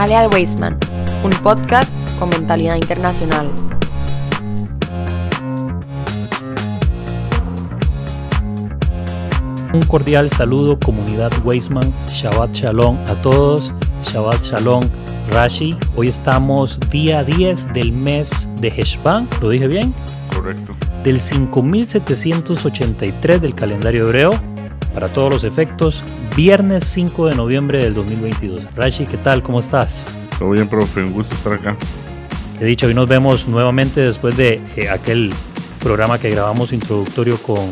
Jale 0.00 0.16
al 0.16 0.32
Weisman, 0.32 0.78
un 1.22 1.30
podcast 1.42 1.92
con 2.18 2.30
mentalidad 2.30 2.76
internacional. 2.76 3.50
Un 9.74 9.82
cordial 9.82 10.30
saludo 10.30 10.78
comunidad 10.78 11.30
Weisman, 11.44 11.92
Shabbat 12.08 12.54
Shalom 12.54 12.96
a 13.08 13.14
todos, 13.16 13.74
Shabbat 14.02 14.40
Shalom 14.40 14.84
Rashi. 15.32 15.76
Hoy 15.96 16.08
estamos 16.08 16.80
día 16.88 17.22
10 17.22 17.74
del 17.74 17.92
mes 17.92 18.48
de 18.58 18.68
Heshvan, 18.68 19.28
¿lo 19.42 19.50
dije 19.50 19.66
bien? 19.66 19.92
Correcto. 20.34 20.74
Del 21.04 21.20
5783 21.20 23.42
del 23.42 23.54
calendario 23.54 24.04
hebreo, 24.04 24.30
para 24.94 25.08
todos 25.08 25.30
los 25.30 25.44
efectos, 25.44 26.02
viernes 26.36 26.84
5 26.84 27.26
de 27.28 27.34
noviembre 27.34 27.78
del 27.78 27.94
2022. 27.94 28.74
Rashi, 28.74 29.06
¿qué 29.06 29.16
tal? 29.16 29.42
¿Cómo 29.42 29.60
estás? 29.60 30.10
Todo 30.38 30.50
bien, 30.50 30.68
profe, 30.68 31.02
un 31.02 31.12
gusto 31.12 31.34
estar 31.34 31.52
acá. 31.54 31.76
He 32.60 32.64
dicho, 32.64 32.86
hoy 32.86 32.94
nos 32.94 33.08
vemos 33.08 33.48
nuevamente 33.48 34.00
después 34.00 34.36
de 34.36 34.60
eh, 34.76 34.88
aquel 34.88 35.32
programa 35.80 36.18
que 36.18 36.30
grabamos 36.30 36.72
introductorio 36.72 37.38
con, 37.38 37.66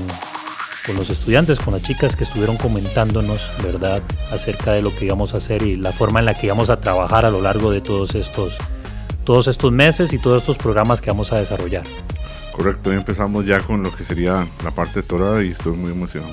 con 0.86 0.96
los 0.96 1.10
estudiantes, 1.10 1.58
con 1.58 1.74
las 1.74 1.82
chicas 1.82 2.16
que 2.16 2.24
estuvieron 2.24 2.56
comentándonos, 2.56 3.48
¿verdad?, 3.62 4.02
acerca 4.32 4.72
de 4.72 4.82
lo 4.82 4.94
que 4.94 5.06
íbamos 5.06 5.34
a 5.34 5.38
hacer 5.38 5.62
y 5.62 5.76
la 5.76 5.92
forma 5.92 6.20
en 6.20 6.26
la 6.26 6.34
que 6.34 6.46
íbamos 6.46 6.70
a 6.70 6.80
trabajar 6.80 7.26
a 7.26 7.30
lo 7.30 7.40
largo 7.40 7.70
de 7.70 7.80
todos 7.80 8.14
estos, 8.14 8.56
todos 9.24 9.46
estos 9.46 9.72
meses 9.72 10.12
y 10.14 10.18
todos 10.18 10.40
estos 10.40 10.56
programas 10.56 11.00
que 11.00 11.10
vamos 11.10 11.32
a 11.32 11.38
desarrollar. 11.38 11.84
Correcto, 12.52 12.90
hoy 12.90 12.96
empezamos 12.96 13.46
ya 13.46 13.60
con 13.60 13.82
lo 13.82 13.94
que 13.94 14.02
sería 14.02 14.48
la 14.64 14.70
parte 14.72 15.00
de 15.00 15.02
Torah 15.04 15.44
y 15.44 15.52
estoy 15.52 15.76
muy 15.76 15.92
emocionado. 15.92 16.32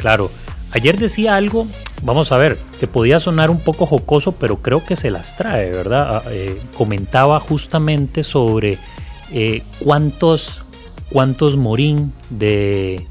Claro, 0.00 0.30
ayer 0.76 0.98
decía 0.98 1.36
algo, 1.36 1.66
vamos 2.02 2.32
a 2.32 2.36
ver, 2.36 2.58
que 2.78 2.86
podía 2.86 3.18
sonar 3.18 3.50
un 3.50 3.60
poco 3.60 3.86
jocoso, 3.86 4.32
pero 4.32 4.58
creo 4.58 4.84
que 4.84 4.94
se 4.94 5.10
las 5.10 5.34
trae, 5.34 5.70
¿verdad? 5.70 6.16
Ah, 6.16 6.22
eh, 6.30 6.60
comentaba 6.76 7.40
justamente 7.40 8.22
sobre 8.22 8.76
eh, 9.32 9.62
cuántos, 9.78 10.60
cuántos 11.10 11.56
morín 11.56 12.12
de, 12.28 13.06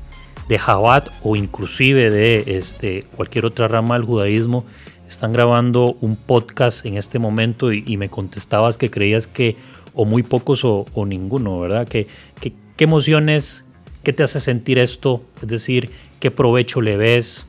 de 0.47 0.59
Jabat 0.59 1.09
o 1.23 1.35
inclusive 1.35 2.11
de 2.11 2.43
este, 2.57 3.07
cualquier 3.15 3.47
otra 3.47 3.67
rama 3.67 3.95
del 3.95 4.05
judaísmo 4.05 4.63
están 5.07 5.33
grabando 5.33 5.97
un 6.01 6.17
podcast 6.17 6.85
en 6.85 6.97
este 6.97 7.17
momento 7.17 7.73
y, 7.73 7.97
me 7.97 8.09
contestabas 8.09 8.77
que 8.77 8.91
creías 8.91 9.25
que 9.25 9.57
o 9.95 10.05
muy 10.05 10.21
pocos 10.21 10.63
o, 10.63 10.85
ninguno, 11.07 11.59
¿verdad? 11.59 11.87
¿Qué, 11.87 12.07
qué, 12.39 12.53
qué 12.75 12.83
emociones, 12.83 13.65
qué 14.03 14.13
te 14.13 14.21
hace 14.21 14.39
sentir 14.39 14.77
esto? 14.77 15.23
Es 15.41 15.47
decir, 15.47 15.89
¿qué 16.19 16.29
provecho 16.29 16.79
le 16.81 16.97
ves? 16.97 17.47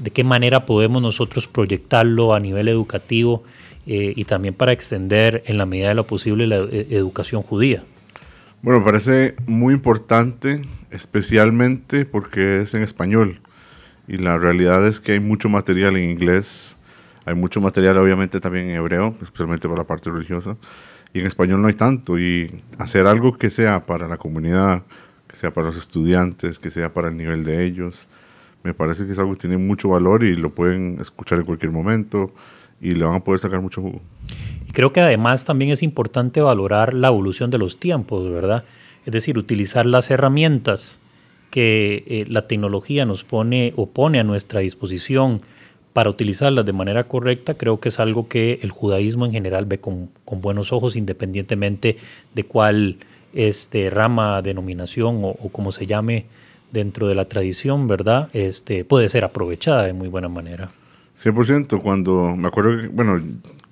¿De 0.00 0.10
qué 0.10 0.24
manera 0.24 0.64
podemos 0.64 1.02
nosotros 1.02 1.46
proyectarlo 1.46 2.34
a 2.34 2.40
nivel 2.40 2.68
educativo 2.68 3.44
eh, 3.86 4.14
y 4.16 4.24
también 4.24 4.54
para 4.54 4.72
extender 4.72 5.42
en 5.46 5.58
la 5.58 5.66
medida 5.66 5.88
de 5.88 5.94
lo 5.94 6.06
posible 6.06 6.46
la 6.46 6.56
e- 6.56 6.86
educación 6.90 7.42
judía? 7.42 7.84
Bueno, 8.62 8.80
me 8.80 8.86
parece 8.86 9.34
muy 9.46 9.74
importante, 9.74 10.62
especialmente 10.90 12.06
porque 12.06 12.62
es 12.62 12.72
en 12.72 12.82
español. 12.82 13.40
Y 14.08 14.16
la 14.16 14.38
realidad 14.38 14.86
es 14.86 15.00
que 15.00 15.12
hay 15.12 15.20
mucho 15.20 15.50
material 15.50 15.96
en 15.96 16.10
inglés, 16.10 16.78
hay 17.26 17.34
mucho 17.34 17.60
material 17.60 17.98
obviamente 17.98 18.40
también 18.40 18.70
en 18.70 18.76
hebreo, 18.76 19.14
especialmente 19.20 19.68
para 19.68 19.82
la 19.82 19.86
parte 19.86 20.10
religiosa. 20.10 20.56
Y 21.12 21.20
en 21.20 21.26
español 21.26 21.60
no 21.60 21.68
hay 21.68 21.74
tanto. 21.74 22.18
Y 22.18 22.62
hacer 22.78 23.06
algo 23.06 23.36
que 23.36 23.50
sea 23.50 23.80
para 23.84 24.08
la 24.08 24.16
comunidad, 24.16 24.82
que 25.28 25.36
sea 25.36 25.50
para 25.50 25.66
los 25.66 25.76
estudiantes, 25.76 26.58
que 26.58 26.70
sea 26.70 26.92
para 26.92 27.08
el 27.08 27.16
nivel 27.16 27.44
de 27.44 27.64
ellos, 27.64 28.08
me 28.62 28.74
parece 28.74 29.06
que 29.06 29.12
es 29.12 29.18
algo 29.18 29.32
que 29.32 29.40
tiene 29.40 29.56
mucho 29.56 29.88
valor 29.88 30.24
y 30.24 30.36
lo 30.36 30.50
pueden 30.50 30.98
escuchar 31.00 31.38
en 31.38 31.44
cualquier 31.44 31.72
momento 31.72 32.32
y 32.80 32.94
le 32.94 33.04
van 33.04 33.16
a 33.16 33.24
poder 33.24 33.40
sacar 33.40 33.60
mucho 33.60 33.80
jugo. 33.80 34.00
Y 34.68 34.72
creo 34.72 34.92
que 34.92 35.00
además 35.00 35.44
también 35.44 35.70
es 35.70 35.82
importante 35.82 36.40
valorar 36.40 36.94
la 36.94 37.08
evolución 37.08 37.50
de 37.50 37.58
los 37.58 37.78
tiempos, 37.78 38.30
¿verdad? 38.30 38.64
Es 39.06 39.12
decir, 39.12 39.38
utilizar 39.38 39.86
las 39.86 40.10
herramientas 40.10 41.00
que 41.50 42.04
eh, 42.06 42.24
la 42.28 42.46
tecnología 42.46 43.04
nos 43.04 43.24
pone 43.24 43.72
o 43.76 43.86
pone 43.86 44.20
a 44.20 44.24
nuestra 44.24 44.60
disposición 44.60 45.42
para 45.92 46.08
utilizarlas 46.08 46.64
de 46.64 46.72
manera 46.72 47.04
correcta, 47.04 47.54
creo 47.54 47.80
que 47.80 47.88
es 47.88 47.98
algo 47.98 48.28
que 48.28 48.60
el 48.62 48.70
judaísmo 48.70 49.26
en 49.26 49.32
general 49.32 49.64
ve 49.64 49.78
con, 49.78 50.10
buenos 50.24 50.72
ojos, 50.72 50.94
independientemente 50.94 51.96
de 52.32 52.44
cuál 52.44 52.98
este, 53.34 53.90
rama, 53.90 54.40
denominación 54.40 55.24
o, 55.24 55.30
o 55.30 55.48
como 55.48 55.72
se 55.72 55.86
llame 55.86 56.26
dentro 56.72 57.08
de 57.08 57.14
la 57.14 57.26
tradición, 57.26 57.86
¿verdad? 57.86 58.28
Este, 58.32 58.84
puede 58.84 59.08
ser 59.08 59.24
aprovechada 59.24 59.84
de 59.84 59.92
muy 59.92 60.08
buena 60.08 60.28
manera. 60.28 60.70
100%, 61.22 61.82
cuando 61.82 62.34
me 62.36 62.48
acuerdo 62.48 62.80
que, 62.80 62.88
bueno, 62.88 63.20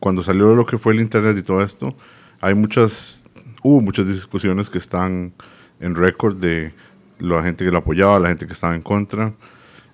cuando 0.00 0.22
salió 0.22 0.54
lo 0.54 0.66
que 0.66 0.78
fue 0.78 0.92
el 0.92 1.00
internet 1.00 1.36
y 1.38 1.42
todo 1.42 1.62
esto, 1.62 1.94
hay 2.40 2.54
muchas, 2.54 3.24
hubo 3.62 3.80
muchas 3.80 4.06
discusiones 4.06 4.68
que 4.68 4.78
están 4.78 5.32
en 5.80 5.94
récord 5.94 6.36
de 6.36 6.72
la 7.18 7.42
gente 7.42 7.64
que 7.64 7.70
lo 7.70 7.78
apoyaba, 7.78 8.20
la 8.20 8.28
gente 8.28 8.46
que 8.46 8.52
estaba 8.52 8.74
en 8.74 8.82
contra, 8.82 9.32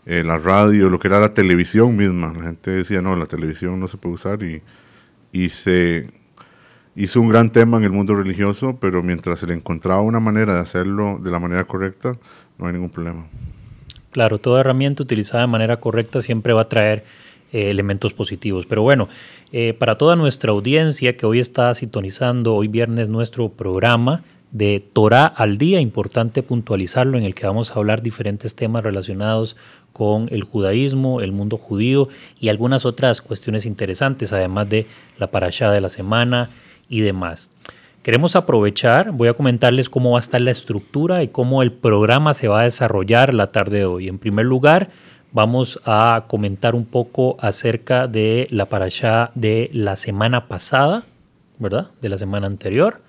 eh, 0.07 0.23
la 0.25 0.37
radio, 0.37 0.91
lo 0.91 0.99
que 0.99 1.09
era 1.09 1.21
la 1.21 1.33
televisión 1.33 1.97
misma. 1.97 2.33
La 2.37 2.43
gente 2.43 2.71
decía, 2.71 3.01
no, 3.01 3.17
la 3.17 3.27
televisión 3.27 3.81
no 3.81 3.89
se 3.89 3.97
puede 3.97 4.15
usar 4.17 4.43
y, 4.43 4.63
y 5.33 5.51
se 5.51 6.11
hizo 6.97 7.21
un 7.21 7.29
gran 7.29 7.51
tema 7.51 7.79
en 7.79 7.85
el 7.85 7.91
mundo 7.91 8.15
religioso, 8.15 8.77
pero 8.81 9.03
mientras 9.03 9.39
se 9.39 9.47
le 9.47 9.55
encontraba 9.55 10.01
una 10.01 10.21
manera 10.21 10.55
de 10.55 10.61
hacerlo 10.61 11.19
de 11.23 11.31
la 11.31 11.39
manera 11.39 11.65
correcta, 11.65 12.17
no 12.59 12.67
hay 12.67 12.73
ningún 12.73 12.91
problema. 12.91 13.27
Claro, 14.13 14.39
toda 14.39 14.61
herramienta 14.61 15.03
utilizada 15.03 15.43
de 15.43 15.49
manera 15.49 15.79
correcta 15.79 16.21
siempre 16.21 16.53
va 16.53 16.63
a 16.63 16.69
traer 16.69 17.05
eh, 17.53 17.71
elementos 17.71 18.13
positivos. 18.13 18.65
Pero 18.67 18.83
bueno, 18.83 19.09
eh, 19.53 19.75
para 19.75 19.99
toda 19.99 20.15
nuestra 20.15 20.53
audiencia 20.53 21.17
que 21.17 21.27
hoy 21.27 21.41
está 21.41 21.75
sintonizando, 21.75 22.55
hoy 22.55 22.69
viernes 22.69 23.09
nuestro 23.09 23.49
programa 23.49 24.23
de 24.53 24.79
Torah 24.93 25.27
al 25.27 25.59
día, 25.59 25.81
importante 25.81 26.45
puntualizarlo, 26.45 27.19
en 27.19 27.25
el 27.25 27.35
que 27.35 27.45
vamos 27.45 27.73
a 27.73 27.75
hablar 27.75 28.03
diferentes 28.03 28.55
temas 28.55 28.85
relacionados 28.85 29.57
con 29.93 30.29
el 30.31 30.45
judaísmo, 30.45 31.21
el 31.21 31.33
mundo 31.33 31.57
judío 31.57 32.09
y 32.39 32.51
algunas 32.51 32.85
otras 32.85 33.21
cuestiones 33.21 33.67
interesantes, 33.67 34.33
además 34.33 34.69
de 34.69 34.87
la 35.19 35.33
parashá 35.33 35.73
de 35.73 35.81
la 35.81 35.89
semana 35.89 36.51
y 36.89 37.01
demás. 37.01 37.51
Queremos 38.03 38.37
aprovechar, 38.37 39.13
voy 39.13 39.29
a 39.29 39.33
comentarles 39.33 39.89
cómo 39.89 40.11
va 40.11 40.19
a 40.19 40.21
estar 40.21 40.41
la 40.41 40.51
estructura 40.51 41.23
y 41.23 41.29
cómo 41.29 41.63
el 41.63 41.73
programa 41.73 42.35
se 42.35 42.49
va 42.49 42.61
a 42.61 42.65
desarrollar 42.65 43.33
la 43.33 43.51
tarde 43.51 43.79
de 43.79 43.87
hoy. 43.87 44.09
En 44.09 44.19
primer 44.19 44.45
lugar, 44.45 44.91
vamos 45.33 45.81
a 45.87 46.25
comentar 46.29 46.75
un 46.75 46.85
poco 46.85 47.37
acerca 47.41 48.07
de 48.07 48.47
la 48.51 48.69
parashá 48.69 49.31
de 49.35 49.71
la 49.73 49.97
semana 49.97 50.49
pasada, 50.49 51.05
¿verdad? 51.59 51.93
De 52.03 52.11
la 52.11 52.19
semana 52.19 52.47
anterior. 52.47 53.01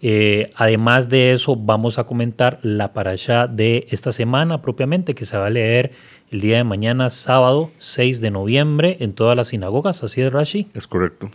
Eh, 0.00 0.50
además 0.56 1.08
de 1.08 1.32
eso, 1.32 1.54
vamos 1.56 1.98
a 1.98 2.04
comentar 2.04 2.58
la 2.62 2.92
parashá 2.92 3.46
de 3.46 3.86
esta 3.90 4.10
semana 4.10 4.62
propiamente, 4.62 5.14
que 5.14 5.26
se 5.26 5.36
va 5.36 5.46
a 5.46 5.50
leer 5.50 5.92
el 6.30 6.40
día 6.40 6.56
de 6.56 6.64
mañana, 6.64 7.10
sábado 7.10 7.70
6 7.78 8.20
de 8.20 8.30
noviembre, 8.30 8.96
en 9.00 9.12
todas 9.12 9.36
las 9.36 9.48
sinagogas. 9.48 10.02
¿Así 10.02 10.20
es, 10.22 10.32
Rashi? 10.32 10.68
Es 10.74 10.86
correcto. 10.86 11.30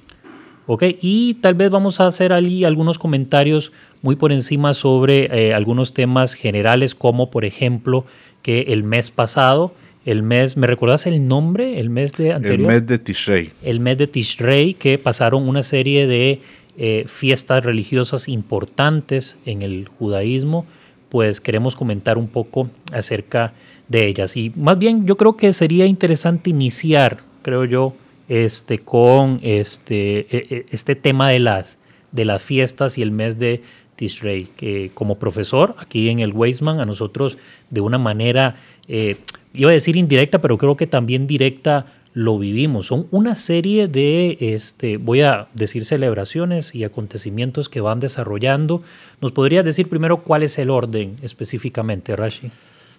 Ok, 0.72 0.84
y 1.02 1.34
tal 1.34 1.56
vez 1.56 1.72
vamos 1.72 2.00
a 2.00 2.06
hacer 2.06 2.32
allí 2.32 2.64
algunos 2.64 3.00
comentarios 3.00 3.72
muy 4.04 4.16
por 4.16 4.32
encima 4.32 4.76
sobre 4.76 5.26
eh, 5.26 5.56
algunos 5.56 5.96
temas 5.96 6.36
generales, 6.36 6.94
como 6.94 7.32
por 7.32 7.44
ejemplo 7.44 8.06
que 8.44 8.62
el 8.68 8.84
mes 8.84 9.10
pasado, 9.10 9.74
el 10.06 10.22
mes, 10.22 10.58
¿me 10.58 10.68
recuerdas 10.68 11.08
el 11.08 11.28
nombre? 11.28 11.80
El 11.80 11.90
mes 11.90 12.14
de 12.14 12.34
anterior. 12.34 12.60
El 12.60 12.68
mes 12.68 12.86
de 12.86 13.00
Tishrei. 13.00 13.52
El 13.64 13.80
mes 13.80 13.98
de 13.98 14.06
Tishrei, 14.06 14.76
que 14.76 15.00
pasaron 15.00 15.50
una 15.50 15.64
serie 15.64 16.06
de 16.06 16.40
eh, 16.78 17.06
fiestas 17.08 17.66
religiosas 17.66 18.30
importantes 18.30 19.40
en 19.48 19.64
el 19.64 19.88
judaísmo, 19.88 20.68
pues 21.10 21.42
queremos 21.42 21.76
comentar 21.76 22.20
un 22.20 22.28
poco 22.28 22.70
acerca 22.94 23.56
de 23.88 24.06
ellas. 24.06 24.38
Y 24.38 24.52
más 24.56 24.78
bien 24.78 25.08
yo 25.08 25.18
creo 25.18 25.36
que 25.36 25.52
sería 25.52 25.88
interesante 25.88 26.52
iniciar, 26.52 27.22
creo 27.42 27.66
yo, 27.66 27.96
este, 28.30 28.80
con 28.80 29.40
este, 29.44 30.20
e- 30.20 30.48
e- 30.50 30.66
este 30.70 30.96
tema 30.96 31.30
de 31.30 31.40
las, 31.40 31.80
de 32.12 32.24
las 32.24 32.42
fiestas 32.42 32.98
y 32.98 33.02
el 33.02 33.12
mes 33.12 33.38
de 33.38 33.62
Tishrei, 33.98 34.46
que 34.46 34.92
como 34.94 35.20
profesor 35.20 35.76
aquí 35.78 36.08
en 36.10 36.20
el 36.20 36.32
Weisman, 36.32 36.80
a 36.80 36.86
nosotros 36.86 37.38
de 37.70 37.82
una 37.82 37.98
manera, 37.98 38.56
eh, 38.88 39.18
iba 39.54 39.72
a 39.72 39.74
decir 39.74 39.98
indirecta, 39.98 40.40
pero 40.40 40.58
creo 40.58 40.78
que 40.78 40.88
también 40.88 41.28
directa 41.28 41.88
lo 42.14 42.40
vivimos. 42.40 42.88
Son 42.88 43.08
una 43.12 43.36
serie 43.36 43.88
de, 43.88 44.38
este, 44.40 44.98
voy 44.98 45.22
a 45.22 45.48
decir 45.54 45.86
celebraciones 45.86 46.74
y 46.74 46.84
acontecimientos 46.84 47.70
que 47.70 47.82
van 47.82 48.00
desarrollando. 48.00 48.84
¿Nos 49.22 49.32
podría 49.32 49.64
decir 49.64 49.90
primero 49.90 50.24
cuál 50.24 50.44
es 50.44 50.58
el 50.60 50.70
orden 50.70 51.18
específicamente, 51.22 52.16
Rashi? 52.16 52.52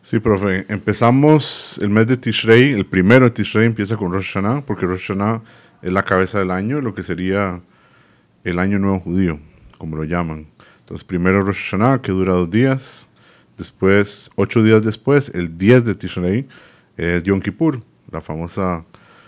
Sí, 0.02 0.18
profe. 0.18 0.64
Empezamos 0.68 1.78
el 1.80 1.90
mes 1.90 2.06
de 2.06 2.16
Tishrei, 2.16 2.72
el 2.72 2.86
primero 2.86 3.26
de 3.26 3.30
Tishrei 3.32 3.66
empieza 3.66 3.96
con 3.96 4.12
Rosh 4.12 4.32
Hashanah, 4.32 4.62
porque 4.62 4.86
Rosh 4.86 5.08
Hashanah 5.08 5.42
es 5.82 5.92
la 5.92 6.02
cabeza 6.02 6.38
del 6.38 6.50
año, 6.50 6.80
lo 6.80 6.94
que 6.94 7.02
sería 7.02 7.60
el 8.42 8.58
año 8.58 8.78
nuevo 8.78 8.98
judío, 9.00 9.38
como 9.78 9.96
lo 9.96 10.04
llaman. 10.04 10.46
Entonces, 10.80 11.04
primero 11.04 11.42
Rosh 11.42 11.70
Hashanah, 11.70 12.00
que 12.00 12.12
dura 12.12 12.32
dos 12.32 12.50
días. 12.50 13.08
Después, 13.58 14.30
ocho 14.36 14.62
días 14.62 14.82
después, 14.82 15.30
el 15.34 15.58
10 15.58 15.84
de 15.84 15.94
Tishrei, 15.94 16.48
es 16.96 17.22
Yom 17.22 17.40
Kippur, 17.40 17.80
la 18.10 18.22
famosa 18.22 18.84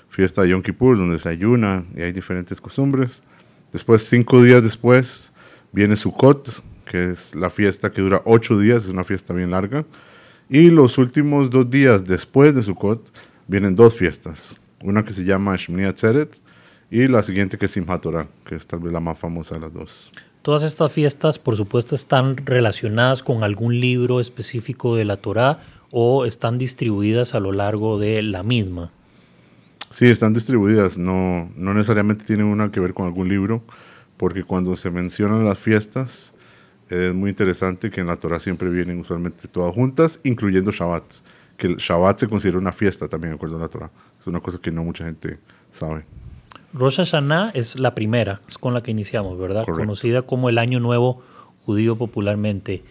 fiesta 0.08 0.42
de 0.42 0.48
Yom 0.48 0.62
Kippur, 0.62 0.96
donde 0.96 1.18
se 1.18 1.28
ayuna 1.28 1.84
y 1.94 2.00
hay 2.00 2.12
diferentes 2.12 2.60
costumbres. 2.60 3.22
Después, 3.72 4.08
cinco 4.08 4.42
días 4.42 4.62
después, 4.62 5.32
viene 5.70 5.96
Sukkot, 5.96 6.62
que 6.90 7.10
es 7.10 7.34
la 7.34 7.50
fiesta 7.50 7.92
que 7.92 8.00
dura 8.00 8.22
ocho 8.24 8.58
días, 8.58 8.84
es 8.84 8.88
una 8.88 9.04
fiesta 9.04 9.34
bien 9.34 9.50
larga. 9.50 9.84
Y 10.54 10.68
los 10.68 10.98
últimos 10.98 11.48
dos 11.48 11.70
días 11.70 12.04
después 12.04 12.54
de 12.54 12.60
Sukkot 12.60 13.10
vienen 13.48 13.74
dos 13.74 13.94
fiestas. 13.94 14.54
Una 14.82 15.02
que 15.02 15.10
se 15.10 15.24
llama 15.24 15.56
Shmini 15.56 15.84
Atzeret 15.84 16.28
y 16.90 17.08
la 17.08 17.22
siguiente 17.22 17.56
que 17.56 17.64
es 17.64 17.70
Simchat 17.70 18.02
Torah, 18.02 18.28
que 18.44 18.56
es 18.56 18.66
tal 18.66 18.80
vez 18.80 18.92
la 18.92 19.00
más 19.00 19.18
famosa 19.18 19.54
de 19.54 19.62
las 19.62 19.72
dos. 19.72 20.12
Todas 20.42 20.62
estas 20.62 20.92
fiestas, 20.92 21.38
por 21.38 21.56
supuesto, 21.56 21.94
están 21.94 22.36
relacionadas 22.36 23.22
con 23.22 23.44
algún 23.44 23.80
libro 23.80 24.20
específico 24.20 24.94
de 24.94 25.06
la 25.06 25.16
Torah 25.16 25.60
o 25.90 26.26
están 26.26 26.58
distribuidas 26.58 27.34
a 27.34 27.40
lo 27.40 27.52
largo 27.52 27.98
de 27.98 28.20
la 28.20 28.42
misma. 28.42 28.92
Sí, 29.90 30.04
están 30.08 30.34
distribuidas, 30.34 30.98
no, 30.98 31.50
no 31.56 31.72
necesariamente 31.72 32.26
tienen 32.26 32.44
una 32.44 32.70
que 32.70 32.80
ver 32.80 32.92
con 32.92 33.06
algún 33.06 33.30
libro, 33.30 33.62
porque 34.18 34.44
cuando 34.44 34.76
se 34.76 34.90
mencionan 34.90 35.46
las 35.46 35.58
fiestas, 35.58 36.31
es 36.88 37.14
muy 37.14 37.30
interesante 37.30 37.90
que 37.90 38.00
en 38.00 38.06
la 38.06 38.16
Torah 38.16 38.38
siempre 38.38 38.68
vienen 38.68 39.00
usualmente 39.00 39.48
todas 39.48 39.74
juntas, 39.74 40.20
incluyendo 40.24 40.70
Shabbat, 40.70 41.04
que 41.56 41.66
el 41.68 41.76
Shabbat 41.76 42.20
se 42.20 42.28
considera 42.28 42.58
una 42.58 42.72
fiesta 42.72 43.08
también, 43.08 43.30
de 43.32 43.36
acuerdo 43.36 43.56
a 43.56 43.60
la 43.60 43.68
Torah. 43.68 43.90
Es 44.20 44.26
una 44.26 44.40
cosa 44.40 44.58
que 44.58 44.70
no 44.70 44.84
mucha 44.84 45.04
gente 45.04 45.38
sabe. 45.70 46.04
Rosh 46.74 46.96
Hashanah 46.96 47.50
es 47.54 47.78
la 47.78 47.94
primera, 47.94 48.40
es 48.48 48.58
con 48.58 48.72
la 48.74 48.82
que 48.82 48.90
iniciamos, 48.90 49.38
¿verdad? 49.38 49.64
Conocida 49.66 50.22
como 50.22 50.48
el 50.48 50.58
Año 50.58 50.80
Nuevo 50.80 51.22
Judío 51.66 51.96
popularmente. 51.96 52.82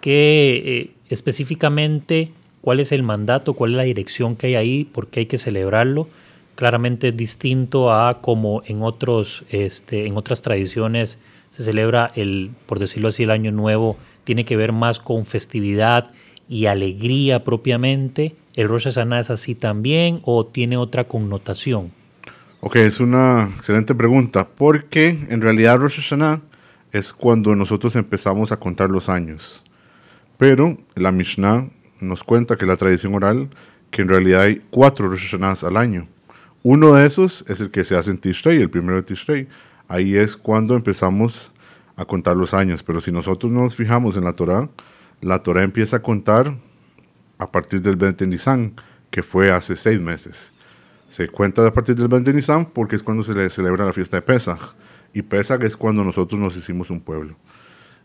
¿Qué 0.00 0.62
eh, 0.64 0.90
específicamente, 1.08 2.30
cuál 2.60 2.80
es 2.80 2.92
el 2.92 3.02
mandato, 3.02 3.54
cuál 3.54 3.72
es 3.72 3.76
la 3.78 3.82
dirección 3.84 4.36
que 4.36 4.48
hay 4.48 4.54
ahí, 4.54 4.84
por 4.84 5.08
qué 5.08 5.20
hay 5.20 5.26
que 5.26 5.38
celebrarlo? 5.38 6.08
Claramente 6.56 7.08
es 7.08 7.16
distinto 7.16 7.92
a 7.92 8.20
como 8.20 8.62
en, 8.66 8.82
otros, 8.82 9.44
este, 9.48 10.06
en 10.06 10.16
otras 10.16 10.42
tradiciones 10.42 11.18
se 11.54 11.62
celebra 11.62 12.10
el, 12.16 12.50
por 12.66 12.80
decirlo 12.80 13.06
así, 13.06 13.22
el 13.22 13.30
Año 13.30 13.52
Nuevo, 13.52 13.96
tiene 14.24 14.44
que 14.44 14.56
ver 14.56 14.72
más 14.72 14.98
con 14.98 15.24
festividad 15.24 16.10
y 16.48 16.66
alegría 16.66 17.44
propiamente. 17.44 18.34
¿El 18.54 18.68
Rosh 18.68 18.86
Hashanah 18.86 19.20
es 19.20 19.30
así 19.30 19.54
también 19.54 20.20
o 20.24 20.46
tiene 20.46 20.76
otra 20.76 21.04
connotación? 21.04 21.92
Ok, 22.60 22.74
es 22.74 22.98
una 22.98 23.52
excelente 23.54 23.94
pregunta, 23.94 24.48
porque 24.48 25.26
en 25.28 25.40
realidad 25.40 25.78
Rosh 25.78 26.00
Hashanah 26.00 26.40
es 26.90 27.12
cuando 27.12 27.54
nosotros 27.54 27.94
empezamos 27.94 28.50
a 28.50 28.56
contar 28.56 28.90
los 28.90 29.08
años. 29.08 29.62
Pero 30.36 30.76
la 30.96 31.12
Mishnah 31.12 31.68
nos 32.00 32.24
cuenta 32.24 32.56
que 32.56 32.66
la 32.66 32.76
tradición 32.76 33.14
oral, 33.14 33.48
que 33.92 34.02
en 34.02 34.08
realidad 34.08 34.40
hay 34.40 34.60
cuatro 34.70 35.08
Rosh 35.08 35.30
Hashanahs 35.30 35.62
al 35.62 35.76
año. 35.76 36.08
Uno 36.64 36.94
de 36.94 37.06
esos 37.06 37.44
es 37.48 37.60
el 37.60 37.70
que 37.70 37.84
se 37.84 37.96
hace 37.96 38.10
en 38.10 38.18
Tishrei, 38.18 38.60
el 38.60 38.70
primero 38.70 38.96
de 38.96 39.04
Tishrei. 39.04 39.46
Ahí 39.88 40.16
es 40.16 40.36
cuando 40.36 40.74
empezamos 40.76 41.52
a 41.96 42.04
contar 42.04 42.36
los 42.36 42.54
años. 42.54 42.82
Pero 42.82 43.00
si 43.00 43.12
nosotros 43.12 43.50
nos 43.52 43.76
fijamos 43.76 44.16
en 44.16 44.24
la 44.24 44.34
Torah, 44.34 44.68
la 45.20 45.42
Torah 45.42 45.62
empieza 45.62 45.98
a 45.98 46.02
contar 46.02 46.54
a 47.38 47.50
partir 47.50 47.82
del 47.82 47.96
20 47.96 48.24
de 48.24 48.30
Nisan, 48.30 48.74
que 49.10 49.22
fue 49.22 49.52
hace 49.52 49.76
seis 49.76 50.00
meses. 50.00 50.52
Se 51.08 51.28
cuenta 51.28 51.66
a 51.66 51.72
partir 51.72 51.94
del 51.94 52.08
20 52.08 52.30
de 52.30 52.36
Nisan 52.36 52.66
porque 52.66 52.96
es 52.96 53.02
cuando 53.02 53.22
se 53.22 53.34
le 53.34 53.48
celebra 53.50 53.84
la 53.84 53.92
fiesta 53.92 54.16
de 54.16 54.22
Pesach. 54.22 54.74
Y 55.12 55.22
Pesach 55.22 55.62
es 55.62 55.76
cuando 55.76 56.02
nosotros 56.02 56.40
nos 56.40 56.56
hicimos 56.56 56.90
un 56.90 57.00
pueblo. 57.00 57.36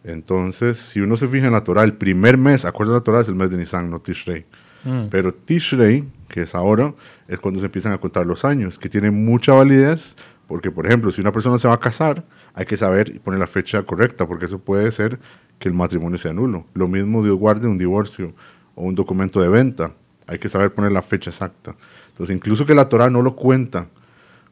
Entonces, 0.04 0.78
si 0.78 1.02
uno 1.02 1.18
se 1.18 1.28
fija 1.28 1.48
en 1.48 1.54
la 1.54 1.64
Torah, 1.64 1.84
el 1.84 1.94
primer 1.94 2.38
mes, 2.38 2.66
acuerdo 2.66 2.94
la 2.94 3.02
Torah, 3.02 3.22
es 3.22 3.28
el 3.28 3.36
mes 3.36 3.50
de 3.50 3.58
Nisan, 3.58 3.90
no 3.90 4.00
Tishrei. 4.00 4.46
Mm. 4.84 5.08
Pero 5.10 5.34
Tishrei, 5.34 6.06
que 6.30 6.44
es 6.44 6.56
ahora, 6.56 6.94
es 7.28 7.40
cuando 7.40 7.60
se 7.60 7.66
empiezan 7.66 7.92
a 7.92 7.98
contar 7.98 8.26
los 8.26 8.46
años, 8.46 8.80
que 8.80 8.88
tiene 8.88 9.12
mucha 9.12 9.54
validez, 9.54 10.16
porque, 10.50 10.72
por 10.72 10.88
ejemplo, 10.88 11.12
si 11.12 11.22
una 11.22 11.32
persona 11.32 11.60
se 11.60 11.68
va 11.68 11.76
a 11.76 11.80
casar, 11.80 12.24
hay 12.56 12.66
que 12.66 12.76
saber 12.76 13.10
y 13.16 13.20
poner 13.20 13.40
la 13.40 13.46
fecha 13.46 13.84
correcta, 13.84 14.28
porque 14.28 14.46
eso 14.46 14.58
puede 14.58 14.92
ser 14.92 15.20
que 15.60 15.70
el 15.70 15.76
matrimonio 15.76 16.18
sea 16.18 16.34
nulo. 16.34 16.66
Lo 16.74 16.88
mismo 16.88 17.24
Dios 17.24 17.38
guarde 17.38 17.68
un 17.68 17.78
divorcio 17.78 18.34
o 18.74 18.84
un 18.84 18.96
documento 18.96 19.40
de 19.42 19.48
venta. 19.48 19.92
Hay 20.26 20.40
que 20.40 20.50
saber 20.50 20.74
poner 20.74 20.92
la 20.92 21.04
fecha 21.04 21.30
exacta. 21.30 21.76
Entonces, 22.08 22.36
incluso 22.36 22.66
que 22.66 22.74
la 22.74 22.90
Torah 22.90 23.12
no 23.12 23.22
lo 23.22 23.36
cuenta 23.36 23.90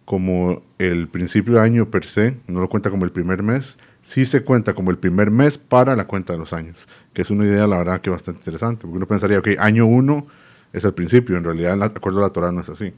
como 0.05 0.61
el 0.77 1.07
principio 1.07 1.55
de 1.55 1.61
año 1.61 1.89
per 1.89 2.05
se, 2.05 2.37
no 2.45 2.61
lo 2.61 2.69
cuenta 2.69 2.91
como 2.91 3.03
el 3.03 3.11
primer 3.11 3.41
mes, 3.41 3.79
sí 4.03 4.23
se 4.23 4.43
cuenta 4.43 4.75
como 4.75 4.91
el 4.91 4.99
primer 4.99 5.31
mes 5.31 5.57
para 5.57 5.95
la 5.95 6.05
cuenta 6.05 6.31
de 6.31 6.37
los 6.37 6.53
años, 6.53 6.87
que 7.11 7.23
es 7.23 7.31
una 7.31 7.45
idea, 7.45 7.65
la 7.65 7.79
verdad, 7.79 8.01
que 8.01 8.11
bastante 8.11 8.41
interesante, 8.41 8.83
porque 8.83 8.97
uno 8.97 9.07
pensaría, 9.07 9.39
ok, 9.39 9.47
año 9.57 9.87
uno 9.87 10.27
es 10.73 10.85
el 10.85 10.93
principio, 10.93 11.37
en 11.37 11.43
realidad, 11.43 11.75
de 11.75 11.85
acuerdo 11.85 12.19
a 12.19 12.21
la 12.21 12.29
Torah, 12.29 12.51
no 12.51 12.61
es 12.61 12.69
así. 12.69 12.93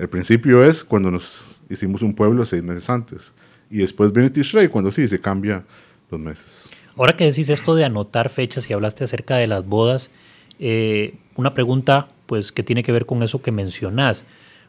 El 0.00 0.08
principio 0.08 0.64
es 0.64 0.82
cuando 0.82 1.10
nos 1.10 1.60
hicimos 1.68 2.00
un 2.00 2.14
pueblo 2.14 2.46
seis 2.46 2.62
meses 2.62 2.88
antes, 2.88 3.34
y 3.70 3.78
después 3.78 4.14
viene 4.14 4.30
Tishrei, 4.30 4.68
cuando 4.68 4.90
sí, 4.90 5.06
se 5.06 5.20
cambia 5.20 5.62
los 6.10 6.18
meses. 6.18 6.70
Ahora 6.96 7.14
que 7.14 7.26
decís 7.26 7.50
esto 7.50 7.74
de 7.74 7.84
anotar 7.84 8.30
fechas 8.30 8.70
y 8.70 8.72
hablaste 8.72 9.04
acerca 9.04 9.36
de 9.36 9.46
las 9.46 9.66
bodas, 9.66 10.10
eh, 10.58 11.16
una 11.36 11.52
pregunta 11.52 12.08
pues 12.24 12.50
que 12.50 12.62
tiene 12.62 12.82
que 12.82 12.92
ver 12.92 13.04
con 13.04 13.22
eso 13.22 13.42
que 13.42 13.52
mencionás. 13.52 14.24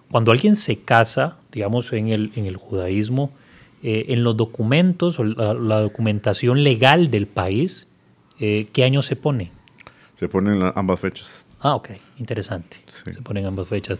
Cuando 0.09 0.33
alguien 0.33 0.57
se 0.57 0.81
casa, 0.83 1.37
digamos 1.53 1.93
en 1.93 2.09
el, 2.09 2.33
en 2.35 2.45
el 2.45 2.57
judaísmo, 2.57 3.31
eh, 3.83 4.07
en 4.09 4.25
los 4.25 4.35
documentos 4.35 5.17
o 5.17 5.23
la, 5.23 5.79
documentación 5.79 6.65
legal 6.65 7.09
del 7.09 7.27
país, 7.27 7.87
eh, 8.37 8.67
¿qué 8.73 8.83
año 8.83 9.01
se 9.01 9.15
pone? 9.15 9.51
Se 10.15 10.27
ponen 10.27 10.61
ambas 10.75 10.99
fechas. 10.99 11.45
Ah, 11.61 11.75
ok, 11.75 11.91
interesante. 12.17 12.77
Se 13.03 13.13
ponen 13.21 13.45
ambas 13.45 13.67
fechas. 13.67 13.99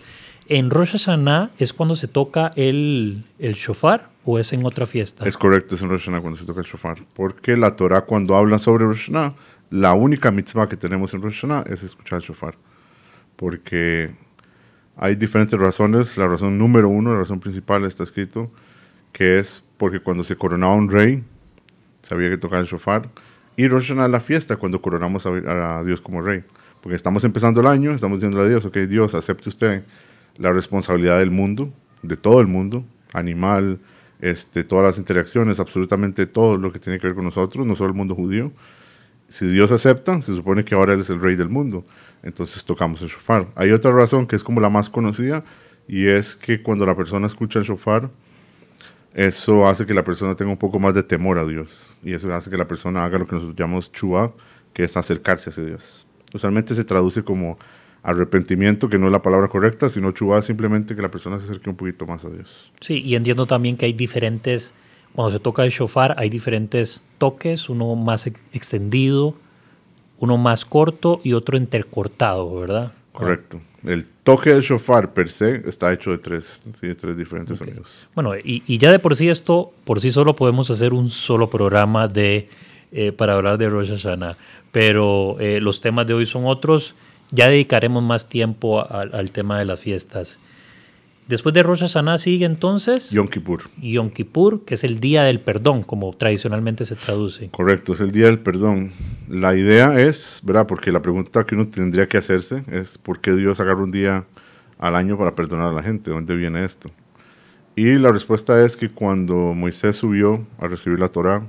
¿En 0.53 0.69
Rosh 0.69 0.91
Hashanah 0.91 1.51
es 1.59 1.71
cuando 1.71 1.95
se 1.95 2.09
toca 2.09 2.51
el, 2.57 3.23
el 3.39 3.53
shofar 3.53 4.09
o 4.25 4.37
es 4.37 4.51
en 4.51 4.65
otra 4.65 4.85
fiesta? 4.85 5.25
Es 5.25 5.37
correcto, 5.37 5.75
es 5.75 5.81
en 5.81 5.87
Rosh 5.87 6.01
Hashanah 6.01 6.19
cuando 6.19 6.37
se 6.37 6.45
toca 6.45 6.59
el 6.59 6.65
shofar. 6.65 6.97
Porque 7.13 7.55
la 7.55 7.77
Torah 7.77 8.01
cuando 8.01 8.35
habla 8.35 8.59
sobre 8.59 8.83
Rosh 8.83 9.05
Hashanah, 9.05 9.33
la 9.69 9.93
única 9.93 10.29
mitzvah 10.29 10.67
que 10.67 10.75
tenemos 10.75 11.13
en 11.13 11.21
Rosh 11.21 11.39
Hashanah 11.39 11.63
es 11.71 11.83
escuchar 11.83 12.17
el 12.17 12.25
shofar 12.25 12.55
porque 13.37 14.11
hay 14.97 15.15
diferentes 15.15 15.57
razones. 15.57 16.17
La 16.17 16.27
razón 16.27 16.57
número 16.57 16.89
uno, 16.89 17.13
la 17.13 17.19
razón 17.19 17.39
principal 17.39 17.85
está 17.85 18.03
escrito, 18.03 18.51
que 19.13 19.39
es 19.39 19.63
porque 19.77 20.01
cuando 20.01 20.23
se 20.25 20.35
coronaba 20.35 20.75
un 20.75 20.91
rey, 20.91 21.23
se 22.03 22.13
había 22.13 22.29
que 22.29 22.37
tocar 22.37 22.59
el 22.59 22.65
shofar. 22.65 23.07
Y 23.55 23.69
Rosh 23.69 23.87
Hashanah 23.87 24.09
la 24.09 24.19
fiesta 24.19 24.57
cuando 24.57 24.81
coronamos 24.81 25.25
a, 25.25 25.81
Dios 25.83 26.01
como 26.01 26.21
rey. 26.21 26.43
Porque 26.81 26.97
estamos 26.97 27.23
empezando 27.23 27.61
el 27.61 27.67
año, 27.67 27.95
estamos 27.95 28.19
diciendo 28.19 28.41
a 28.41 28.47
Dios, 28.49 28.65
ok, 28.65 28.77
Dios, 28.79 29.15
acepte 29.15 29.47
usted 29.47 29.83
la 30.37 30.51
responsabilidad 30.51 31.19
del 31.19 31.31
mundo, 31.31 31.71
de 32.01 32.17
todo 32.17 32.41
el 32.41 32.47
mundo, 32.47 32.83
animal, 33.13 33.79
este, 34.19 34.63
todas 34.63 34.85
las 34.85 34.97
interacciones, 34.97 35.59
absolutamente 35.59 36.25
todo 36.25 36.57
lo 36.57 36.71
que 36.71 36.79
tiene 36.79 36.99
que 36.99 37.07
ver 37.07 37.15
con 37.15 37.25
nosotros, 37.25 37.65
no 37.65 37.75
solo 37.75 37.89
el 37.89 37.95
mundo 37.95 38.15
judío. 38.15 38.51
Si 39.27 39.47
Dios 39.47 39.71
acepta, 39.71 40.21
se 40.21 40.35
supone 40.35 40.65
que 40.65 40.75
ahora 40.75 40.93
Él 40.93 41.01
es 41.01 41.09
el 41.09 41.21
rey 41.21 41.35
del 41.35 41.49
mundo 41.49 41.85
entonces 42.23 42.63
tocamos 42.63 43.01
el 43.01 43.09
shofar. 43.09 43.47
Hay 43.55 43.71
otra 43.71 43.91
razón 43.91 44.27
que 44.27 44.35
es 44.35 44.43
como 44.43 44.61
la 44.61 44.69
más 44.69 44.89
conocida 44.89 45.43
y 45.87 46.07
es 46.07 46.35
que 46.35 46.61
cuando 46.61 46.85
la 46.85 46.95
persona 46.95 47.27
escucha 47.27 47.59
el 47.59 47.65
shofar, 47.65 48.09
eso 49.13 49.67
hace 49.67 49.85
que 49.85 49.93
la 49.93 50.03
persona 50.03 50.35
tenga 50.35 50.51
un 50.51 50.57
poco 50.57 50.79
más 50.79 50.93
de 50.93 51.03
temor 51.03 51.37
a 51.37 51.45
Dios 51.45 51.97
y 52.03 52.13
eso 52.13 52.33
hace 52.33 52.49
que 52.49 52.57
la 52.57 52.67
persona 52.67 53.03
haga 53.03 53.19
lo 53.19 53.27
que 53.27 53.35
nosotros 53.35 53.57
llamamos 53.57 53.91
chua, 53.91 54.33
que 54.73 54.83
es 54.83 54.95
acercarse 54.95 55.49
a 55.49 55.65
Dios. 55.65 56.05
Usualmente 56.33 56.75
se 56.75 56.83
traduce 56.85 57.23
como 57.23 57.57
arrepentimiento, 58.03 58.89
que 58.89 58.97
no 58.97 59.07
es 59.07 59.11
la 59.11 59.21
palabra 59.21 59.47
correcta, 59.47 59.89
sino 59.89 60.11
chua 60.11 60.41
simplemente 60.41 60.95
que 60.95 61.01
la 61.01 61.11
persona 61.11 61.39
se 61.39 61.45
acerque 61.45 61.69
un 61.69 61.75
poquito 61.75 62.05
más 62.05 62.25
a 62.25 62.29
Dios. 62.29 62.71
Sí, 62.79 63.01
y 63.03 63.15
entiendo 63.15 63.45
también 63.45 63.77
que 63.77 63.85
hay 63.85 63.93
diferentes, 63.93 64.73
cuando 65.13 65.31
se 65.31 65.39
toca 65.39 65.63
el 65.63 65.71
shofar, 65.71 66.15
hay 66.17 66.29
diferentes 66.29 67.03
toques, 67.17 67.69
uno 67.69 67.95
más 67.95 68.27
extendido, 68.53 69.35
uno 70.19 70.37
más 70.37 70.65
corto 70.65 71.21
y 71.23 71.33
otro 71.33 71.57
intercortado, 71.57 72.59
¿verdad? 72.59 72.93
Correcto. 73.11 73.59
El 73.83 74.05
toque 74.23 74.51
del 74.51 74.61
shofar 74.61 75.13
per 75.13 75.29
se 75.29 75.67
está 75.67 75.91
hecho 75.91 76.11
de 76.11 76.19
tres, 76.19 76.61
de 76.81 76.95
tres 76.95 77.17
diferentes 77.17 77.57
sonidos. 77.57 77.89
Bueno, 78.13 78.33
y, 78.35 78.77
ya 78.77 78.91
de 78.91 78.99
por 78.99 79.15
sí 79.15 79.29
esto, 79.29 79.73
por 79.83 79.99
sí 79.99 80.11
solo 80.11 80.35
podemos 80.35 80.69
hacer 80.69 80.93
un 80.93 81.09
solo 81.09 81.49
programa 81.49 82.07
de, 82.07 82.47
eh, 82.91 83.11
para 83.11 83.33
hablar 83.33 83.57
de 83.57 83.69
Rosh 83.69 83.89
Hashanah, 83.89 84.37
pero 84.71 85.37
eh, 85.39 85.59
los 85.59 85.81
temas 85.81 86.05
de 86.05 86.13
hoy 86.13 86.25
son 86.25 86.45
otros. 86.45 86.93
Ya 87.31 87.47
dedicaremos 87.47 88.03
más 88.03 88.29
tiempo 88.29 88.85
al 88.89 89.31
tema 89.31 89.57
de 89.57 89.65
las 89.65 89.79
fiestas. 89.79 90.39
Después 91.27 91.53
de 91.53 91.63
Rosh 91.63 91.79
Hashanah 91.79 92.17
sigue 92.17 92.45
entonces 92.45 93.11
Yom 93.11 93.29
Kippur. 93.29 93.69
Yom 93.81 94.09
Kippur, 94.09 94.65
que 94.65 94.73
es 94.73 94.83
el 94.83 94.99
día 94.99 95.23
del 95.23 95.39
perdón, 95.39 95.83
como 95.83 96.11
tradicionalmente 96.13 96.83
se 96.83 96.97
traduce. 96.97 97.49
Correcto, 97.51 97.93
es 97.93 98.01
el 98.01 98.11
día 98.11 98.25
del 98.25 98.39
perdón. 98.39 98.91
La 99.29 99.55
idea 99.55 99.97
es, 99.97 100.41
¿verdad? 100.43 100.67
Porque 100.67 100.91
la 100.91 101.01
pregunta 101.01 101.45
que 101.45 101.55
uno 101.55 101.69
tendría 101.69 102.07
que 102.07 102.17
hacerse 102.17 102.63
es 102.69 102.97
¿por 102.97 103.21
qué 103.21 103.31
Dios 103.31 103.61
agarra 103.61 103.81
un 103.81 103.91
día 103.91 104.25
al 104.77 104.93
año 104.93 105.17
para 105.17 105.33
perdonar 105.33 105.69
a 105.69 105.71
la 105.71 105.83
gente? 105.83 106.11
¿Dónde 106.11 106.35
viene 106.35 106.65
esto? 106.65 106.91
Y 107.77 107.93
la 107.93 108.11
respuesta 108.11 108.65
es 108.65 108.75
que 108.75 108.89
cuando 108.89 109.35
Moisés 109.53 109.95
subió 109.95 110.45
a 110.59 110.67
recibir 110.67 110.99
la 110.99 111.07
Torá, 111.07 111.43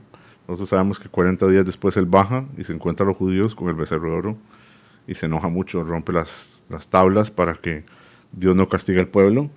nosotros 0.46 0.68
sabemos 0.68 1.00
que 1.00 1.08
40 1.08 1.48
días 1.48 1.66
después 1.66 1.96
él 1.96 2.06
baja 2.06 2.44
y 2.56 2.62
se 2.62 2.72
encuentra 2.72 3.04
a 3.04 3.08
los 3.08 3.16
judíos 3.16 3.56
con 3.56 3.68
el 3.68 3.74
becerro 3.74 4.12
de 4.12 4.16
oro 4.16 4.36
y 5.06 5.14
se 5.14 5.26
enoja 5.26 5.48
mucho, 5.48 5.82
rompe 5.84 6.12
las, 6.12 6.62
las 6.68 6.88
tablas 6.88 7.30
para 7.30 7.54
que 7.54 7.84
Dios 8.32 8.56
no 8.56 8.68
castigue 8.68 9.00
al 9.00 9.08
pueblo. 9.08 9.50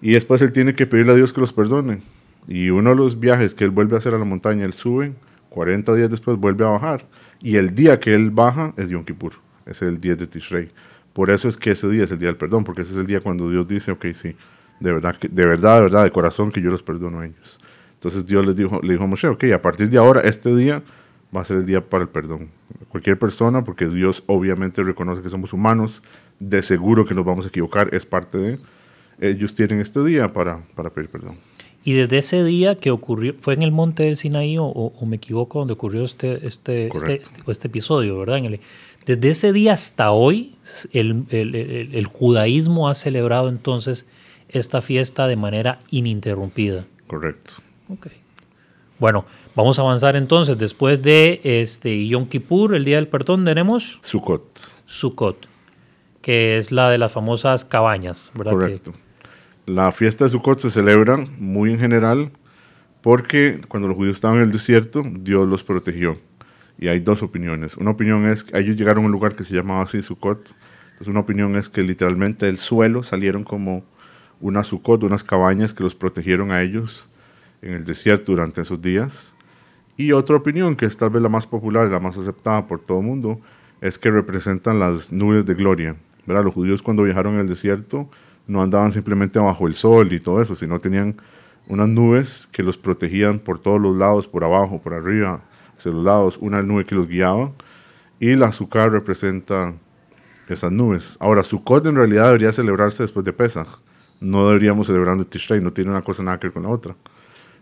Y 0.00 0.12
después 0.12 0.42
él 0.42 0.52
tiene 0.52 0.74
que 0.74 0.86
pedirle 0.86 1.12
a 1.12 1.14
Dios 1.16 1.32
que 1.32 1.40
los 1.40 1.52
perdone. 1.52 2.00
Y 2.48 2.70
uno 2.70 2.90
de 2.90 2.96
los 2.96 3.20
viajes 3.20 3.54
que 3.54 3.64
él 3.64 3.70
vuelve 3.70 3.94
a 3.94 3.98
hacer 3.98 4.14
a 4.14 4.18
la 4.18 4.24
montaña, 4.24 4.64
él 4.64 4.72
sube, 4.72 5.12
40 5.50 5.94
días 5.94 6.10
después 6.10 6.36
vuelve 6.36 6.64
a 6.64 6.70
bajar. 6.70 7.04
Y 7.40 7.56
el 7.56 7.74
día 7.74 8.00
que 8.00 8.14
él 8.14 8.30
baja 8.30 8.72
es 8.76 8.88
Yom 8.88 9.04
Kippur, 9.04 9.34
es 9.66 9.82
el 9.82 10.00
día 10.00 10.16
de 10.16 10.26
Tishrei. 10.26 10.70
Por 11.12 11.30
eso 11.30 11.48
es 11.48 11.56
que 11.56 11.72
ese 11.72 11.88
día 11.88 12.04
es 12.04 12.10
el 12.10 12.18
día 12.18 12.28
del 12.28 12.36
perdón, 12.36 12.64
porque 12.64 12.82
ese 12.82 12.92
es 12.92 12.98
el 12.98 13.06
día 13.06 13.20
cuando 13.20 13.50
Dios 13.50 13.68
dice, 13.68 13.92
ok, 13.92 14.06
sí, 14.14 14.34
de 14.80 14.92
verdad, 14.92 15.16
de 15.20 15.46
verdad, 15.46 15.76
de 15.76 15.82
verdad, 15.82 16.04
de 16.04 16.10
corazón 16.10 16.50
que 16.50 16.60
yo 16.60 16.70
los 16.70 16.82
perdono 16.82 17.20
a 17.20 17.26
ellos. 17.26 17.58
Entonces 17.94 18.26
Dios 18.26 18.44
les 18.44 18.56
dijo, 18.56 18.80
le 18.82 18.94
dijo 18.94 19.04
a 19.04 19.06
Moshe, 19.06 19.28
ok, 19.28 19.44
a 19.54 19.62
partir 19.62 19.88
de 19.88 19.98
ahora, 19.98 20.22
este 20.22 20.54
día 20.56 20.82
va 21.34 21.42
a 21.42 21.44
ser 21.44 21.58
el 21.58 21.66
día 21.66 21.88
para 21.88 22.04
el 22.04 22.10
perdón. 22.10 22.50
Cualquier 22.88 23.18
persona, 23.18 23.64
porque 23.64 23.86
Dios 23.86 24.22
obviamente 24.26 24.82
reconoce 24.82 25.22
que 25.22 25.30
somos 25.30 25.52
humanos, 25.52 26.02
de 26.38 26.62
seguro 26.62 27.06
que 27.06 27.14
nos 27.14 27.24
vamos 27.24 27.44
a 27.46 27.48
equivocar, 27.48 27.94
es 27.94 28.06
parte 28.06 28.38
de... 28.38 28.58
Ellos 29.20 29.54
tienen 29.54 29.80
este 29.80 30.02
día 30.02 30.32
para, 30.32 30.62
para 30.74 30.90
pedir 30.90 31.08
perdón. 31.08 31.36
Y 31.84 31.92
desde 31.94 32.18
ese 32.18 32.44
día 32.44 32.76
que 32.76 32.90
ocurrió, 32.90 33.34
fue 33.40 33.54
en 33.54 33.62
el 33.62 33.72
monte 33.72 34.04
del 34.04 34.16
Sinaí, 34.16 34.56
o, 34.58 34.64
o 34.64 35.06
me 35.06 35.16
equivoco, 35.16 35.58
donde 35.58 35.74
ocurrió 35.74 36.04
este, 36.04 36.46
este, 36.46 36.88
este, 36.88 37.14
este, 37.22 37.50
este, 37.50 37.68
episodio, 37.68 38.18
¿verdad? 38.18 38.38
En 38.38 38.44
el, 38.46 38.60
desde 39.04 39.30
ese 39.30 39.52
día 39.52 39.72
hasta 39.72 40.12
hoy, 40.12 40.56
el, 40.92 41.24
el, 41.30 41.54
el, 41.54 41.94
el, 41.94 42.06
judaísmo 42.06 42.88
ha 42.88 42.94
celebrado 42.94 43.48
entonces 43.48 44.08
esta 44.48 44.80
fiesta 44.80 45.26
de 45.26 45.36
manera 45.36 45.80
ininterrumpida. 45.90 46.84
Correcto. 47.08 47.54
Ok. 47.88 48.08
Bueno, 49.00 49.24
vamos 49.54 49.78
a 49.78 49.82
avanzar 49.82 50.16
entonces. 50.16 50.58
Después 50.58 51.00
de 51.02 51.40
este 51.42 52.06
Yom 52.06 52.26
Kippur, 52.26 52.74
el 52.74 52.84
Día 52.84 52.96
del 52.96 53.08
Perdón, 53.08 53.44
tenemos... 53.44 53.98
Sukkot. 54.02 54.60
Sukkot, 54.86 55.46
que 56.20 56.58
es 56.58 56.72
la 56.72 56.90
de 56.90 56.98
las 56.98 57.12
famosas 57.12 57.64
cabañas, 57.64 58.30
¿verdad? 58.34 58.52
Correcto. 58.52 58.92
Que... 58.92 59.72
La 59.72 59.92
fiesta 59.92 60.24
de 60.24 60.30
Sukkot 60.30 60.58
se 60.58 60.70
celebra 60.70 61.16
muy 61.16 61.70
en 61.70 61.78
general 61.78 62.32
porque 63.00 63.60
cuando 63.68 63.88
los 63.88 63.96
judíos 63.96 64.16
estaban 64.16 64.38
en 64.38 64.44
el 64.44 64.52
desierto, 64.52 65.02
Dios 65.04 65.48
los 65.48 65.62
protegió. 65.62 66.18
Y 66.78 66.88
hay 66.88 67.00
dos 67.00 67.22
opiniones. 67.22 67.76
Una 67.76 67.90
opinión 67.90 68.28
es 68.28 68.44
que 68.44 68.58
ellos 68.58 68.76
llegaron 68.76 69.04
a 69.04 69.06
un 69.06 69.12
lugar 69.12 69.36
que 69.36 69.44
se 69.44 69.54
llamaba 69.54 69.82
así 69.82 70.02
Sukkot. 70.02 70.54
Entonces 70.84 71.08
una 71.08 71.20
opinión 71.20 71.56
es 71.56 71.68
que 71.68 71.82
literalmente 71.82 72.46
del 72.46 72.58
suelo 72.58 73.02
salieron 73.02 73.44
como 73.44 73.84
unas 74.40 74.66
Sukkot, 74.68 75.02
unas 75.04 75.22
cabañas 75.22 75.74
que 75.74 75.84
los 75.84 75.94
protegieron 75.94 76.50
a 76.50 76.62
ellos 76.62 77.08
en 77.60 77.74
el 77.74 77.84
desierto 77.84 78.32
durante 78.32 78.60
esos 78.60 78.82
días. 78.82 79.34
Y 79.96 80.12
otra 80.12 80.36
opinión, 80.36 80.76
que 80.76 80.86
es 80.86 80.96
tal 80.96 81.10
vez 81.10 81.22
la 81.22 81.28
más 81.28 81.46
popular 81.46 81.86
y 81.86 81.90
la 81.90 82.00
más 82.00 82.16
aceptada 82.16 82.66
por 82.66 82.80
todo 82.80 83.00
el 83.00 83.06
mundo, 83.06 83.40
es 83.80 83.98
que 83.98 84.10
representan 84.10 84.78
las 84.78 85.12
nubes 85.12 85.44
de 85.46 85.54
gloria. 85.54 85.96
¿verdad? 86.26 86.44
Los 86.44 86.54
judíos 86.54 86.82
cuando 86.82 87.02
viajaron 87.02 87.34
en 87.34 87.40
el 87.40 87.48
desierto 87.48 88.08
no 88.46 88.62
andaban 88.62 88.92
simplemente 88.92 89.38
bajo 89.38 89.66
el 89.66 89.74
sol 89.74 90.12
y 90.12 90.20
todo 90.20 90.40
eso, 90.40 90.54
sino 90.54 90.80
tenían 90.80 91.16
unas 91.68 91.88
nubes 91.88 92.48
que 92.52 92.62
los 92.62 92.76
protegían 92.76 93.38
por 93.38 93.58
todos 93.58 93.80
los 93.80 93.96
lados, 93.96 94.26
por 94.26 94.44
abajo, 94.44 94.80
por 94.80 94.94
arriba, 94.94 95.42
hacia 95.76 95.92
los 95.92 96.04
lados, 96.04 96.38
una 96.40 96.62
nube 96.62 96.84
que 96.84 96.94
los 96.94 97.08
guiaba. 97.08 97.52
Y 98.18 98.34
la 98.36 98.48
azúcar 98.48 98.92
representa 98.92 99.74
esas 100.48 100.72
nubes. 100.72 101.16
Ahora, 101.20 101.42
Sukkot 101.42 101.86
en 101.86 101.96
realidad 101.96 102.26
debería 102.26 102.52
celebrarse 102.52 103.02
después 103.02 103.24
de 103.24 103.32
Pesach. 103.32 103.68
No 104.20 104.48
deberíamos 104.48 104.86
celebrando 104.86 105.26
Tishrei, 105.26 105.60
no 105.60 105.72
tiene 105.72 105.90
una 105.90 106.02
cosa 106.02 106.22
nada 106.22 106.38
que 106.38 106.46
ver 106.46 106.54
con 106.54 106.62
la 106.62 106.68
otra 106.68 106.94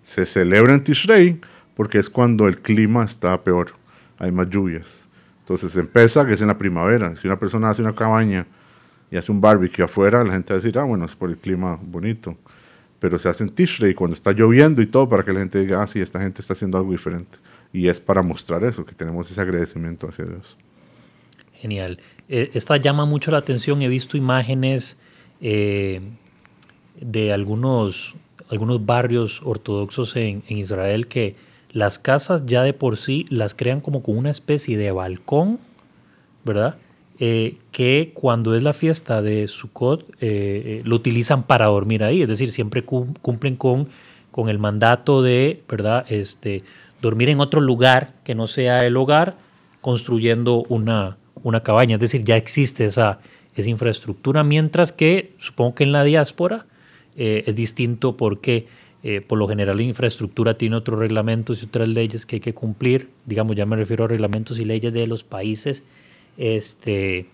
se 0.02 0.26
celebra 0.26 0.74
en 0.74 0.84
Tishrei 0.84 1.40
porque 1.74 1.98
es 1.98 2.10
cuando 2.10 2.48
el 2.48 2.58
clima 2.60 3.04
está 3.04 3.42
peor, 3.42 3.72
hay 4.18 4.32
más 4.32 4.48
lluvias. 4.48 5.08
Entonces 5.40 5.76
empieza 5.76 6.24
que 6.26 6.34
es 6.34 6.40
en 6.42 6.48
la 6.48 6.58
primavera. 6.58 7.16
Si 7.16 7.26
una 7.26 7.38
persona 7.38 7.70
hace 7.70 7.82
una 7.82 7.94
cabaña 7.94 8.46
y 9.10 9.16
hace 9.16 9.32
un 9.32 9.40
barbecue 9.40 9.84
afuera, 9.84 10.22
la 10.22 10.32
gente 10.32 10.52
va 10.52 10.58
a 10.58 10.60
decir, 10.62 10.78
ah, 10.78 10.84
bueno, 10.84 11.04
es 11.06 11.16
por 11.16 11.30
el 11.30 11.36
clima 11.38 11.78
bonito. 11.82 12.36
Pero 13.00 13.18
se 13.18 13.28
hace 13.28 13.44
en 13.44 13.50
Tishrei 13.50 13.94
cuando 13.94 14.14
está 14.14 14.32
lloviendo 14.32 14.82
y 14.82 14.86
todo 14.86 15.08
para 15.08 15.24
que 15.24 15.32
la 15.32 15.40
gente 15.40 15.58
diga, 15.58 15.82
ah, 15.82 15.86
sí, 15.86 16.00
esta 16.00 16.20
gente 16.20 16.40
está 16.40 16.52
haciendo 16.52 16.78
algo 16.78 16.92
diferente. 16.92 17.38
Y 17.72 17.88
es 17.88 17.98
para 17.98 18.22
mostrar 18.22 18.62
eso, 18.62 18.84
que 18.84 18.94
tenemos 18.94 19.30
ese 19.30 19.40
agradecimiento 19.40 20.08
hacia 20.08 20.26
Dios. 20.26 20.56
Genial. 21.54 21.98
Eh, 22.28 22.50
esta 22.54 22.76
llama 22.76 23.04
mucho 23.04 23.30
la 23.30 23.38
atención. 23.38 23.82
He 23.82 23.88
visto 23.88 24.16
imágenes 24.16 25.00
eh, 25.40 26.00
de 27.00 27.32
algunos 27.32 28.14
algunos 28.50 28.84
barrios 28.84 29.40
ortodoxos 29.44 30.16
en, 30.16 30.42
en, 30.48 30.58
Israel 30.58 31.06
que 31.06 31.36
las 31.70 31.98
casas 31.98 32.46
ya 32.46 32.62
de 32.62 32.72
por 32.72 32.96
sí 32.96 33.26
las 33.28 33.54
crean 33.54 33.80
como 33.80 34.02
con 34.02 34.16
una 34.16 34.30
especie 34.30 34.76
de 34.76 34.92
balcón, 34.92 35.58
¿verdad? 36.44 36.76
Eh, 37.18 37.58
que 37.70 38.12
cuando 38.14 38.54
es 38.54 38.62
la 38.62 38.72
fiesta 38.72 39.20
de 39.20 39.46
Sukkot 39.46 40.02
eh, 40.02 40.06
eh, 40.20 40.82
lo 40.84 40.96
utilizan 40.96 41.42
para 41.42 41.66
dormir 41.66 42.02
ahí, 42.02 42.22
es 42.22 42.28
decir, 42.28 42.50
siempre 42.50 42.84
cumplen 42.84 43.56
con, 43.56 43.88
con 44.30 44.48
el 44.48 44.58
mandato 44.58 45.22
de, 45.22 45.62
¿verdad? 45.68 46.06
Este, 46.08 46.64
dormir 47.02 47.28
en 47.28 47.40
otro 47.40 47.60
lugar 47.60 48.14
que 48.24 48.34
no 48.34 48.46
sea 48.46 48.86
el 48.86 48.96
hogar, 48.96 49.36
construyendo 49.80 50.64
una, 50.68 51.18
una 51.42 51.60
cabaña, 51.62 51.96
es 51.96 52.00
decir, 52.00 52.24
ya 52.24 52.36
existe 52.36 52.84
esa, 52.84 53.20
esa 53.54 53.70
infraestructura, 53.70 54.44
mientras 54.44 54.92
que 54.92 55.34
supongo 55.38 55.74
que 55.74 55.84
en 55.84 55.92
la 55.92 56.04
diáspora 56.04 56.66
eh, 57.16 57.44
es 57.46 57.54
distinto 57.54 58.16
porque 58.16 58.66
eh, 59.02 59.20
por 59.20 59.38
lo 59.38 59.48
general 59.48 59.76
la 59.76 59.82
infraestructura 59.82 60.54
tiene 60.58 60.76
otros 60.76 60.98
reglamentos 60.98 61.62
y 61.62 61.66
otras 61.66 61.88
leyes 61.88 62.26
que 62.26 62.36
hay 62.36 62.40
que 62.40 62.54
cumplir. 62.54 63.10
Digamos, 63.26 63.56
ya 63.56 63.66
me 63.66 63.76
refiero 63.76 64.04
a 64.04 64.08
reglamentos 64.08 64.58
y 64.58 64.64
leyes 64.64 64.92
de 64.92 65.06
los 65.06 65.24
países. 65.24 65.84
Este, 66.36 67.26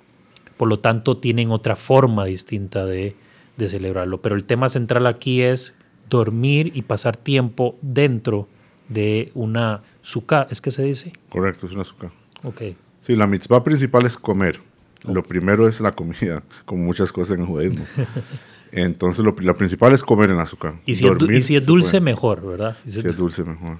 por 0.56 0.68
lo 0.68 0.78
tanto, 0.78 1.16
tienen 1.18 1.50
otra 1.50 1.74
forma 1.74 2.24
distinta 2.24 2.84
de, 2.84 3.16
de 3.56 3.68
celebrarlo. 3.68 4.22
Pero 4.22 4.36
el 4.36 4.44
tema 4.44 4.68
central 4.68 5.06
aquí 5.06 5.42
es 5.42 5.78
dormir 6.08 6.70
y 6.74 6.82
pasar 6.82 7.16
tiempo 7.16 7.76
dentro 7.82 8.48
de 8.88 9.32
una 9.34 9.82
sukkah, 10.02 10.46
¿es 10.50 10.60
que 10.60 10.70
se 10.70 10.84
dice? 10.84 11.12
Correcto, 11.28 11.66
es 11.66 11.72
una 11.72 11.82
sukkah. 11.82 12.12
Ok. 12.44 12.62
Sí, 13.00 13.16
la 13.16 13.26
mitzvah 13.26 13.64
principal 13.64 14.06
es 14.06 14.16
comer. 14.16 14.60
Okay. 15.02 15.14
Lo 15.14 15.22
primero 15.24 15.68
es 15.68 15.80
la 15.80 15.92
comida, 15.92 16.42
como 16.64 16.84
muchas 16.84 17.10
cosas 17.10 17.34
en 17.34 17.40
el 17.40 17.46
judaísmo. 17.46 17.84
Entonces, 18.72 19.24
lo, 19.24 19.34
lo, 19.38 19.56
principal 19.56 19.92
es 19.92 20.02
comer 20.02 20.30
en 20.30 20.38
azúcar. 20.38 20.74
Y 20.86 20.96
si, 20.96 21.06
Dormir, 21.06 21.36
es, 21.36 21.44
y 21.44 21.48
si 21.48 21.56
es 21.56 21.66
dulce, 21.66 22.00
mejor, 22.00 22.44
¿verdad? 22.46 22.76
Si, 22.84 23.00
si 23.00 23.06
es 23.06 23.16
dulce, 23.16 23.44
mejor. 23.44 23.78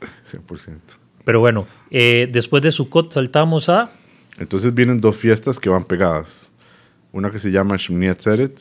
100%. 0.30 0.78
Pero 1.24 1.40
bueno, 1.40 1.66
eh, 1.90 2.28
después 2.30 2.62
de 2.62 2.70
Sukkot 2.70 3.12
saltamos 3.12 3.68
a... 3.68 3.92
Entonces 4.38 4.74
vienen 4.74 5.00
dos 5.00 5.16
fiestas 5.16 5.60
que 5.60 5.68
van 5.68 5.84
pegadas. 5.84 6.50
Una 7.12 7.30
que 7.30 7.38
se 7.38 7.50
llama 7.50 7.76
Shmini 7.76 8.08
Atzeret 8.08 8.60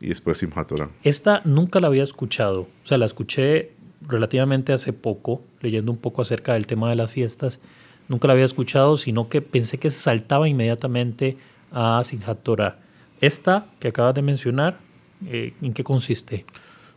y 0.00 0.08
después 0.08 0.38
Simchat 0.38 0.68
Torah. 0.68 0.88
Esta 1.02 1.42
nunca 1.44 1.80
la 1.80 1.88
había 1.88 2.02
escuchado. 2.02 2.62
O 2.62 2.86
sea, 2.86 2.98
la 2.98 3.06
escuché 3.06 3.72
relativamente 4.08 4.72
hace 4.72 4.92
poco, 4.92 5.42
leyendo 5.60 5.92
un 5.92 5.98
poco 5.98 6.22
acerca 6.22 6.54
del 6.54 6.66
tema 6.66 6.88
de 6.88 6.96
las 6.96 7.10
fiestas. 7.10 7.60
Nunca 8.08 8.28
la 8.28 8.34
había 8.34 8.44
escuchado, 8.44 8.96
sino 8.96 9.28
que 9.28 9.42
pensé 9.42 9.78
que 9.78 9.90
se 9.90 10.00
saltaba 10.00 10.48
inmediatamente 10.48 11.36
a 11.72 12.02
Simchat 12.04 12.42
Torah. 12.42 12.78
Esta 13.22 13.66
que 13.78 13.88
acabas 13.88 14.14
de 14.14 14.22
mencionar, 14.22 14.78
eh, 15.26 15.54
¿en 15.62 15.72
qué 15.72 15.84
consiste? 15.84 16.44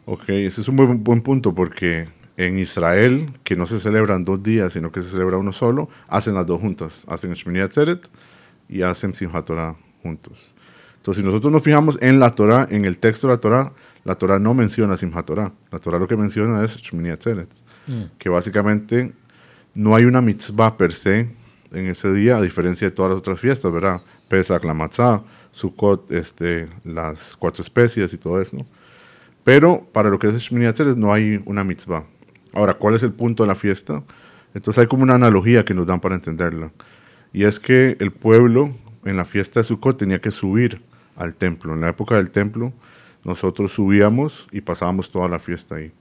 Ok, 0.05 0.23
ese 0.29 0.61
es 0.61 0.67
un 0.67 0.75
buen, 0.75 1.03
buen, 1.03 1.21
punto 1.21 1.53
porque 1.53 2.07
en 2.35 2.57
Israel, 2.57 3.29
que 3.43 3.55
no 3.55 3.67
se 3.67 3.79
celebran 3.79 4.25
dos 4.25 4.41
días, 4.41 4.73
sino 4.73 4.91
que 4.91 5.03
se 5.03 5.09
celebra 5.09 5.37
uno 5.37 5.53
solo, 5.53 5.87
hacen 6.07 6.33
las 6.33 6.47
dos 6.47 6.59
juntas. 6.59 7.05
Hacen 7.07 7.31
Shmini 7.33 7.59
Atzeret 7.59 8.09
y 8.67 8.81
hacen 8.81 9.13
Simchat 9.13 9.45
Torah 9.45 9.75
juntos. 10.01 10.55
Entonces, 10.97 11.21
si 11.21 11.25
nosotros 11.25 11.53
nos 11.53 11.61
fijamos 11.61 11.99
en 12.01 12.19
la 12.19 12.31
Torah, 12.31 12.67
en 12.71 12.85
el 12.85 12.97
texto 12.97 13.27
de 13.27 13.33
la 13.35 13.39
Torah, 13.39 13.73
la 14.03 14.15
Torah 14.15 14.39
no 14.39 14.55
menciona 14.55 14.97
Simchat 14.97 15.27
Torah. 15.27 15.51
La 15.71 15.77
Torah 15.77 15.99
lo 15.99 16.07
que 16.07 16.17
menciona 16.17 16.65
es 16.65 16.75
Shmini 16.75 17.11
Atzeret, 17.11 17.49
mm. 17.85 18.03
que 18.17 18.29
básicamente 18.29 19.13
no 19.75 19.95
hay 19.95 20.05
una 20.05 20.21
mitzvah 20.21 20.75
per 20.75 20.95
se 20.95 21.29
en 21.71 21.85
ese 21.85 22.11
día, 22.13 22.37
a 22.37 22.41
diferencia 22.41 22.89
de 22.89 22.95
todas 22.95 23.11
las 23.11 23.19
otras 23.19 23.39
fiestas, 23.39 23.71
¿verdad? 23.71 24.01
Pesach, 24.27 24.63
la 24.63 24.73
matzah, 24.73 25.21
Sukkot, 25.55 26.11
este, 26.11 26.67
las 26.83 27.37
cuatro 27.37 27.63
especies 27.63 28.13
y 28.13 28.17
todo 28.17 28.41
eso. 28.41 28.57
Pero 29.45 29.87
para 29.93 30.09
lo 30.09 30.19
que 30.19 30.27
es 30.27 30.35
Shmini 30.35 30.65
Atzeres 30.65 30.97
no 30.97 31.13
hay 31.13 31.41
una 31.45 31.63
mitzvah. 31.63 32.03
Ahora, 32.51 32.73
¿cuál 32.73 32.95
es 32.95 33.03
el 33.03 33.13
punto 33.13 33.43
de 33.43 33.47
la 33.47 33.55
fiesta? 33.55 34.03
Entonces 34.53 34.81
hay 34.81 34.87
como 34.87 35.03
una 35.03 35.15
analogía 35.15 35.63
que 35.63 35.73
nos 35.73 35.87
dan 35.87 36.01
para 36.01 36.15
entenderla. 36.15 36.71
Y 37.31 37.45
es 37.45 37.61
que 37.61 37.95
el 38.01 38.11
pueblo 38.11 38.71
en 39.05 39.15
la 39.15 39.23
fiesta 39.23 39.61
de 39.61 39.63
Sukkot 39.63 39.97
tenía 39.97 40.19
que 40.19 40.29
subir 40.29 40.81
al 41.15 41.35
templo. 41.35 41.73
En 41.73 41.79
la 41.79 41.89
época 41.89 42.15
del 42.15 42.31
templo 42.31 42.73
nosotros 43.23 43.71
subíamos 43.71 44.49
y 44.51 44.59
pasábamos 44.59 45.09
toda 45.09 45.29
la 45.29 45.39
fiesta 45.39 45.75
ahí. 45.75 45.93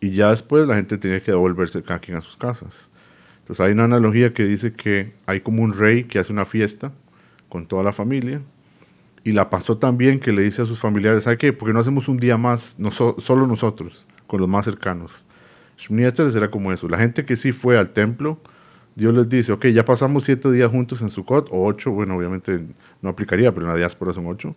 Y 0.00 0.10
ya 0.10 0.30
después 0.30 0.66
la 0.66 0.74
gente 0.74 0.98
tenía 0.98 1.20
que 1.20 1.30
devolverse 1.30 1.84
cada 1.84 2.00
quien 2.00 2.16
a 2.16 2.20
sus 2.20 2.36
casas. 2.36 2.88
Entonces 3.42 3.64
hay 3.64 3.72
una 3.72 3.84
analogía 3.84 4.34
que 4.34 4.42
dice 4.42 4.72
que 4.72 5.12
hay 5.24 5.40
como 5.40 5.62
un 5.62 5.72
rey 5.72 6.02
que 6.02 6.18
hace 6.18 6.32
una 6.32 6.44
fiesta 6.44 6.90
con 7.48 7.66
toda 7.66 7.84
la 7.84 7.92
familia 7.92 8.42
y 9.24 9.32
la 9.32 9.50
pasó 9.50 9.78
tan 9.78 9.96
bien 9.98 10.20
que 10.20 10.32
le 10.32 10.42
dice 10.42 10.62
a 10.62 10.64
sus 10.64 10.80
familiares, 10.80 11.24
¿sabe 11.24 11.38
qué? 11.38 11.52
¿Por 11.52 11.68
qué 11.68 11.74
no 11.74 11.80
hacemos 11.80 12.08
un 12.08 12.16
día 12.16 12.36
más, 12.36 12.76
solo 13.18 13.46
nosotros, 13.46 14.06
con 14.26 14.40
los 14.40 14.48
más 14.48 14.64
cercanos? 14.64 15.26
Shmini 15.76 16.08
era 16.36 16.50
como 16.50 16.72
eso. 16.72 16.88
La 16.88 16.98
gente 16.98 17.24
que 17.24 17.36
sí 17.36 17.52
fue 17.52 17.78
al 17.78 17.90
templo, 17.90 18.40
Dios 18.94 19.14
les 19.14 19.28
dice, 19.28 19.52
ok, 19.52 19.66
ya 19.66 19.84
pasamos 19.84 20.24
siete 20.24 20.50
días 20.50 20.70
juntos 20.70 21.02
en 21.02 21.10
Sukkot, 21.10 21.48
o 21.50 21.66
ocho, 21.66 21.92
bueno, 21.92 22.16
obviamente 22.16 22.66
no 23.00 23.10
aplicaría, 23.10 23.52
pero 23.52 23.66
en 23.66 23.72
la 23.72 23.78
diáspora 23.78 24.12
son 24.12 24.26
ocho. 24.26 24.56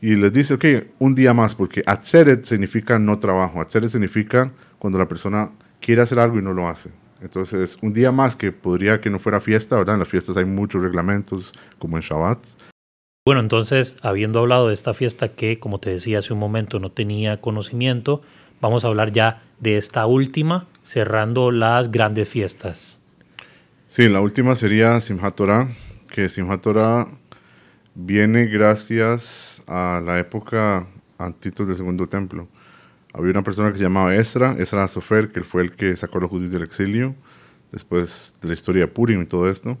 y 0.00 0.16
les 0.16 0.32
dice, 0.32 0.54
ok, 0.54 0.64
un 0.98 1.14
día 1.14 1.32
más, 1.32 1.54
porque 1.54 1.82
atzeret 1.86 2.44
significa 2.44 2.98
no 2.98 3.18
trabajo, 3.18 3.60
atzeret 3.60 3.88
significa 3.88 4.50
cuando 4.78 4.98
la 4.98 5.06
persona 5.08 5.50
quiere 5.80 6.02
hacer 6.02 6.18
algo 6.18 6.38
y 6.38 6.42
no 6.42 6.52
lo 6.52 6.68
hace. 6.68 6.90
Entonces, 7.22 7.78
un 7.82 7.92
día 7.92 8.10
más 8.10 8.34
que 8.34 8.50
podría 8.50 9.00
que 9.00 9.08
no 9.08 9.20
fuera 9.20 9.40
fiesta, 9.40 9.76
¿verdad? 9.76 9.94
En 9.94 10.00
las 10.00 10.08
fiestas 10.08 10.36
hay 10.36 10.44
muchos 10.44 10.82
reglamentos, 10.82 11.52
como 11.78 11.96
en 11.96 12.02
Shabbat. 12.02 12.38
Bueno, 13.24 13.40
entonces, 13.40 13.98
habiendo 14.02 14.40
hablado 14.40 14.66
de 14.66 14.74
esta 14.74 14.94
fiesta 14.94 15.28
que, 15.28 15.60
como 15.60 15.78
te 15.78 15.90
decía 15.90 16.18
hace 16.18 16.32
un 16.32 16.40
momento, 16.40 16.80
no 16.80 16.90
tenía 16.90 17.40
conocimiento, 17.40 18.20
vamos 18.60 18.84
a 18.84 18.88
hablar 18.88 19.12
ya 19.12 19.44
de 19.60 19.76
esta 19.76 20.06
última, 20.06 20.66
cerrando 20.82 21.52
las 21.52 21.92
grandes 21.92 22.28
fiestas. 22.28 23.00
Sí, 23.86 24.08
la 24.08 24.20
última 24.20 24.56
sería 24.56 24.98
Simchat 25.00 25.36
Torah, 25.36 25.68
que 26.10 26.28
Simchat 26.28 26.62
Torah 26.62 27.06
viene 27.94 28.46
gracias 28.46 29.62
a 29.68 30.02
la 30.04 30.18
época 30.18 30.88
antitos 31.16 31.68
del 31.68 31.76
Segundo 31.76 32.08
Templo. 32.08 32.48
Había 33.12 33.30
una 33.30 33.44
persona 33.44 33.70
que 33.70 33.78
se 33.78 33.84
llamaba 33.84 34.16
Esra, 34.16 34.56
Esra 34.58 34.88
Sofer, 34.88 35.30
que 35.30 35.44
fue 35.44 35.62
el 35.62 35.76
que 35.76 35.96
sacó 35.96 36.18
a 36.18 36.22
los 36.22 36.30
judíos 36.30 36.50
del 36.50 36.64
exilio, 36.64 37.14
después 37.70 38.34
de 38.42 38.48
la 38.48 38.54
historia 38.54 38.80
de 38.80 38.88
Purim 38.88 39.22
y 39.22 39.26
todo 39.26 39.48
esto. 39.48 39.78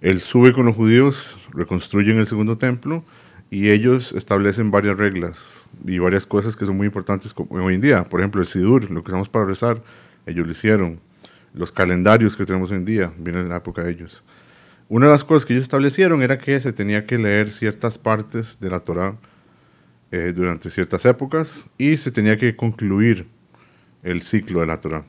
Él 0.00 0.20
sube 0.20 0.52
con 0.52 0.66
los 0.66 0.76
judíos, 0.76 1.36
reconstruyen 1.52 2.18
el 2.18 2.26
Segundo 2.26 2.56
Templo 2.56 3.04
y 3.50 3.70
ellos 3.70 4.12
establecen 4.12 4.70
varias 4.70 4.96
reglas 4.96 5.66
y 5.84 5.98
varias 5.98 6.24
cosas 6.24 6.54
que 6.54 6.66
son 6.66 6.76
muy 6.76 6.86
importantes 6.86 7.34
hoy 7.48 7.74
en 7.74 7.80
día. 7.80 8.04
Por 8.04 8.20
ejemplo, 8.20 8.40
el 8.40 8.46
Sidur, 8.46 8.90
lo 8.90 9.02
que 9.02 9.10
usamos 9.10 9.28
para 9.28 9.44
rezar, 9.44 9.82
ellos 10.26 10.46
lo 10.46 10.52
hicieron. 10.52 11.00
Los 11.52 11.72
calendarios 11.72 12.36
que 12.36 12.44
tenemos 12.44 12.70
hoy 12.70 12.76
en 12.76 12.84
día 12.84 13.12
vienen 13.18 13.44
de 13.44 13.48
la 13.48 13.56
época 13.56 13.82
de 13.82 13.90
ellos. 13.90 14.24
Una 14.88 15.06
de 15.06 15.12
las 15.12 15.24
cosas 15.24 15.44
que 15.44 15.54
ellos 15.54 15.64
establecieron 15.64 16.22
era 16.22 16.38
que 16.38 16.60
se 16.60 16.72
tenía 16.72 17.04
que 17.04 17.18
leer 17.18 17.50
ciertas 17.50 17.98
partes 17.98 18.60
de 18.60 18.70
la 18.70 18.80
Torah 18.80 19.16
eh, 20.12 20.32
durante 20.34 20.70
ciertas 20.70 21.04
épocas 21.06 21.68
y 21.76 21.96
se 21.96 22.12
tenía 22.12 22.38
que 22.38 22.54
concluir 22.54 23.26
el 24.04 24.22
ciclo 24.22 24.60
de 24.60 24.66
la 24.66 24.80
Torah. 24.80 25.04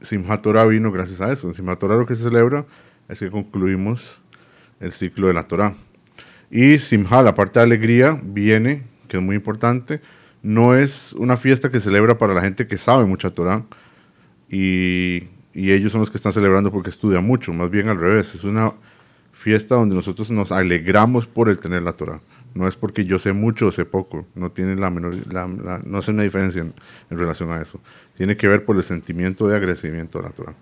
Simchat 0.00 0.40
Torah 0.40 0.64
vino 0.64 0.90
gracias 0.90 1.20
a 1.20 1.30
eso. 1.30 1.50
En 1.50 1.76
Torah 1.76 1.96
lo 1.96 2.06
que 2.06 2.14
se 2.14 2.24
celebra 2.24 2.64
es 3.08 3.18
que 3.18 3.30
concluimos 3.30 4.22
el 4.80 4.92
ciclo 4.92 5.28
de 5.28 5.34
la 5.34 5.44
Torah. 5.44 5.74
Y 6.50 6.78
Simha, 6.78 7.22
la 7.22 7.34
parte 7.34 7.60
de 7.60 7.64
alegría, 7.64 8.18
viene, 8.22 8.82
que 9.08 9.18
es 9.18 9.22
muy 9.22 9.36
importante, 9.36 10.00
no 10.42 10.74
es 10.74 11.12
una 11.12 11.36
fiesta 11.36 11.70
que 11.70 11.80
celebra 11.80 12.18
para 12.18 12.34
la 12.34 12.40
gente 12.40 12.66
que 12.66 12.76
sabe 12.76 13.04
mucha 13.04 13.30
Torah 13.30 13.62
y, 14.48 15.24
y 15.54 15.70
ellos 15.70 15.92
son 15.92 16.00
los 16.00 16.10
que 16.10 16.16
están 16.16 16.32
celebrando 16.32 16.72
porque 16.72 16.90
estudian 16.90 17.24
mucho, 17.24 17.52
más 17.52 17.70
bien 17.70 17.88
al 17.88 18.00
revés, 18.00 18.34
es 18.34 18.44
una 18.44 18.72
fiesta 19.32 19.74
donde 19.74 19.94
nosotros 19.94 20.30
nos 20.30 20.52
alegramos 20.52 21.26
por 21.26 21.48
el 21.48 21.58
tener 21.58 21.82
la 21.82 21.92
Torah. 21.92 22.20
No 22.54 22.66
es 22.66 22.76
porque 22.76 23.04
yo 23.04 23.18
sé 23.18 23.32
mucho 23.32 23.68
o 23.68 23.72
sé 23.72 23.84
poco, 23.84 24.26
no 24.34 24.50
tiene 24.50 24.74
la 24.76 24.90
menor, 24.90 25.14
no 25.86 25.98
hace 25.98 26.10
una 26.10 26.24
diferencia 26.24 26.62
en, 26.62 26.74
relación 27.08 27.50
a 27.52 27.62
eso. 27.62 27.80
Tiene 28.16 28.36
que 28.36 28.48
ver 28.48 28.64
por 28.64 28.76
el 28.76 28.82
sentimiento 28.82 29.46
de 29.46 29.56
agradecimiento 29.56 30.18
a 30.18 30.22
la 30.22 30.30
Torah. 30.30 30.54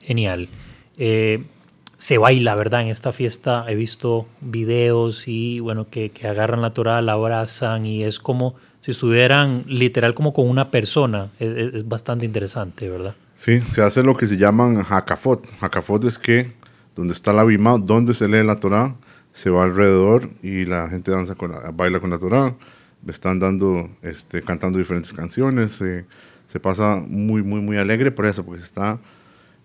Genial. 0.00 0.48
Eh, 0.96 1.44
se 1.98 2.18
baila, 2.18 2.54
¿verdad? 2.54 2.82
En 2.82 2.88
esta 2.88 3.12
fiesta 3.12 3.64
he 3.68 3.74
visto 3.74 4.26
videos 4.40 5.28
y 5.28 5.60
bueno, 5.60 5.88
que, 5.88 6.10
que, 6.10 6.28
agarran 6.28 6.62
la 6.62 6.74
Torah, 6.74 7.00
la 7.00 7.12
abrazan 7.12 7.86
y 7.86 8.02
es 8.02 8.18
como 8.18 8.54
si 8.80 8.90
estuvieran 8.90 9.64
literal 9.66 10.14
como 10.14 10.32
con 10.32 10.48
una 10.48 10.70
persona. 10.70 11.30
Es, 11.38 11.74
es 11.74 11.88
bastante 11.88 12.26
interesante, 12.26 12.88
¿verdad? 12.88 13.14
Sí, 13.34 13.60
se 13.60 13.82
hace 13.82 14.02
lo 14.02 14.16
que 14.16 14.26
se 14.26 14.36
llaman 14.36 14.84
hakafot. 14.88 15.46
Hakafot 15.60 16.04
es 16.04 16.18
que 16.18 16.52
donde 16.94 17.12
está 17.12 17.32
la 17.32 17.44
bima, 17.44 17.78
donde 17.78 18.14
se 18.14 18.28
lee 18.28 18.42
la 18.42 18.56
Torah, 18.56 18.94
se 19.32 19.50
va 19.50 19.64
alrededor 19.64 20.30
y 20.42 20.64
la 20.64 20.88
gente 20.88 21.10
danza 21.10 21.34
con 21.34 21.52
baila 21.74 22.00
con 22.00 22.10
la 22.10 22.18
Torah, 22.18 22.54
están 23.06 23.38
dando, 23.38 23.90
este, 24.02 24.42
cantando 24.42 24.78
diferentes 24.78 25.12
canciones, 25.12 25.72
se 25.72 26.60
pasa 26.60 26.96
muy, 26.96 27.42
muy, 27.42 27.60
muy 27.60 27.76
alegre 27.76 28.10
por 28.10 28.24
eso, 28.24 28.44
porque 28.44 28.60
se 28.60 28.64
está, 28.64 28.98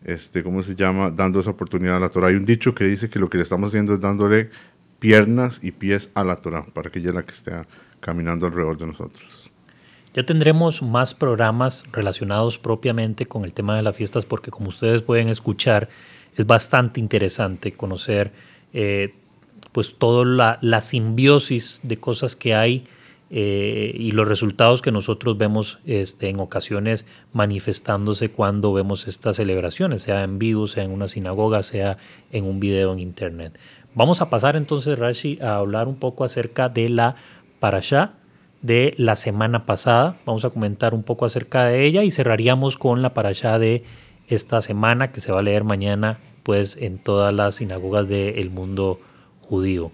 este, 0.03 0.43
¿cómo 0.43 0.63
se 0.63 0.75
llama?, 0.75 1.11
dando 1.11 1.39
esa 1.39 1.51
oportunidad 1.51 1.97
a 1.97 1.99
la 1.99 2.09
Torah. 2.09 2.27
Hay 2.27 2.35
un 2.35 2.45
dicho 2.45 2.73
que 2.73 2.85
dice 2.85 3.09
que 3.09 3.19
lo 3.19 3.29
que 3.29 3.37
le 3.37 3.43
estamos 3.43 3.69
haciendo 3.69 3.93
es 3.93 4.01
dándole 4.01 4.49
piernas 4.99 5.59
y 5.63 5.71
pies 5.71 6.09
a 6.13 6.23
la 6.23 6.35
Torah, 6.37 6.65
para 6.73 6.89
que 6.89 6.99
ella 6.99 7.11
la 7.11 7.23
que 7.23 7.31
esté 7.31 7.51
caminando 7.99 8.45
alrededor 8.45 8.77
de 8.77 8.87
nosotros. 8.87 9.51
Ya 10.13 10.25
tendremos 10.25 10.81
más 10.81 11.13
programas 11.13 11.85
relacionados 11.91 12.57
propiamente 12.57 13.25
con 13.25 13.45
el 13.45 13.53
tema 13.53 13.77
de 13.77 13.81
las 13.81 13.95
fiestas, 13.95 14.25
porque 14.25 14.51
como 14.51 14.69
ustedes 14.69 15.01
pueden 15.01 15.29
escuchar, 15.29 15.87
es 16.35 16.45
bastante 16.45 16.99
interesante 16.99 17.71
conocer 17.71 18.31
eh, 18.73 19.13
pues 19.71 19.95
toda 19.97 20.57
la, 20.61 20.81
simbiosis 20.81 21.79
de 21.83 21.97
cosas 21.97 22.35
que 22.35 22.53
hay 22.53 22.85
eh, 23.34 23.94
y 23.96 24.12
los 24.12 24.28
resultados 24.28 24.82
que 24.82 24.91
nosotros 24.91 25.38
vemos 25.38 25.80
este, 25.86 26.28
en 26.28 26.41
ocasiones 26.41 27.06
manifestándose 27.32 28.30
cuando 28.30 28.74
vemos 28.74 29.08
estas 29.08 29.38
celebraciones, 29.38 30.04
sea 30.04 30.26
en 30.26 30.38
vivo, 30.38 30.67
sea 30.67 30.84
en 30.84 30.91
una 30.91 31.08
sinagoga, 31.08 31.63
sea 31.63 31.98
en 32.34 32.44
un 32.44 32.60
video 32.60 32.91
en 32.91 33.00
internet. 33.00 33.58
Vamos 33.96 34.20
a 34.20 34.30
pasar 34.30 34.58
entonces, 34.58 35.00
Rashi, 35.00 35.39
a 35.41 35.56
hablar 35.56 35.88
un 35.88 35.96
poco 35.96 36.26
acerca 36.26 36.67
de 36.67 36.89
la 36.89 37.15
parasha 37.62 38.15
de 38.62 38.94
la 38.98 39.15
semana 39.15 39.65
pasada. 39.65 40.17
Vamos 40.26 40.44
a 40.44 40.50
comentar 40.50 40.94
un 40.94 41.04
poco 41.04 41.26
acerca 41.26 41.63
de 41.63 41.86
ella 41.86 42.04
y 42.04 42.12
cerraríamos 42.12 42.78
con 42.78 43.02
la 43.02 43.13
parasha 43.13 43.58
de 43.60 43.84
esta 44.28 44.62
semana 44.62 45.13
que 45.13 45.22
se 45.22 45.32
va 45.32 45.39
a 45.39 45.44
leer 45.44 45.63
mañana 45.63 46.20
pues 46.44 46.76
en 46.76 46.98
todas 46.98 47.34
las 47.34 47.56
sinagogas 47.56 48.10
del 48.10 48.50
mundo 48.50 49.00
judío. 49.41 49.91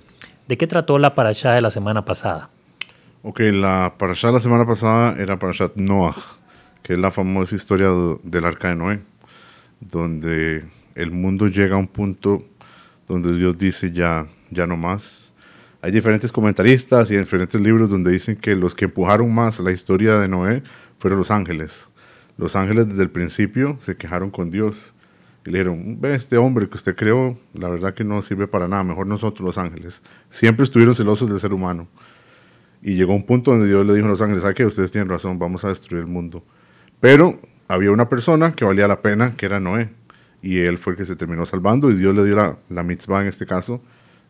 ¿De 0.47 0.57
qué 0.57 0.65
trató 0.65 0.97
la 0.97 1.13
parashá 1.13 1.53
de 1.53 1.61
la 1.61 1.69
semana 1.69 2.03
pasada? 2.03 2.49
Ok, 3.29 3.41
la 3.51 3.95
parashá 3.97 4.27
de 4.27 4.35
la 4.35 4.39
semana 4.39 4.65
pasada 4.65 5.21
era 5.21 5.37
parashat 5.37 5.75
Noah, 5.75 6.15
que 6.81 6.93
es 6.93 6.99
la 6.99 7.11
famosa 7.11 7.57
historia 7.57 7.89
del 8.23 8.45
arca 8.45 8.69
de 8.69 8.75
Noé, 8.75 9.01
donde 9.81 10.63
el 10.95 11.11
mundo 11.11 11.47
llega 11.47 11.75
a 11.75 11.77
un 11.77 11.89
punto 11.89 12.45
donde 13.05 13.35
Dios 13.35 13.57
dice 13.57 13.91
ya, 13.91 14.27
ya 14.49 14.65
no 14.65 14.77
más. 14.77 15.33
Hay 15.81 15.91
diferentes 15.91 16.31
comentaristas 16.31 17.11
y 17.11 17.17
diferentes 17.17 17.59
libros 17.59 17.89
donde 17.89 18.11
dicen 18.11 18.37
que 18.37 18.55
los 18.55 18.73
que 18.73 18.85
empujaron 18.85 19.35
más 19.35 19.59
la 19.59 19.73
historia 19.73 20.17
de 20.19 20.29
Noé 20.29 20.63
fueron 20.97 21.19
los 21.19 21.29
ángeles. 21.29 21.89
Los 22.37 22.55
ángeles 22.55 22.87
desde 22.87 23.03
el 23.03 23.09
principio 23.09 23.75
se 23.81 23.97
quejaron 23.97 24.31
con 24.31 24.51
Dios 24.51 24.95
y 25.45 25.49
le 25.49 25.59
dijeron, 25.59 25.99
ve 25.99 26.15
este 26.15 26.37
hombre 26.37 26.69
que 26.69 26.75
usted 26.75 26.95
creó, 26.95 27.37
la 27.53 27.67
verdad 27.67 27.93
que 27.93 28.05
no 28.05 28.21
sirve 28.21 28.47
para 28.47 28.69
nada, 28.69 28.85
mejor 28.85 29.05
nosotros 29.05 29.45
los 29.45 29.57
ángeles. 29.57 30.01
Siempre 30.29 30.63
estuvieron 30.63 30.95
celosos 30.95 31.27
del 31.27 31.41
ser 31.41 31.51
humano. 31.51 31.89
Y 32.81 32.95
llegó 32.95 33.13
un 33.13 33.25
punto 33.25 33.51
donde 33.51 33.67
Dios 33.67 33.85
le 33.85 33.93
dijo 33.93 34.05
a 34.05 34.09
los 34.09 34.21
ángeles, 34.21 34.43
¿sabe 34.43 34.55
que 34.55 34.65
ustedes 34.65 34.91
tienen 34.91 35.09
razón, 35.09 35.39
vamos 35.39 35.63
a 35.65 35.69
destruir 35.69 36.03
el 36.03 36.07
mundo? 36.07 36.43
Pero 36.99 37.39
había 37.67 37.91
una 37.91 38.09
persona 38.09 38.53
que 38.53 38.65
valía 38.65 38.87
la 38.87 38.99
pena, 38.99 39.35
que 39.35 39.45
era 39.45 39.59
Noé. 39.59 39.89
Y 40.41 40.59
él 40.59 40.77
fue 40.77 40.93
el 40.93 40.97
que 40.97 41.05
se 41.05 41.15
terminó 41.15 41.45
salvando 41.45 41.89
y 41.89 41.95
Dios 41.95 42.15
le 42.15 42.23
dio 42.23 42.35
la, 42.35 42.57
la 42.69 42.83
mitzvah 42.83 43.21
en 43.21 43.27
este 43.27 43.45
caso 43.45 43.81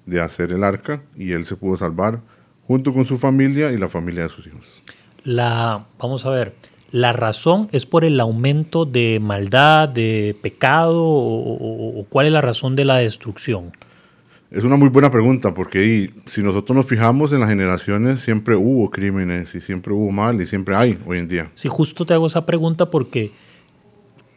de 0.05 0.21
hacer 0.21 0.51
el 0.53 0.63
arca 0.63 1.01
y 1.15 1.33
él 1.33 1.45
se 1.45 1.57
pudo 1.57 1.75
salvar 1.75 2.21
junto 2.65 2.93
con 2.93 3.05
su 3.05 3.17
familia 3.17 3.71
y 3.71 3.77
la 3.77 3.89
familia 3.89 4.23
de 4.23 4.29
sus 4.29 4.47
hijos. 4.47 4.81
La, 5.23 5.86
vamos 5.99 6.25
a 6.25 6.29
ver, 6.29 6.55
¿La 6.91 7.12
razón 7.12 7.67
es 7.73 7.86
por 7.86 8.05
el 8.05 8.19
aumento 8.19 8.86
de 8.86 9.19
maldad, 9.19 9.89
de 9.89 10.38
pecado 10.41 11.03
o, 11.05 12.05
cuál 12.10 12.27
es 12.27 12.31
la 12.31 12.41
razón 12.41 12.75
de 12.75 12.86
la 12.86 12.97
destrucción? 12.97 13.73
Es 14.49 14.63
una 14.63 14.77
muy 14.77 14.89
buena 14.89 15.12
pregunta 15.12 15.53
porque 15.53 16.12
si 16.25 16.41
nosotros 16.41 16.75
nos 16.75 16.86
fijamos 16.86 17.33
en 17.33 17.41
las 17.41 17.49
generaciones 17.49 18.21
siempre 18.21 18.55
hubo 18.55 18.89
crímenes 18.89 19.53
y 19.55 19.62
siempre 19.62 19.93
hubo 19.93 20.12
mal 20.12 20.41
y 20.41 20.45
siempre 20.45 20.75
hay 20.75 20.97
hoy 21.05 21.19
en 21.19 21.27
día. 21.27 21.51
Sí, 21.55 21.67
justo 21.67 22.05
te 22.05 22.13
hago 22.13 22.27
esa 22.27 22.45
pregunta 22.45 22.89
porque 22.89 23.31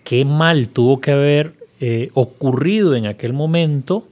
qué 0.03 0.25
mal 0.25 0.69
tuvo 0.71 1.01
que 1.01 1.13
haber 1.13 1.55
eh, 1.79 2.11
ocurrido 2.15 2.97
en 2.97 3.07
aquel 3.07 3.33
momento 3.33 4.09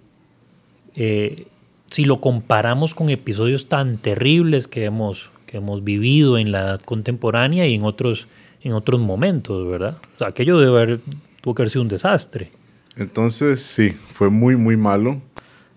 eh, 0.94 1.46
si 1.86 2.04
lo 2.04 2.20
comparamos 2.20 2.94
con 2.94 3.08
episodios 3.08 3.68
tan 3.68 3.98
terribles 3.98 4.68
que 4.68 4.84
hemos 4.84 5.30
que 5.48 5.56
hemos 5.56 5.82
vivido 5.82 6.38
en 6.38 6.52
la 6.52 6.60
edad 6.60 6.80
contemporánea 6.82 7.66
y 7.66 7.74
en 7.74 7.82
otros, 7.82 8.28
en 8.62 8.72
otros 8.72 9.00
momentos, 9.00 9.66
¿verdad? 9.66 9.96
O 10.14 10.18
sea, 10.18 10.28
aquello 10.28 10.58
debe 10.58 10.76
haber, 10.76 11.00
tuvo 11.40 11.54
que 11.54 11.62
haber 11.62 11.70
sido 11.70 11.82
un 11.82 11.88
desastre. 11.88 12.52
Entonces, 12.96 13.60
sí, 13.62 13.90
fue 13.90 14.28
muy, 14.28 14.56
muy 14.56 14.76
malo. 14.76 15.22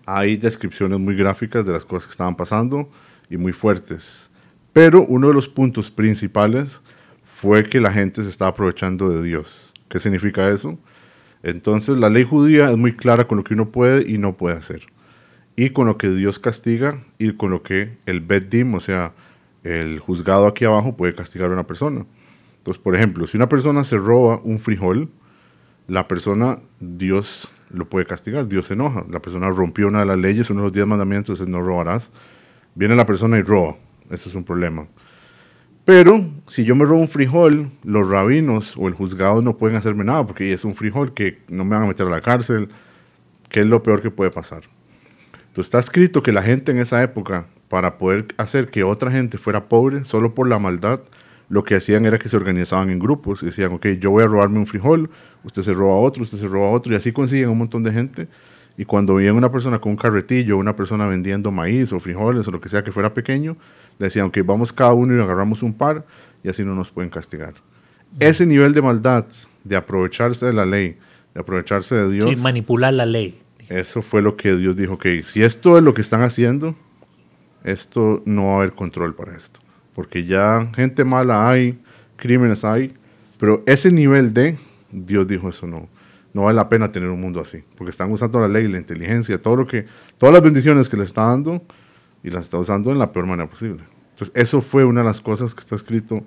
Hay 0.06 0.36
descripciones 0.36 0.98
muy 0.98 1.16
gráficas 1.16 1.64
de 1.64 1.72
las 1.72 1.84
cosas 1.84 2.06
que 2.06 2.12
estaban 2.12 2.36
pasando 2.36 2.90
y 3.30 3.36
muy 3.36 3.52
fuertes. 3.52 4.30
Pero 4.72 5.04
uno 5.04 5.28
de 5.28 5.34
los 5.34 5.48
puntos 5.48 5.90
principales 5.90 6.80
fue 7.24 7.64
que 7.64 7.80
la 7.80 7.92
gente 7.92 8.22
se 8.22 8.28
estaba 8.28 8.50
aprovechando 8.50 9.08
de 9.10 9.22
Dios. 9.22 9.72
¿Qué 9.88 9.98
significa 9.98 10.48
eso? 10.50 10.78
Entonces 11.42 11.96
la 11.98 12.08
ley 12.08 12.24
judía 12.24 12.70
es 12.70 12.76
muy 12.76 12.94
clara 12.94 13.26
con 13.26 13.38
lo 13.38 13.44
que 13.44 13.54
uno 13.54 13.70
puede 13.70 14.08
y 14.10 14.18
no 14.18 14.34
puede 14.34 14.56
hacer. 14.56 14.82
Y 15.56 15.70
con 15.70 15.86
lo 15.86 15.98
que 15.98 16.08
Dios 16.08 16.38
castiga 16.38 17.02
y 17.18 17.32
con 17.32 17.50
lo 17.50 17.62
que 17.62 17.98
el 18.06 18.20
Bedim, 18.20 18.74
o 18.74 18.80
sea, 18.80 19.12
el 19.64 19.98
juzgado 19.98 20.46
aquí 20.46 20.64
abajo 20.64 20.96
puede 20.96 21.14
castigar 21.14 21.50
a 21.50 21.54
una 21.54 21.66
persona. 21.66 22.06
Entonces, 22.58 22.82
por 22.82 22.96
ejemplo, 22.96 23.26
si 23.26 23.36
una 23.36 23.48
persona 23.48 23.84
se 23.84 23.96
roba 23.98 24.40
un 24.44 24.58
frijol, 24.58 25.10
la 25.88 26.08
persona, 26.08 26.60
Dios 26.80 27.50
lo 27.72 27.88
puede 27.88 28.06
castigar, 28.06 28.46
Dios 28.48 28.66
se 28.66 28.74
enoja. 28.74 29.04
La 29.10 29.20
persona 29.20 29.50
rompió 29.50 29.88
una 29.88 30.00
de 30.00 30.06
las 30.06 30.18
leyes, 30.18 30.50
uno 30.50 30.60
de 30.60 30.66
los 30.66 30.72
diez 30.72 30.86
mandamientos 30.86 31.40
es 31.40 31.48
no 31.48 31.62
robarás. 31.62 32.10
Viene 32.74 32.94
la 32.94 33.06
persona 33.06 33.38
y 33.38 33.42
roba. 33.42 33.76
eso 34.10 34.28
es 34.28 34.34
un 34.34 34.44
problema. 34.44 34.86
Pero 35.84 36.24
si 36.46 36.64
yo 36.64 36.76
me 36.76 36.84
robo 36.84 37.00
un 37.00 37.08
frijol, 37.08 37.70
los 37.82 38.08
rabinos 38.08 38.76
o 38.76 38.86
el 38.86 38.94
juzgado 38.94 39.42
no 39.42 39.56
pueden 39.56 39.76
hacerme 39.76 40.04
nada 40.04 40.24
porque 40.26 40.52
es 40.52 40.64
un 40.64 40.74
frijol 40.74 41.12
que 41.12 41.42
no 41.48 41.64
me 41.64 41.74
van 41.74 41.84
a 41.84 41.88
meter 41.88 42.06
a 42.06 42.10
la 42.10 42.20
cárcel, 42.20 42.68
que 43.48 43.60
es 43.60 43.66
lo 43.66 43.82
peor 43.82 44.00
que 44.00 44.10
puede 44.10 44.30
pasar. 44.30 44.62
Entonces 45.32 45.66
está 45.66 45.80
escrito 45.80 46.22
que 46.22 46.32
la 46.32 46.42
gente 46.42 46.70
en 46.70 46.78
esa 46.78 47.02
época, 47.02 47.46
para 47.68 47.98
poder 47.98 48.26
hacer 48.36 48.70
que 48.70 48.84
otra 48.84 49.10
gente 49.10 49.38
fuera 49.38 49.68
pobre, 49.68 50.04
solo 50.04 50.34
por 50.34 50.48
la 50.48 50.58
maldad, 50.58 51.00
lo 51.52 51.64
que 51.64 51.74
hacían 51.74 52.06
era 52.06 52.18
que 52.18 52.30
se 52.30 52.36
organizaban 52.38 52.88
en 52.88 52.98
grupos 52.98 53.42
y 53.42 53.46
decían, 53.46 53.72
ok, 53.72 53.88
yo 54.00 54.10
voy 54.10 54.22
a 54.22 54.26
robarme 54.26 54.58
un 54.58 54.66
frijol, 54.66 55.10
usted 55.44 55.60
se 55.60 55.74
roba 55.74 55.96
otro, 55.96 56.22
usted 56.22 56.38
se 56.38 56.48
roba 56.48 56.70
otro, 56.70 56.94
y 56.94 56.96
así 56.96 57.12
consiguen 57.12 57.50
un 57.50 57.58
montón 57.58 57.82
de 57.82 57.92
gente. 57.92 58.26
Y 58.78 58.86
cuando 58.86 59.16
veían 59.16 59.36
una 59.36 59.52
persona 59.52 59.78
con 59.78 59.90
un 59.92 59.98
carretillo, 59.98 60.56
una 60.56 60.74
persona 60.74 61.06
vendiendo 61.06 61.50
maíz 61.50 61.92
o 61.92 62.00
frijoles 62.00 62.48
o 62.48 62.50
lo 62.52 62.58
que 62.58 62.70
sea 62.70 62.82
que 62.82 62.90
fuera 62.90 63.12
pequeño, 63.12 63.58
le 63.98 64.06
decían, 64.06 64.28
ok, 64.28 64.38
vamos 64.46 64.72
cada 64.72 64.94
uno 64.94 65.14
y 65.14 65.20
agarramos 65.20 65.62
un 65.62 65.74
par 65.74 66.06
y 66.42 66.48
así 66.48 66.64
no 66.64 66.74
nos 66.74 66.88
pueden 66.88 67.10
castigar. 67.10 67.52
Ese 68.18 68.46
nivel 68.46 68.72
de 68.72 68.80
maldad, 68.80 69.26
de 69.62 69.76
aprovecharse 69.76 70.46
de 70.46 70.54
la 70.54 70.64
ley, 70.64 70.96
de 71.34 71.40
aprovecharse 71.40 71.94
de 71.96 72.10
Dios. 72.12 72.30
Sí, 72.30 72.36
manipular 72.36 72.94
la 72.94 73.04
ley. 73.04 73.38
Eso 73.68 74.00
fue 74.00 74.22
lo 74.22 74.36
que 74.36 74.56
Dios 74.56 74.74
dijo, 74.74 74.94
ok, 74.94 75.04
si 75.22 75.42
esto 75.42 75.76
es 75.76 75.84
lo 75.84 75.92
que 75.92 76.00
están 76.00 76.22
haciendo, 76.22 76.74
esto 77.62 78.22
no 78.24 78.46
va 78.46 78.52
a 78.52 78.56
haber 78.56 78.72
control 78.72 79.14
para 79.14 79.36
esto. 79.36 79.60
Porque 79.94 80.24
ya 80.24 80.70
gente 80.74 81.04
mala 81.04 81.48
hay, 81.48 81.78
crímenes 82.16 82.64
hay, 82.64 82.94
pero 83.38 83.62
ese 83.66 83.90
nivel 83.90 84.32
de, 84.32 84.56
Dios 84.90 85.26
dijo 85.26 85.48
eso 85.48 85.66
no, 85.66 85.88
no 86.32 86.42
vale 86.42 86.56
la 86.56 86.68
pena 86.68 86.92
tener 86.92 87.08
un 87.10 87.20
mundo 87.20 87.40
así, 87.40 87.62
porque 87.76 87.90
están 87.90 88.10
usando 88.10 88.40
la 88.40 88.48
ley, 88.48 88.68
la 88.68 88.78
inteligencia, 88.78 89.40
todo 89.40 89.56
lo 89.56 89.66
que, 89.66 89.86
todas 90.18 90.32
las 90.32 90.42
bendiciones 90.42 90.88
que 90.88 90.96
le 90.96 91.04
está 91.04 91.26
dando 91.26 91.62
y 92.22 92.30
las 92.30 92.44
está 92.44 92.58
usando 92.58 92.90
en 92.90 92.98
la 92.98 93.12
peor 93.12 93.26
manera 93.26 93.48
posible. 93.48 93.82
Entonces, 94.12 94.32
eso 94.34 94.62
fue 94.62 94.84
una 94.84 95.00
de 95.00 95.06
las 95.06 95.20
cosas 95.20 95.54
que 95.54 95.60
está 95.60 95.74
escrito 95.74 96.22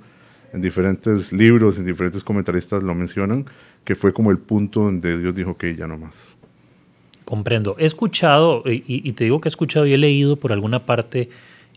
en 0.54 0.62
diferentes 0.62 1.34
libros, 1.34 1.78
en 1.78 1.86
diferentes 1.86 2.24
comentaristas 2.24 2.84
lo 2.84 2.96
mencionan, 2.96 3.46
que 3.84 3.96
fue 3.96 4.14
como 4.14 4.32
el 4.32 4.38
punto 4.38 4.82
donde 4.84 5.18
Dios 5.20 5.36
dijo 5.36 5.58
que 5.58 5.76
ya 5.76 5.88
no 5.88 5.98
más. 5.98 6.36
Comprendo. 7.26 7.76
He 7.80 7.86
escuchado, 7.86 8.64
y, 8.66 9.12
te 9.14 9.24
digo 9.24 9.42
que 9.42 9.50
he 9.50 9.52
escuchado 9.52 9.86
y 9.86 9.94
he 9.94 9.98
leído 9.98 10.36
por 10.36 10.52
alguna 10.52 10.86
parte 10.86 11.30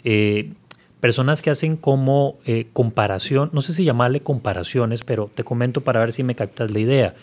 eh, 0.05 0.53
personas 1.01 1.43
que 1.43 1.51
hacen 1.51 1.77
como 1.77 2.39
eh, 2.45 2.67
comparación, 2.73 3.51
no 3.53 3.63
sé 3.63 3.73
si 3.73 3.85
llamarle 3.85 4.21
comparaciones, 4.21 5.03
pero 5.03 5.31
te 5.33 5.45
comento 5.45 5.83
para 5.83 6.01
ver 6.01 6.13
si 6.13 6.23
me 6.23 6.35
captas 6.35 6.71
la 6.71 6.81
idea, 6.81 7.15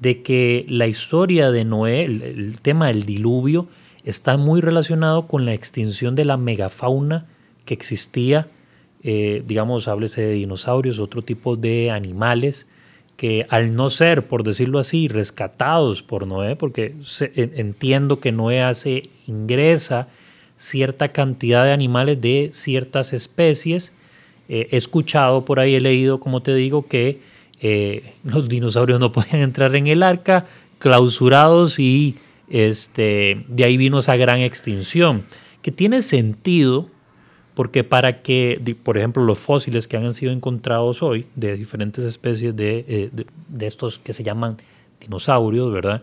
de 0.00 0.22
que 0.22 0.64
la 0.68 0.86
historia 0.86 1.50
de 1.50 1.64
Noé, 1.64 2.04
el, 2.04 2.58
tema 2.60 2.88
del 2.88 3.04
diluvio, 3.04 3.68
está 4.04 4.36
muy 4.36 4.60
relacionado 4.60 5.28
con 5.28 5.44
la 5.44 5.52
extinción 5.52 6.16
de 6.16 6.24
la 6.24 6.36
megafauna 6.36 7.26
que 7.64 7.74
existía, 7.74 8.48
eh, 9.02 9.42
digamos, 9.46 9.88
háblese 9.88 10.22
de 10.22 10.32
dinosaurios, 10.32 10.98
otro 10.98 11.22
tipo 11.22 11.56
de 11.56 11.90
animales, 11.90 12.66
que 13.16 13.46
al 13.50 13.74
no 13.74 13.90
ser, 13.90 14.26
por 14.26 14.42
decirlo 14.42 14.78
así, 14.78 15.06
rescatados 15.06 16.02
por 16.02 16.26
Noé, 16.26 16.56
porque 16.56 16.94
entiendo 17.34 18.18
que 18.18 18.32
Noé 18.32 18.62
hace, 18.62 19.10
ingresa 19.26 20.08
cierta 20.60 21.08
cantidad 21.08 21.64
de 21.64 21.72
animales 21.72 22.20
de 22.20 22.50
ciertas 22.52 23.14
especies. 23.14 23.96
Eh, 24.50 24.68
he 24.70 24.76
escuchado 24.76 25.46
por 25.46 25.58
ahí, 25.58 25.74
he 25.74 25.80
leído, 25.80 26.20
como 26.20 26.42
te 26.42 26.54
digo, 26.54 26.86
que 26.86 27.18
eh, 27.62 28.12
los 28.24 28.46
dinosaurios 28.46 29.00
no 29.00 29.10
podían 29.12 29.40
entrar 29.40 29.74
en 29.74 29.86
el 29.86 30.02
arca, 30.02 30.46
clausurados 30.78 31.78
y 31.78 32.16
este, 32.50 33.42
de 33.48 33.64
ahí 33.64 33.78
vino 33.78 34.00
esa 34.00 34.16
gran 34.16 34.40
extinción, 34.40 35.24
que 35.62 35.72
tiene 35.72 36.02
sentido 36.02 36.88
porque 37.54 37.82
para 37.82 38.20
que, 38.20 38.76
por 38.82 38.98
ejemplo, 38.98 39.24
los 39.24 39.38
fósiles 39.38 39.88
que 39.88 39.96
han 39.96 40.12
sido 40.12 40.30
encontrados 40.30 41.02
hoy 41.02 41.26
de 41.36 41.56
diferentes 41.56 42.04
especies 42.04 42.54
de, 42.54 42.84
eh, 42.86 43.10
de, 43.48 43.66
estos 43.66 43.98
que 43.98 44.12
se 44.12 44.24
llaman 44.24 44.58
dinosaurios, 45.00 45.72
¿verdad? 45.72 46.02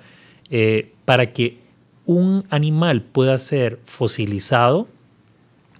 para 1.05 1.31
que 1.31 1.66
un 2.07 2.45
animal 2.49 3.03
pueda 3.03 3.37
ser 3.37 3.79
fosilizado, 3.85 4.87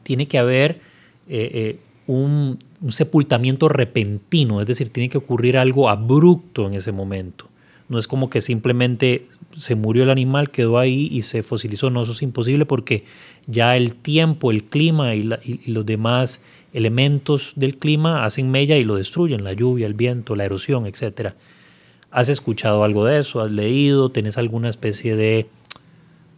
tiene 0.04 0.28
que 0.28 0.38
haber 0.38 0.82
eh, 1.28 1.50
eh, 1.54 1.80
un, 2.06 2.60
sepultamiento 2.90 3.70
repentino, 3.70 4.62
es 4.62 4.68
decir, 4.68 4.90
tiene 4.90 5.10
que 5.10 5.18
ocurrir 5.18 5.58
algo 5.58 5.90
abrupto 5.90 6.68
en 6.68 6.76
ese 6.76 6.92
momento. 6.92 7.48
No 7.90 7.98
es 7.98 8.08
como 8.08 8.30
que 8.30 8.42
simplemente 8.42 9.28
se 9.58 9.76
murió 9.76 10.04
el 10.04 10.10
animal, 10.10 10.52
quedó 10.52 10.78
ahí 10.78 11.08
y 11.10 11.22
se 11.24 11.42
fosilizó. 11.42 11.90
No, 11.90 12.04
eso 12.04 12.12
es 12.12 12.22
imposible 12.22 12.66
porque 12.66 13.06
ya 13.48 13.78
el 13.78 13.96
tiempo, 13.96 14.52
el 14.52 14.66
clima 14.66 15.16
y, 15.16 15.30
y 15.44 15.72
los 15.72 15.86
demás 15.86 16.44
elementos 16.74 17.54
del 17.56 17.78
clima 17.78 18.26
hacen 18.26 18.52
mella 18.52 18.76
y 18.76 18.84
lo 18.84 18.96
destruyen, 18.96 19.46
la 19.46 19.54
lluvia, 19.54 19.88
el 19.88 19.94
viento, 19.94 20.36
la 20.36 20.44
erosión, 20.44 20.86
etc. 20.86 21.32
¿Has 22.12 22.28
escuchado 22.30 22.84
algo 22.84 23.06
de 23.06 23.20
eso? 23.20 23.40
¿Has 23.40 23.52
leído? 23.52 24.10
¿Tenés 24.10 24.38
alguna 24.38 24.70
especie 24.70 25.16
de 25.16 25.48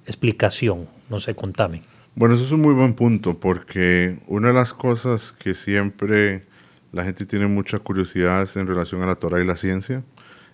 explicación? 0.10 0.88
No 1.10 1.20
sé, 1.20 1.36
contame. 1.36 1.82
Bueno, 2.16 2.36
eso 2.36 2.44
es 2.44 2.52
un 2.52 2.62
muy 2.62 2.74
buen 2.74 2.96
punto 2.96 3.40
porque 3.40 4.20
una 4.28 4.50
de 4.50 4.54
las 4.54 4.74
cosas 4.74 5.32
que 5.32 5.54
siempre 5.54 6.44
la 6.92 7.04
gente 7.04 7.26
tiene 7.26 7.48
mucha 7.48 7.80
curiosidad 7.80 8.42
es 8.42 8.58
en 8.58 8.68
relación 8.68 9.02
a 9.04 9.06
la 9.06 9.16
Torah 9.16 9.42
y 9.42 9.46
la 9.46 9.56
ciencia. 9.56 10.04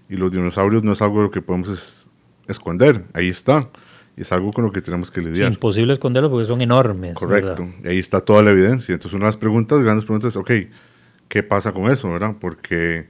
Y 0.09 0.17
los 0.17 0.31
dinosaurios 0.31 0.83
no 0.83 0.91
es 0.91 1.01
algo 1.01 1.31
que 1.31 1.41
podemos 1.41 2.09
esconder, 2.47 3.05
ahí 3.13 3.29
está. 3.29 3.69
Y 4.17 4.21
es 4.21 4.31
algo 4.31 4.53
con 4.53 4.63
lo 4.63 4.71
que 4.71 4.81
tenemos 4.81 5.11
que 5.11 5.19
lidiar. 5.21 5.49
Es 5.49 5.55
imposible 5.55 5.91
esconderlo 5.91 6.29
porque 6.29 6.45
son 6.45 6.61
enormes. 6.61 7.15
Correcto. 7.15 7.67
Y 7.83 7.87
ahí 7.87 7.99
está 7.99 8.21
toda 8.21 8.43
la 8.43 8.51
evidencia. 8.51 8.93
Entonces, 8.93 9.13
una 9.13 9.25
de 9.25 9.29
las 9.29 9.37
preguntas, 9.37 9.81
grandes 9.81 10.05
preguntas 10.05 10.29
es, 10.33 10.37
ok, 10.37 10.51
¿qué 11.27 11.43
pasa 11.43 11.73
con 11.73 11.91
eso, 11.91 12.09
verdad? 12.11 12.35
Porque 12.39 13.07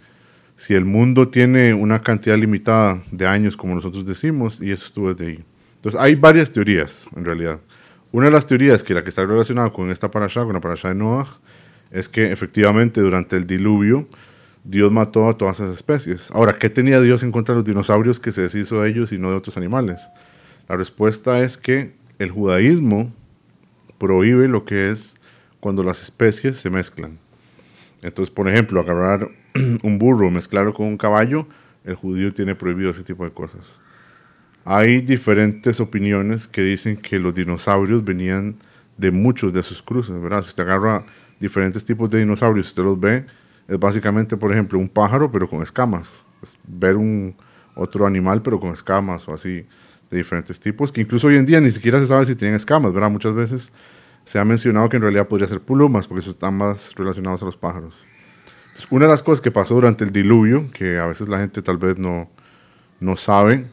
si 0.56 0.74
el 0.74 0.86
mundo 0.86 1.28
tiene 1.28 1.74
una 1.74 2.02
cantidad 2.02 2.38
limitada 2.38 3.04
de 3.12 3.28
años, 3.28 3.56
como 3.56 3.76
nosotros 3.76 4.06
decimos, 4.06 4.62
y 4.62 4.72
eso 4.72 4.86
estuvo 4.86 5.14
desde 5.14 5.32
ahí. 5.32 5.44
Entonces, 5.86 6.02
hay 6.02 6.16
varias 6.16 6.52
teorías, 6.52 7.08
en 7.16 7.26
realidad. 7.26 7.60
Una 8.12 8.26
de 8.26 8.32
las 8.32 8.48
teorías 8.48 8.82
que 8.82 8.96
la 8.96 9.04
que 9.04 9.10
está 9.10 9.24
relacionada 9.24 9.70
con 9.70 9.92
esta 9.92 10.10
parasha, 10.10 10.44
con 10.44 10.54
la 10.54 10.60
parasha 10.60 10.90
de 10.90 10.96
Noah, 10.96 11.28
es 11.92 12.10
que 12.10 12.32
efectivamente 12.32 13.02
durante 13.02 13.36
el 13.36 13.46
diluvio 13.46 14.08
Dios 14.64 14.92
mató 14.92 15.30
a 15.30 15.38
todas 15.38 15.60
esas 15.60 15.76
especies. 15.76 16.32
Ahora, 16.32 16.58
¿qué 16.58 16.72
tenía 16.72 17.00
Dios 17.02 17.22
en 17.22 17.32
contra 17.32 17.54
de 17.54 17.58
los 17.58 17.66
dinosaurios 17.66 18.20
que 18.20 18.32
se 18.32 18.42
deshizo 18.42 18.82
de 18.82 18.90
ellos 18.90 19.12
y 19.12 19.20
no 19.20 19.30
de 19.30 19.36
otros 19.36 19.58
animales? 19.58 20.10
La 20.68 20.76
respuesta 20.76 21.42
es 21.42 21.56
que 21.56 21.94
el 22.18 22.32
judaísmo 22.32 23.14
prohíbe 24.00 24.48
lo 24.48 24.66
que 24.66 24.90
es 24.90 25.14
cuando 25.60 25.84
las 25.84 26.02
especies 26.02 26.58
se 26.58 26.72
mezclan. 26.72 27.20
Entonces, 28.02 28.34
por 28.34 28.50
ejemplo, 28.50 28.80
agarrar 28.80 29.30
un 29.84 30.00
burro, 30.00 30.32
mezclarlo 30.32 30.74
con 30.74 30.88
un 30.88 30.98
caballo, 30.98 31.46
el 31.84 31.94
judío 31.94 32.34
tiene 32.34 32.56
prohibido 32.56 32.90
ese 32.90 33.04
tipo 33.04 33.24
de 33.24 33.30
cosas. 33.30 33.82
Hay 34.68 35.02
diferentes 35.02 35.80
opiniones 35.80 36.48
que 36.48 36.62
dicen 36.62 36.98
que 36.98 37.20
los 37.20 37.36
dinosaurios 37.36 38.04
venían 38.04 38.56
de 38.98 39.12
muchos 39.12 39.54
de 39.54 39.62
sus 39.62 39.84
cruces, 39.84 40.20
¿verdad? 40.20 40.42
Si 40.42 40.50
usted 40.50 40.64
agarra 40.64 41.06
diferentes 41.40 41.86
tipos 41.86 42.10
de 42.10 42.18
dinosaurios, 42.18 42.70
usted 42.70 42.84
los 42.84 43.00
ve, 43.00 43.28
es 43.68 43.80
básicamente, 43.80 44.36
por 44.38 44.52
ejemplo, 44.52 44.80
un 44.80 44.90
pájaro 44.90 45.32
pero 45.32 45.48
con 45.48 45.62
escamas. 45.62 46.26
ver 46.68 46.96
un 46.98 47.36
otro 47.76 48.08
animal 48.08 48.42
pero 48.42 48.60
con 48.60 48.74
escamas 48.74 49.28
o 49.28 49.36
así 49.36 49.68
de 50.10 50.18
diferentes 50.18 50.60
tipos, 50.60 50.92
que 50.92 51.02
incluso 51.02 51.28
hoy 51.28 51.36
en 51.36 51.46
día 51.46 51.62
ni 51.62 51.70
siquiera 51.70 52.00
se 52.00 52.08
sabe 52.08 52.26
si 52.26 52.36
tienen 52.36 52.56
escamas, 52.56 52.92
¿verdad? 52.92 53.12
Muchas 53.12 53.36
veces 53.36 53.72
se 54.26 54.40
ha 54.40 54.46
mencionado 54.46 54.90
que 54.90 54.98
en 54.98 55.04
realidad 55.04 55.28
podría 55.28 55.48
ser 55.48 55.62
plumas, 55.62 56.08
porque 56.08 56.22
eso 56.22 56.32
están 56.32 56.58
más 56.58 56.92
relacionados 56.96 57.44
a 57.44 57.46
los 57.46 57.56
pájaros. 57.56 58.04
una 58.90 59.06
de 59.06 59.12
las 59.12 59.22
cosas 59.22 59.42
que 59.42 59.52
pasó 59.52 59.76
durante 59.76 60.04
el 60.04 60.12
diluvio, 60.12 60.72
que 60.72 60.98
a 60.98 61.06
veces 61.06 61.28
la 61.28 61.38
gente 61.38 61.62
tal 61.62 61.78
vez 61.78 62.00
no, 62.00 62.30
no 63.00 63.16
sabe, 63.16 63.68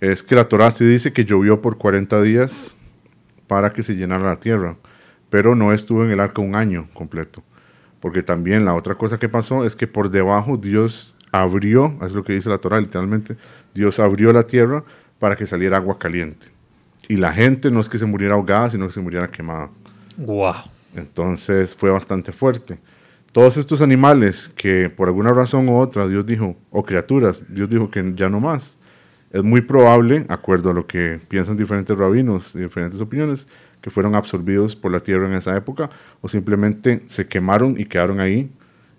es 0.00 0.22
que 0.22 0.34
la 0.34 0.48
Torah 0.48 0.70
sí 0.70 0.84
dice 0.84 1.12
que 1.12 1.24
llovió 1.24 1.60
por 1.60 1.78
40 1.78 2.22
días 2.22 2.76
para 3.46 3.72
que 3.72 3.82
se 3.82 3.94
llenara 3.94 4.24
la 4.28 4.40
tierra, 4.40 4.76
pero 5.30 5.54
no 5.54 5.72
estuvo 5.72 6.04
en 6.04 6.10
el 6.10 6.20
arca 6.20 6.40
un 6.40 6.54
año 6.54 6.88
completo. 6.94 7.42
Porque 8.00 8.22
también 8.22 8.64
la 8.64 8.74
otra 8.74 8.94
cosa 8.94 9.18
que 9.18 9.28
pasó 9.28 9.64
es 9.64 9.74
que 9.74 9.88
por 9.88 10.10
debajo 10.10 10.56
Dios 10.56 11.16
abrió, 11.32 11.96
es 12.02 12.12
lo 12.12 12.22
que 12.22 12.32
dice 12.32 12.48
la 12.48 12.58
Torah 12.58 12.80
literalmente, 12.80 13.36
Dios 13.74 13.98
abrió 13.98 14.32
la 14.32 14.44
tierra 14.44 14.84
para 15.18 15.36
que 15.36 15.46
saliera 15.46 15.78
agua 15.78 15.98
caliente. 15.98 16.46
Y 17.08 17.16
la 17.16 17.32
gente 17.32 17.70
no 17.70 17.80
es 17.80 17.88
que 17.88 17.98
se 17.98 18.06
muriera 18.06 18.34
ahogada, 18.34 18.70
sino 18.70 18.86
que 18.86 18.92
se 18.92 19.00
muriera 19.00 19.30
quemada. 19.30 19.70
Wow. 20.16 20.54
Entonces 20.94 21.74
fue 21.74 21.90
bastante 21.90 22.32
fuerte. 22.32 22.78
Todos 23.32 23.56
estos 23.56 23.82
animales 23.82 24.48
que 24.56 24.90
por 24.90 25.08
alguna 25.08 25.32
razón 25.32 25.68
u 25.68 25.78
otra 25.78 26.06
Dios 26.06 26.24
dijo, 26.24 26.56
o 26.70 26.84
criaturas, 26.84 27.44
Dios 27.48 27.68
dijo 27.68 27.90
que 27.90 28.12
ya 28.14 28.28
no 28.28 28.40
más, 28.40 28.77
es 29.32 29.42
muy 29.42 29.60
probable, 29.60 30.24
acuerdo 30.28 30.70
a 30.70 30.74
lo 30.74 30.86
que 30.86 31.20
piensan 31.28 31.56
diferentes 31.56 31.96
rabinos 31.96 32.54
y 32.54 32.60
diferentes 32.60 33.00
opiniones, 33.00 33.46
que 33.80 33.90
fueron 33.90 34.14
absorbidos 34.14 34.74
por 34.74 34.90
la 34.90 35.00
tierra 35.00 35.26
en 35.26 35.34
esa 35.34 35.56
época 35.56 35.90
o 36.20 36.28
simplemente 36.28 37.02
se 37.06 37.28
quemaron 37.28 37.78
y 37.78 37.84
quedaron 37.84 38.20
ahí 38.20 38.50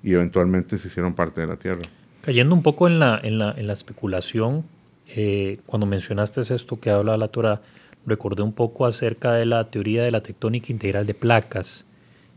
y 0.04 0.14
eventualmente 0.14 0.78
se 0.78 0.88
hicieron 0.88 1.14
parte 1.14 1.42
de 1.42 1.48
la 1.48 1.58
tierra. 1.58 1.82
Cayendo 2.22 2.56
un 2.56 2.64
poco 2.64 2.88
en 2.88 3.00
la, 3.00 3.20
en 3.22 3.40
la, 3.40 3.54
en 3.58 3.68
la 3.68 3.74
especulación, 3.74 4.64
eh, 5.08 5.60
cuando 5.66 5.86
mencionaste 5.86 6.42
esto 6.42 6.80
que 6.80 6.92
habla 6.92 7.18
la 7.18 7.30
Torah, 7.30 7.62
recordé 8.06 8.44
un 8.44 8.54
poco 8.54 8.86
acerca 8.86 9.34
de 9.34 9.46
la 9.46 9.70
teoría 9.70 10.04
de 10.04 10.12
la 10.12 10.22
tectónica 10.22 10.72
integral 10.72 11.06
de 11.06 11.14
placas 11.14 11.86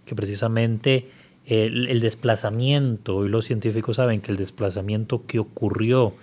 que 0.05 0.14
precisamente 0.14 1.09
el, 1.46 2.00
desplazamiento, 2.00 3.16
hoy 3.16 3.28
los 3.28 3.46
científicos 3.46 3.96
saben 3.96 4.20
que 4.20 4.31
el 4.31 4.37
desplazamiento 4.37 5.26
que 5.26 5.38
ocurrió 5.38 6.14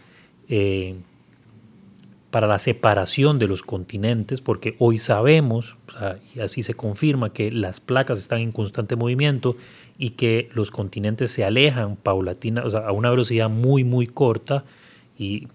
eh, 0.47 0.95
para 2.31 2.47
la 2.47 2.59
separación 2.59 3.39
de 3.39 3.47
los 3.47 3.63
continentes, 3.63 4.41
porque 4.41 4.75
hoy 4.77 4.99
sabemos, 4.99 5.75
y 6.35 6.41
así 6.41 6.63
se 6.63 6.75
confirma, 6.75 7.33
que 7.33 7.51
las 7.51 7.79
placas 7.79 8.19
están 8.19 8.39
en 8.39 8.51
constante 8.51 8.95
movimiento 8.95 9.57
y 9.97 10.11
que 10.11 10.49
los 10.53 10.71
continentes 10.71 11.31
se 11.31 11.43
alejan 11.43 11.95
paulatina, 11.95 12.63
o 12.63 12.69
sea, 12.69 12.81
a 12.81 12.91
una 12.91 13.09
velocidad 13.09 13.49
muy, 13.49 13.83
muy 13.83 14.07
corta 14.07 14.63
y 15.17 15.47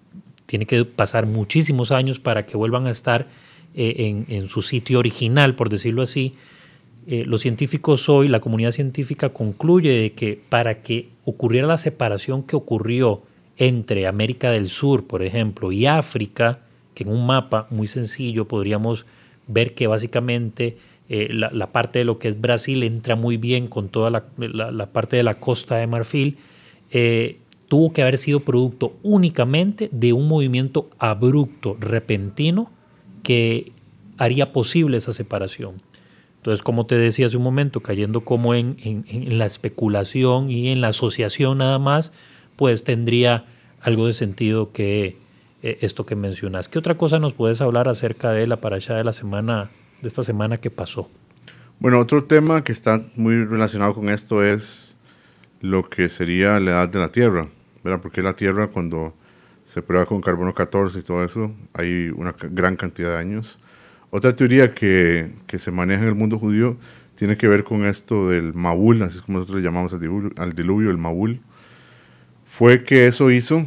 tiene 0.47 0.67
que 0.67 0.85
pasar 0.85 1.27
muchísimos 1.27 1.93
años 1.93 2.19
para 2.19 2.45
que 2.45 2.57
vuelvan 2.57 2.87
a 2.87 2.91
estar 2.91 3.29
eh, 3.75 4.25
en, 4.29 4.49
su 4.49 4.63
sitio 4.63 4.99
original, 4.99 5.55
por 5.57 5.69
decirlo 5.69 6.03
así. 6.03 6.35
Eh, 7.07 7.25
los 7.27 7.41
científicos 7.41 8.09
hoy, 8.09 8.29
la 8.29 8.41
comunidad 8.41 8.71
científica 8.73 9.31
concluye 9.31 9.91
de 9.91 10.13
que 10.13 10.41
para 10.49 10.83
que 10.83 11.09
ocurriera 11.25 11.67
la 11.67 11.79
separación 11.79 12.43
que 12.43 12.57
ocurrió 12.57 13.23
entre 13.57 14.07
América 14.07 14.51
del 14.51 14.69
Sur, 14.69 15.07
por 15.07 15.23
ejemplo, 15.23 15.73
y 15.73 15.87
África, 15.87 16.61
que 16.95 17.05
en 17.05 17.11
un 17.11 17.27
mapa 17.27 17.67
muy 17.71 17.89
sencillo 17.89 18.47
podríamos 18.47 19.07
ver 19.47 19.75
que 19.75 19.87
básicamente 19.87 20.77
eh, 21.09 21.29
la, 21.33 21.73
parte 21.73 21.99
de 21.99 22.05
lo 22.05 22.19
que 22.19 22.29
es 22.29 22.41
Brasil 22.41 22.83
entra 22.83 23.15
muy 23.15 23.37
bien 23.37 23.67
con 23.67 23.89
toda 23.89 24.11
la, 24.11 24.87
parte 24.87 25.17
de 25.17 25.23
la 25.23 25.39
costa 25.39 25.77
de 25.77 25.87
Marfil, 25.87 26.39
eh, 26.91 27.39
tuvo 27.69 27.93
que 27.93 28.03
haber 28.03 28.19
sido 28.19 28.41
producto 28.41 28.95
únicamente 29.03 29.89
de 29.93 30.13
un 30.13 30.29
movimiento 30.29 30.89
abrupto, 30.99 31.77
repentino, 31.79 32.71
que 33.23 33.73
haría 34.17 34.53
posible 34.53 34.97
esa 34.97 35.13
separación. 35.13 35.75
Entonces, 36.37 36.63
como 36.63 36.87
te 36.87 36.97
decía 36.97 37.27
hace 37.27 37.37
un 37.37 37.43
momento, 37.43 37.81
cayendo 37.81 38.23
como 38.23 38.55
en, 38.55 38.77
en 38.83 39.39
la 39.39 39.47
especulación 39.47 40.51
y 40.51 40.69
en 40.69 40.81
la 40.81 40.89
asociación 40.89 41.59
nada 41.59 41.79
más, 41.79 42.13
pues 42.57 42.85
tendría 42.85 43.45
algo 43.81 44.07
de 44.07 44.15
sentido 44.15 44.73
que 44.73 45.17
eh, 45.63 45.79
esto 45.81 46.07
que 46.07 46.17
mencionas. 46.17 46.69
¿Qué 46.69 46.79
otra 46.79 46.97
cosa 46.97 47.19
nos 47.19 47.33
puedes 47.33 47.61
hablar 47.61 47.89
acerca 47.89 48.33
de 48.33 48.47
la 48.47 48.61
parasha 48.61 48.95
de 48.95 49.05
la 49.05 49.13
semana, 49.13 49.71
de 50.03 50.09
esta 50.09 50.23
semana 50.23 50.59
que 50.59 50.71
pasó? 50.71 51.09
Bueno, 51.81 51.99
otro 51.99 52.25
tema 52.25 52.65
que 52.65 52.73
está 52.73 53.03
muy 53.17 53.45
relacionado 53.45 53.95
con 53.95 54.09
esto 54.09 54.45
es 54.45 54.97
lo 55.61 55.89
que 55.89 56.09
sería 56.09 56.61
la 56.61 56.71
edad 56.71 56.89
de 56.89 56.99
la 56.99 57.09
Tierra, 57.11 57.49
¿verdad? 57.83 58.01
Porque 58.01 58.23
la 58.23 58.35
Tierra 58.35 58.69
cuando 58.69 59.15
se 59.67 59.83
prueba 59.83 60.07
con 60.07 60.21
carbono 60.21 60.55
14 60.55 60.99
y 60.99 61.03
todo 61.03 61.25
eso, 61.25 61.53
hay 61.73 62.11
una 62.15 62.35
gran 62.39 62.77
cantidad 62.77 63.11
de 63.13 63.19
años. 63.19 63.59
Otra 64.11 64.37
teoría 64.37 64.75
que, 64.75 65.33
que 65.47 65.59
se 65.59 65.71
maneja 65.71 66.03
en 66.03 66.09
el 66.09 66.15
mundo 66.15 66.39
judío 66.39 66.77
tiene 67.17 67.37
que 67.37 67.49
ver 67.49 67.65
con 67.65 67.87
esto 67.87 68.29
del 68.29 68.55
Mabul, 68.55 69.03
así 69.03 69.17
es 69.17 69.23
como 69.23 69.39
nosotros 69.39 69.61
le 69.61 69.65
llamamos 69.65 69.93
al 69.93 70.01
diluvio, 70.01 70.31
al 70.37 70.53
diluvio 70.53 70.91
el 70.91 70.99
Mabul, 70.99 71.41
fue 72.57 72.85
que 72.85 73.09
eso 73.09 73.33
hizo 73.33 73.67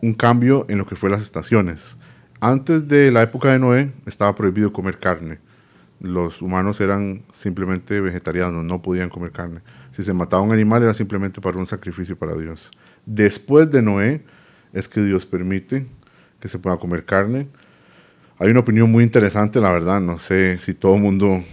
un 0.00 0.14
cambio 0.14 0.64
en 0.70 0.78
lo 0.78 0.86
que 0.86 0.96
fue 0.96 1.10
las 1.10 1.20
estaciones. 1.20 1.98
Antes 2.40 2.88
de 2.88 3.10
la 3.10 3.20
época 3.20 3.52
de 3.52 3.58
Noé 3.58 3.92
estaba 4.06 4.34
prohibido 4.34 4.72
comer 4.72 4.98
carne. 4.98 5.38
Los 6.00 6.40
humanos 6.40 6.80
eran 6.80 7.24
simplemente 7.30 8.00
vegetarianos, 8.00 8.64
no 8.64 8.80
podían 8.80 9.10
comer 9.10 9.32
carne. 9.32 9.60
Si 9.92 10.02
se 10.02 10.14
mataba 10.14 10.42
un 10.42 10.52
animal 10.52 10.82
era 10.82 10.94
simplemente 10.94 11.42
para 11.42 11.58
un 11.58 11.66
sacrificio 11.66 12.16
para 12.16 12.34
Dios. 12.34 12.70
Después 13.04 13.70
de 13.70 13.82
Noé 13.82 14.22
es 14.72 14.88
que 14.88 15.02
Dios 15.02 15.26
permite 15.26 15.86
que 16.40 16.48
se 16.48 16.58
pueda 16.58 16.78
comer 16.78 17.04
carne. 17.04 17.48
Hay 18.38 18.48
una 18.48 18.60
opinión 18.60 18.90
muy 18.90 19.04
interesante, 19.04 19.60
la 19.60 19.70
verdad, 19.70 20.00
no 20.00 20.18
sé 20.18 20.56
si 20.58 20.72
todo 20.72 20.94
el 20.94 21.02
mundo 21.02 21.44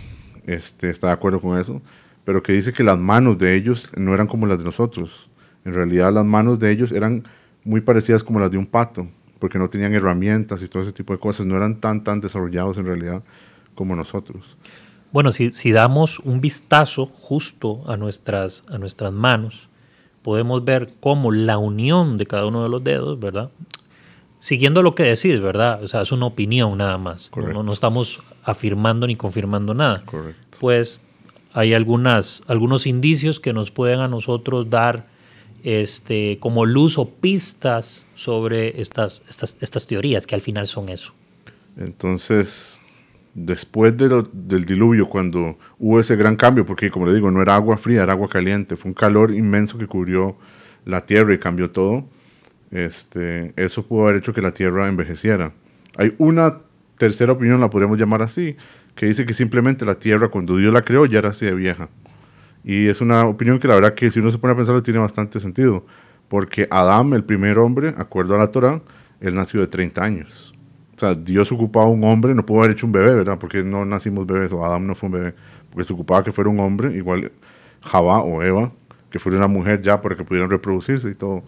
este, 0.47 0.91
está 0.91 1.07
de 1.07 1.13
acuerdo 1.13 1.41
con 1.41 1.59
eso, 1.59 1.81
pero 2.23 2.41
que 2.41 2.53
dice 2.53 2.71
que 2.71 2.85
las 2.85 2.97
manos 2.97 3.37
de 3.37 3.53
ellos 3.53 3.91
no 3.97 4.13
eran 4.13 4.27
como 4.27 4.47
las 4.47 4.59
de 4.59 4.63
nosotros. 4.63 5.27
En 5.65 5.73
realidad 5.73 6.11
las 6.13 6.25
manos 6.25 6.59
de 6.59 6.71
ellos 6.71 6.91
eran 6.91 7.23
muy 7.63 7.81
parecidas 7.81 8.23
como 8.23 8.39
las 8.39 8.51
de 8.51 8.57
un 8.57 8.65
pato, 8.65 9.07
porque 9.39 9.59
no 9.59 9.69
tenían 9.69 9.93
herramientas 9.93 10.61
y 10.61 10.67
todo 10.67 10.83
ese 10.83 10.91
tipo 10.91 11.13
de 11.13 11.19
cosas, 11.19 11.45
no 11.45 11.55
eran 11.55 11.79
tan, 11.79 12.03
tan 12.03 12.19
desarrollados 12.19 12.77
en 12.77 12.85
realidad 12.85 13.23
como 13.75 13.95
nosotros. 13.95 14.57
Bueno, 15.11 15.31
si, 15.31 15.51
si 15.51 15.71
damos 15.71 16.19
un 16.19 16.41
vistazo 16.41 17.07
justo 17.07 17.83
a 17.87 17.97
nuestras, 17.97 18.65
a 18.69 18.77
nuestras 18.77 19.11
manos, 19.11 19.67
podemos 20.21 20.63
ver 20.63 20.93
cómo 20.99 21.31
la 21.31 21.57
unión 21.57 22.17
de 22.17 22.25
cada 22.25 22.45
uno 22.45 22.63
de 22.63 22.69
los 22.69 22.83
dedos, 22.83 23.19
¿verdad? 23.19 23.49
Siguiendo 24.39 24.81
lo 24.81 24.95
que 24.95 25.03
decís, 25.03 25.39
¿verdad? 25.39 25.83
O 25.83 25.87
sea, 25.87 26.01
es 26.01 26.11
una 26.11 26.25
opinión 26.25 26.77
nada 26.77 26.97
más. 26.97 27.29
No, 27.35 27.61
no, 27.61 27.73
estamos 27.73 28.21
afirmando 28.43 29.05
ni 29.05 29.15
confirmando 29.15 29.73
nada. 29.73 30.03
Correcto. 30.05 30.57
Pues 30.59 31.05
hay 31.53 31.73
algunas, 31.73 32.43
algunos 32.47 32.87
indicios 32.87 33.39
que 33.39 33.53
nos 33.53 33.69
pueden 33.69 33.99
a 33.99 34.07
nosotros 34.07 34.69
dar 34.69 35.10
este, 35.63 36.37
como 36.39 36.65
luz 36.65 36.97
o 36.97 37.09
pistas 37.09 38.05
sobre 38.15 38.81
estas, 38.81 39.21
estas, 39.29 39.57
estas 39.61 39.87
teorías, 39.87 40.27
que 40.27 40.35
al 40.35 40.41
final 40.41 40.67
son 40.67 40.89
eso. 40.89 41.13
Entonces, 41.77 42.81
después 43.33 43.95
de 43.97 44.23
del 44.33 44.65
diluvio, 44.65 45.07
cuando 45.07 45.57
hubo 45.79 45.99
ese 45.99 46.15
gran 46.15 46.35
cambio, 46.35 46.65
porque 46.65 46.91
como 46.91 47.07
le 47.07 47.13
digo, 47.13 47.31
no 47.31 47.41
era 47.41 47.55
agua 47.55 47.77
fría, 47.77 48.03
era 48.03 48.13
agua 48.13 48.29
caliente, 48.29 48.75
fue 48.75 48.89
un 48.89 48.95
calor 48.95 49.31
inmenso 49.31 49.77
que 49.77 49.87
cubrió 49.87 50.35
la 50.85 51.05
tierra 51.05 51.33
y 51.33 51.39
cambió 51.39 51.71
todo, 51.71 52.05
este, 52.71 53.53
eso 53.55 53.85
pudo 53.85 54.03
haber 54.03 54.17
hecho 54.17 54.33
que 54.33 54.41
la 54.41 54.53
tierra 54.53 54.87
envejeciera. 54.87 55.53
Hay 55.97 56.13
una 56.17 56.59
tercera 56.97 57.33
opinión, 57.33 57.59
la 57.59 57.69
podríamos 57.69 57.97
llamar 57.97 58.21
así, 58.21 58.55
que 58.95 59.05
dice 59.05 59.25
que 59.25 59.33
simplemente 59.33 59.85
la 59.85 59.95
tierra 59.95 60.29
cuando 60.29 60.57
Dios 60.57 60.73
la 60.73 60.83
creó 60.83 61.05
ya 61.05 61.19
era 61.19 61.29
así 61.29 61.45
de 61.45 61.53
vieja. 61.53 61.89
Y 62.63 62.87
es 62.87 63.01
una 63.01 63.25
opinión 63.25 63.59
que 63.59 63.67
la 63.67 63.75
verdad 63.75 63.93
que 63.93 64.11
si 64.11 64.19
uno 64.19 64.31
se 64.31 64.37
pone 64.37 64.53
a 64.53 64.55
pensarlo 64.55 64.83
tiene 64.83 64.99
bastante 64.99 65.39
sentido. 65.39 65.85
Porque 66.27 66.67
Adán, 66.69 67.13
el 67.13 67.23
primer 67.23 67.59
hombre, 67.59 67.93
acuerdo 67.97 68.35
a 68.35 68.37
la 68.37 68.47
Torah, 68.51 68.81
él 69.19 69.35
nació 69.35 69.59
de 69.61 69.67
30 69.67 70.03
años. 70.03 70.53
O 70.95 70.99
sea, 70.99 71.15
Dios 71.15 71.51
ocupaba 71.51 71.87
un 71.87 72.03
hombre, 72.03 72.35
no 72.35 72.45
pudo 72.45 72.59
haber 72.59 72.71
hecho 72.71 72.85
un 72.85 72.91
bebé, 72.91 73.15
¿verdad? 73.15 73.37
Porque 73.39 73.63
no 73.63 73.85
nacimos 73.85 74.25
bebés, 74.25 74.53
o 74.53 74.63
Adán 74.63 74.87
no 74.87 74.95
fue 74.95 75.07
un 75.07 75.13
bebé. 75.13 75.33
Porque 75.69 75.87
se 75.87 75.93
ocupaba 75.93 76.23
que 76.23 76.31
fuera 76.31 76.49
un 76.49 76.59
hombre, 76.59 76.95
igual 76.95 77.31
Jabá 77.81 78.19
o 78.19 78.43
Eva, 78.43 78.71
que 79.09 79.19
fuera 79.19 79.37
una 79.37 79.47
mujer 79.47 79.81
ya 79.81 80.01
para 80.01 80.15
que 80.15 80.23
pudieran 80.23 80.49
reproducirse 80.49 81.09
y 81.09 81.15
todo. 81.15 81.43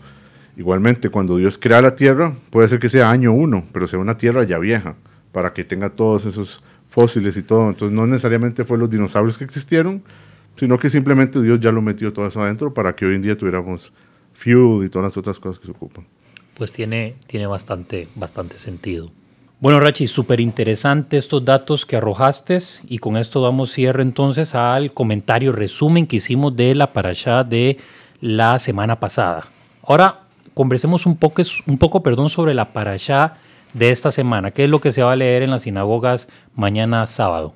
Igualmente, 0.58 1.10
cuando 1.10 1.38
Dios 1.38 1.58
crea 1.58 1.82
la 1.82 1.95
tierra, 1.95 2.34
puede 2.49 2.67
ser 2.67 2.80
que 2.80 2.89
sea 2.89 3.10
año 3.10 3.32
uno, 3.32 3.63
pero 3.71 3.88
sea 3.88 3.99
una 3.99 4.17
tierra 4.17 4.43
ya 4.43 4.60
vieja, 4.60 4.95
para 5.32 5.54
que 5.54 5.63
tenga 5.63 5.89
todos 5.89 6.26
esos 6.26 6.63
fósiles 6.89 7.38
y 7.38 7.43
todo. 7.43 7.69
Entonces, 7.69 7.95
no 7.95 8.06
necesariamente 8.06 8.63
fue 8.65 8.78
los 8.78 8.89
dinosaurios 8.89 9.38
que 9.38 9.45
existieron, 9.45 10.04
sino 10.55 10.77
que 10.77 10.89
simplemente 10.89 11.41
Dios 11.41 11.59
ya 11.59 11.71
lo 11.71 11.81
metió 11.81 12.13
todo 12.13 12.27
eso 12.27 12.41
adentro 12.41 12.73
para 12.73 12.95
que 12.95 13.05
hoy 13.05 13.15
en 13.15 13.21
día 13.21 13.37
tuviéramos 13.37 13.91
fuel 14.33 14.85
y 14.85 14.89
todas 14.89 15.05
las 15.05 15.17
otras 15.17 15.39
cosas 15.39 15.59
que 15.59 15.65
se 15.65 15.71
ocupan. 15.71 16.05
Pues 16.55 16.71
tiene, 16.71 17.15
tiene 17.27 17.47
bastante, 17.47 18.07
bastante 18.15 18.57
sentido. 18.57 19.09
Bueno, 19.59 19.79
Rachi, 19.79 20.07
súper 20.07 20.41
interesante 20.41 21.17
estos 21.17 21.45
datos 21.45 21.85
que 21.85 21.95
arrojaste 21.95 22.59
y 22.87 22.97
con 22.97 23.15
esto 23.15 23.41
damos 23.41 23.71
cierre 23.71 24.03
entonces 24.03 24.55
al 24.55 24.93
comentario 24.93 25.53
resumen 25.53 26.05
que 26.05 26.17
hicimos 26.17 26.55
de 26.55 26.75
la 26.75 26.91
parasha 26.91 27.43
de 27.43 27.77
la 28.19 28.59
semana 28.59 28.99
pasada. 28.99 29.45
Ahora 29.83 30.19
conversemos 30.53 31.05
un 31.05 31.15
poco, 31.15 31.41
un 31.65 31.77
poco 31.77 32.03
perdón, 32.03 32.29
sobre 32.29 32.53
la 32.53 32.73
parasha 32.73 33.37
de 33.73 33.89
esta 33.89 34.11
semana. 34.11 34.51
¿Qué 34.51 34.65
es 34.65 34.69
lo 34.69 34.79
que 34.79 34.91
se 34.91 35.01
va 35.01 35.13
a 35.13 35.15
leer 35.15 35.43
en 35.43 35.51
las 35.51 35.63
sinagogas 35.63 36.27
mañana 36.55 37.05
sábado? 37.05 37.53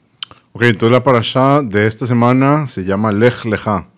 Ok, 0.58 0.64
entonces 0.64 0.92
la 0.92 1.04
parasha 1.04 1.62
de 1.62 1.86
esta 1.86 2.08
semana 2.08 2.66
se 2.66 2.84
llama 2.84 3.12
Lech 3.12 3.46
Lecha, 3.46 3.90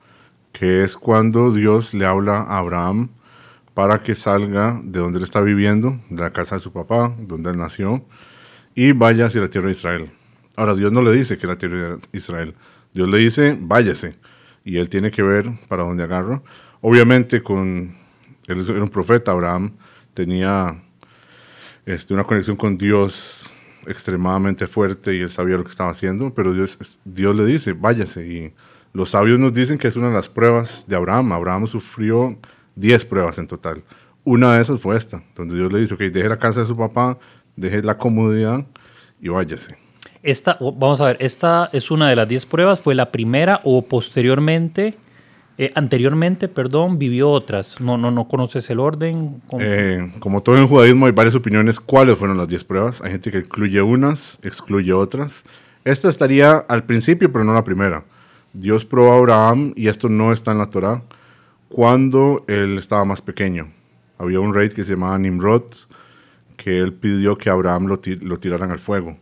que 0.52 0.84
es 0.84 0.98
cuando 0.98 1.54
Dios 1.54 1.94
le 1.94 2.06
habla 2.06 2.42
a 2.42 2.58
Abraham 2.58 3.12
para 3.74 4.04
que 4.04 4.14
salga 4.14 4.78
de 4.84 5.00
donde 5.00 5.20
él 5.20 5.24
está 5.24 5.40
viviendo, 5.40 6.02
de 6.10 6.22
la 6.22 6.34
casa 6.34 6.56
de 6.56 6.60
su 6.60 6.74
papá, 6.74 7.16
donde 7.18 7.52
él 7.52 7.58
nació, 7.58 8.04
y 8.76 8.92
vaya 8.92 9.28
hacia 9.28 9.40
la 9.40 9.48
tierra 9.48 9.68
de 9.68 9.72
Israel. 9.72 10.12
Ahora, 10.58 10.76
Dios 10.76 10.92
no 10.92 11.02
le 11.02 11.14
dice 11.14 11.38
que 11.38 11.48
la 11.48 11.58
tierra 11.58 11.96
de 11.96 11.98
Israel, 12.12 12.54
Dios 12.94 13.08
le 13.08 13.20
dice, 13.20 13.58
váyase, 13.58 14.18
y 14.66 14.80
él 14.80 14.90
tiene 14.90 15.12
que 15.12 15.24
ver 15.24 15.50
para 15.70 15.84
dónde 15.84 16.04
agarra. 16.04 16.42
Obviamente, 16.82 17.42
con 17.42 17.96
él 18.48 18.66
era 18.70 18.84
un 18.84 18.90
profeta, 18.90 19.32
Abraham 19.32 19.78
tenía 20.14 20.76
este, 21.86 22.14
una 22.14 22.26
conexión 22.26 22.58
con 22.58 22.78
Dios 22.78 23.39
extremadamente 23.90 24.68
fuerte 24.68 25.16
y 25.16 25.22
él 25.22 25.30
sabía 25.30 25.58
lo 25.58 25.64
que 25.64 25.72
estaba 25.72 25.90
haciendo, 25.90 26.34
pero 26.34 26.54
Dios, 26.54 27.00
Dios 27.04 27.36
le 27.36 27.46
dice, 27.46 27.74
váyase. 27.74 28.28
Y 28.28 28.54
los 28.94 29.12
sabios 29.12 29.40
nos 29.40 29.54
dicen 29.54 29.78
que 29.78 29.88
es 29.88 29.96
una 29.96 30.08
de 30.08 30.14
las 30.14 30.30
pruebas 30.30 30.88
de 30.88 30.96
Abraham. 30.96 31.32
Abraham 31.32 31.68
sufrió 31.68 32.38
10 32.76 33.06
pruebas 33.06 33.38
en 33.38 33.48
total. 33.48 33.84
Una 34.24 34.56
de 34.56 34.62
esas 34.62 34.80
fue 34.80 34.96
esta, 34.96 35.24
donde 35.36 35.56
Dios 35.56 35.72
le 35.74 35.80
dice, 35.80 35.96
ok, 35.96 36.02
deje 36.02 36.30
la 36.30 36.38
casa 36.38 36.62
de 36.62 36.68
su 36.68 36.78
papá, 36.78 37.18
deje 37.56 37.82
la 37.82 37.98
comodidad 37.98 38.66
y 39.20 39.30
váyase. 39.30 39.78
Esta, 40.22 40.58
vamos 40.60 41.02
a 41.02 41.06
ver, 41.06 41.18
esta 41.20 41.70
es 41.74 41.92
una 41.92 42.10
de 42.10 42.16
las 42.16 42.28
10 42.28 42.46
pruebas, 42.46 42.80
fue 42.80 42.94
la 42.94 43.12
primera 43.12 43.62
o 43.64 43.82
posteriormente 43.82 44.98
eh, 45.62 45.74
anteriormente, 45.76 46.48
perdón, 46.48 46.98
vivió 46.98 47.30
otras. 47.30 47.82
No, 47.82 47.98
no, 47.98 48.12
no 48.12 48.30
conoces 48.30 48.70
el 48.70 48.80
orden. 48.80 49.42
Eh, 49.60 50.10
como 50.20 50.42
todo 50.42 50.58
en 50.58 50.66
judaísmo 50.66 51.06
hay 51.06 51.12
varias 51.12 51.36
opiniones. 51.36 51.82
¿Cuáles 51.82 52.18
fueron 52.18 52.38
las 52.38 52.48
10 52.48 52.64
pruebas? 52.64 53.02
Hay 53.02 53.12
gente 53.12 53.30
que 53.30 53.40
incluye 53.40 53.82
unas, 53.82 54.40
excluye 54.42 54.94
otras. 54.94 55.44
Esta 55.84 56.08
estaría 56.08 56.54
al 56.54 56.86
principio, 56.86 57.30
pero 57.30 57.44
no 57.44 57.54
la 57.54 57.66
primera. 57.66 58.06
Dios 58.54 58.86
probó 58.86 59.12
a 59.12 59.18
Abraham, 59.18 59.74
y 59.76 59.90
esto 59.90 60.08
no 60.08 60.32
está 60.32 60.54
en 60.54 60.60
la 60.60 60.70
Torah, 60.70 61.02
cuando 61.68 62.46
él 62.48 62.78
estaba 62.78 63.04
más 63.04 63.22
pequeño. 63.22 63.68
Había 64.18 64.40
un 64.40 64.54
rey 64.54 64.70
que 64.70 64.86
se 64.86 64.94
llamaba 64.94 65.20
Nimrod, 65.20 65.64
que 66.56 66.80
él 66.80 66.94
pidió 66.94 67.38
que 67.38 67.50
Abraham 67.50 67.88
lo, 67.88 68.00
lo 68.22 68.40
tiraran 68.40 68.72
al 68.72 68.80
fuego. 68.80 69.18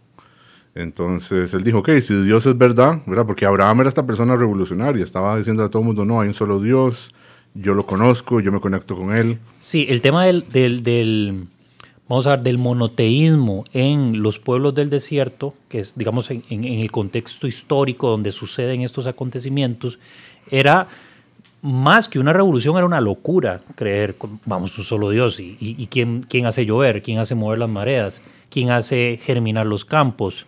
Entonces 0.77 1.55
él 1.55 1.63
dijo, 1.63 1.79
ok, 1.79 1.89
si 2.01 2.21
Dios 2.21 2.45
es 2.45 2.55
verdad, 2.55 3.01
¿verdad? 3.07 3.25
Porque 3.25 3.47
Abraham 3.47 3.81
era 3.81 3.89
esta 3.89 4.05
persona 4.05 4.35
revolucionaria, 4.35 5.03
estaba 5.03 5.35
diciendo 5.35 5.63
a 5.63 5.69
todo 5.69 5.81
el 5.81 5.87
mundo, 5.87 6.05
no, 6.05 6.21
hay 6.21 6.27
un 6.27 6.35
solo 6.35 6.59
Dios, 6.59 7.15
yo 7.55 7.73
lo 7.73 7.87
conozco, 7.87 8.39
yo 8.41 8.51
me 8.51 8.59
conecto 8.59 8.95
con 8.95 9.15
él. 9.15 9.39
Sí, 9.59 9.87
el 9.89 10.03
tema 10.03 10.25
del, 10.25 10.47
del, 10.51 11.45
vamos 12.07 12.27
a 12.27 12.31
ver, 12.31 12.41
del 12.41 12.59
monoteísmo 12.59 13.65
en 13.73 14.21
los 14.21 14.37
pueblos 14.37 14.75
del 14.75 14.91
desierto, 14.91 15.55
que 15.67 15.79
es, 15.79 15.97
digamos, 15.97 16.29
en, 16.29 16.43
el 16.63 16.91
contexto 16.91 17.47
histórico 17.47 18.11
donde 18.11 18.31
suceden 18.31 18.81
estos 18.81 19.07
acontecimientos, 19.07 19.97
era 20.51 20.87
más 21.63 22.07
que 22.07 22.19
una 22.19 22.33
revolución, 22.33 22.77
era 22.77 22.85
una 22.85 23.01
locura 23.01 23.61
creer, 23.73 24.15
vamos, 24.45 24.77
un 24.77 24.83
solo 24.83 25.09
Dios. 25.09 25.39
¿Y, 25.39 25.57
y, 25.59 25.87
quién, 25.87 26.21
quién 26.29 26.45
hace 26.45 26.67
llover? 26.67 27.01
¿Quién 27.01 27.17
hace 27.17 27.33
mover 27.33 27.57
las 27.57 27.69
mareas? 27.69 28.21
¿Quién 28.51 28.69
hace 28.69 29.19
germinar 29.23 29.65
los 29.65 29.83
campos? 29.83 30.45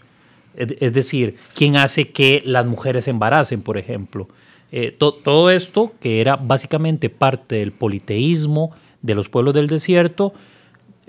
Es 0.55 0.93
decir, 0.93 1.37
¿quién 1.55 1.77
hace 1.77 2.09
que 2.09 2.41
las 2.45 2.65
mujeres 2.65 3.07
embaracen, 3.07 3.61
por 3.61 3.77
ejemplo? 3.77 4.27
Eh, 4.71 4.95
todo 4.97 5.49
esto, 5.49 5.93
que 5.99 6.21
era 6.21 6.35
básicamente 6.35 7.09
parte 7.09 7.55
del 7.55 7.71
politeísmo 7.71 8.71
de 9.01 9.15
los 9.15 9.29
pueblos 9.29 9.53
del 9.53 9.67
desierto, 9.67 10.33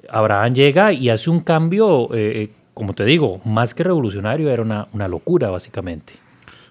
Abraham 0.08 0.54
llega 0.54 0.92
y 0.92 1.10
hace 1.10 1.30
un 1.30 1.40
cambio, 1.40 2.12
eh, 2.14 2.42
eh, 2.42 2.50
como 2.74 2.94
te 2.94 3.04
digo, 3.04 3.40
más 3.44 3.74
que 3.74 3.84
revolucionario, 3.84 4.50
era 4.50 4.62
una, 4.62 4.88
una, 4.92 5.08
locura, 5.08 5.50
básicamente. 5.50 6.14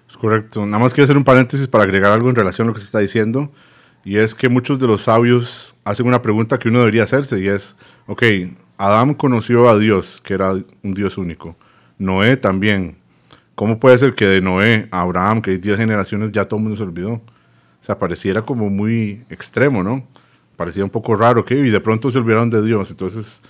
Es 0.08 0.16
correcto. 0.16 0.66
Nada 0.66 0.82
más 0.82 0.92
quiero 0.92 1.04
hacer 1.04 1.16
un 1.16 1.24
paréntesis 1.24 1.68
para 1.68 1.84
agregar 1.84 2.12
algo 2.12 2.28
en 2.28 2.34
relación 2.34 2.66
a 2.66 2.68
lo 2.68 2.74
que 2.74 2.80
se 2.80 2.86
está 2.86 2.98
diciendo, 2.98 3.52
y 4.04 4.16
es 4.16 4.34
que 4.34 4.48
muchos 4.48 4.78
de 4.78 4.86
los 4.86 5.02
sabios 5.02 5.76
hacen 5.84 6.06
una 6.06 6.22
pregunta 6.22 6.58
que 6.58 6.68
uno 6.68 6.80
debería 6.80 7.04
hacerse, 7.04 7.38
y 7.38 7.46
es, 7.46 7.76
ok, 8.06 8.22
Adán 8.78 9.14
conoció 9.14 9.68
a 9.68 9.78
Dios, 9.78 10.20
que 10.22 10.34
era 10.34 10.52
un 10.52 10.94
Dios 10.94 11.18
único. 11.18 11.56
Noé 12.00 12.36
también. 12.36 12.96
¿Cómo 13.54 13.78
puede 13.78 13.98
ser 13.98 14.14
que 14.14 14.26
de 14.26 14.40
Noé 14.40 14.88
a 14.90 15.02
Abraham, 15.02 15.42
que 15.42 15.50
hay 15.52 15.58
10 15.58 15.76
generaciones, 15.76 16.32
ya 16.32 16.46
todo 16.46 16.56
el 16.58 16.64
mundo 16.64 16.76
se 16.76 16.82
olvidó? 16.82 17.12
O 17.12 17.22
sea, 17.82 17.98
pareciera 17.98 18.42
como 18.42 18.70
muy 18.70 19.22
extremo, 19.28 19.82
¿no? 19.82 20.06
Parecía 20.56 20.82
un 20.82 20.90
poco 20.90 21.14
raro, 21.14 21.44
¿qué? 21.44 21.54
Y 21.54 21.68
de 21.70 21.80
pronto 21.80 22.10
se 22.10 22.18
olvidaron 22.18 22.48
de 22.48 22.62
Dios. 22.62 22.90
Entonces, 22.90 23.42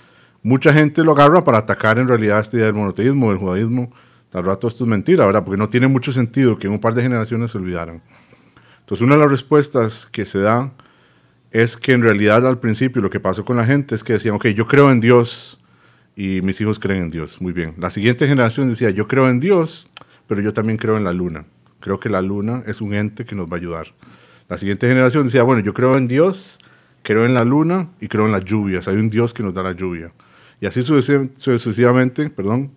mucha 0.43 0.73
gente 0.73 1.03
lo 1.03 1.13
agarra 1.13 1.43
para 1.43 1.59
atacar 1.59 1.97
en 1.97 2.09
realidad 2.09 2.39
esta 2.39 2.57
idea 2.57 2.65
del 2.65 2.75
monoteísmo, 2.75 3.29
del 3.29 3.37
judaísmo. 3.39 3.91
Tal 4.29 4.45
rato 4.45 4.67
esto 4.67 4.83
es 4.83 4.89
mentira, 4.89 5.25
¿verdad? 5.25 5.43
Porque 5.45 5.57
no 5.57 5.69
tiene 5.69 5.87
mucho 5.87 6.11
sentido 6.11 6.59
que 6.59 6.67
en 6.67 6.73
un 6.73 6.79
par 6.79 6.93
de 6.93 7.01
generaciones 7.01 7.51
se 7.51 7.57
olvidaran. 7.57 8.01
Entonces, 8.81 9.01
una 9.05 9.15
de 9.15 9.21
las 9.21 9.31
respuestas 9.31 10.07
que 10.07 10.25
se 10.25 10.39
da 10.39 10.71
es 11.51 11.77
que 11.77 11.93
en 11.93 12.03
realidad 12.03 12.45
al 12.45 12.59
principio 12.59 13.01
lo 13.01 13.09
que 13.09 13.19
pasó 13.21 13.45
con 13.45 13.55
la 13.55 13.65
gente 13.65 13.95
es 13.95 14.03
que 14.03 14.13
decían, 14.13 14.35
ok, 14.35 14.47
yo 14.47 14.67
creo 14.67 14.91
en 14.91 14.99
Dios, 14.99 15.60
y 16.15 16.41
mis 16.41 16.59
hijos 16.61 16.79
creen 16.79 17.03
en 17.03 17.09
Dios. 17.09 17.41
Muy 17.41 17.53
bien. 17.53 17.73
La 17.77 17.89
siguiente 17.89 18.27
generación 18.27 18.69
decía, 18.69 18.89
yo 18.89 19.07
creo 19.07 19.29
en 19.29 19.39
Dios, 19.39 19.89
pero 20.27 20.41
yo 20.41 20.53
también 20.53 20.77
creo 20.77 20.97
en 20.97 21.03
la 21.03 21.13
luna. 21.13 21.45
Creo 21.79 21.99
que 21.99 22.09
la 22.09 22.21
luna 22.21 22.63
es 22.67 22.81
un 22.81 22.93
ente 22.93 23.25
que 23.25 23.35
nos 23.35 23.47
va 23.47 23.55
a 23.55 23.59
ayudar. 23.59 23.87
La 24.49 24.57
siguiente 24.57 24.87
generación 24.87 25.25
decía, 25.25 25.43
bueno, 25.43 25.63
yo 25.63 25.73
creo 25.73 25.97
en 25.97 26.07
Dios, 26.07 26.59
creo 27.03 27.25
en 27.25 27.33
la 27.33 27.43
luna 27.43 27.89
y 27.99 28.07
creo 28.07 28.25
en 28.25 28.31
las 28.31 28.45
lluvias. 28.45 28.87
Hay 28.87 28.95
un 28.95 29.09
Dios 29.09 29.33
que 29.33 29.43
nos 29.43 29.53
da 29.53 29.63
la 29.63 29.71
lluvia. 29.71 30.11
Y 30.59 30.65
así 30.67 30.83
sucesivamente, 30.83 32.29
perdón, 32.29 32.71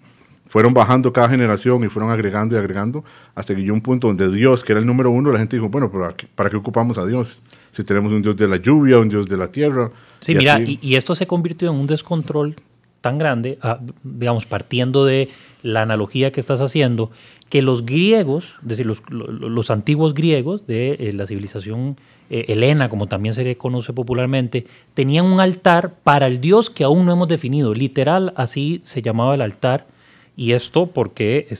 fueron 0.47 0.73
bajando 0.73 1.13
cada 1.13 1.29
generación 1.29 1.85
y 1.85 1.89
fueron 1.89 2.11
agregando 2.11 2.55
y 2.55 2.59
agregando 2.59 3.05
hasta 3.35 3.55
que 3.55 3.63
llegó 3.63 3.75
un 3.75 3.81
punto 3.81 4.09
donde 4.09 4.31
Dios, 4.31 4.63
que 4.63 4.73
era 4.73 4.81
el 4.81 4.87
número 4.87 5.11
uno, 5.11 5.33
la 5.33 5.39
gente 5.39 5.57
dijo, 5.57 5.69
bueno, 5.69 5.91
¿para 5.91 6.15
qué, 6.15 6.27
¿para 6.35 6.49
qué 6.49 6.57
ocupamos 6.57 6.97
a 6.97 7.07
Dios? 7.07 7.43
Si 7.73 7.83
tenemos 7.83 8.13
un 8.13 8.23
Dios 8.23 8.37
de 8.37 8.49
la 8.49 8.57
lluvia, 8.57 8.99
un 8.99 9.09
Dios 9.09 9.27
de 9.27 9.37
la 9.37 9.49
tierra. 9.49 9.91
Sí, 10.21 10.35
mira, 10.35 10.61
y, 10.61 10.79
y, 10.81 10.97
esto 10.97 11.15
se 11.15 11.27
convirtió 11.27 11.71
en 11.71 11.77
un 11.77 11.87
descontrol 11.87 12.57
tan 13.05 13.19
grande, 13.19 13.59
ah, 13.61 13.81
digamos, 14.03 14.47
partiendo 14.47 15.05
de 15.05 15.29
la 15.63 15.83
analogía 15.83 16.33
que 16.33 16.41
estás 16.41 16.63
haciendo, 16.63 17.11
que 17.51 17.61
los 17.61 17.85
griegos, 17.85 18.55
es 18.63 18.69
decir, 18.69 18.87
los, 18.87 19.71
antiguos 19.71 20.15
griegos 20.15 20.67
de 20.67 20.93
eh, 20.93 21.13
la 21.13 21.27
civilización 21.27 21.99
eh, 22.31 22.47
helena, 22.49 22.89
como 22.89 23.07
también 23.07 23.35
se 23.35 23.45
le 23.45 23.59
conoce 23.59 23.93
popularmente, 23.93 24.67
tenían 24.95 25.27
un 25.27 25.41
altar 25.41 25.97
para 26.03 26.27
el 26.27 26.41
dios 26.41 26.71
que 26.71 26.83
aún 26.83 27.05
no 27.05 27.13
hemos 27.13 27.29
definido. 27.29 27.75
Literal, 27.75 28.33
así 28.37 28.81
se 28.85 29.03
llamaba 29.03 29.35
el 29.35 29.43
altar. 29.43 29.87
Y 30.35 30.53
esto 30.53 30.87
porque 30.87 31.55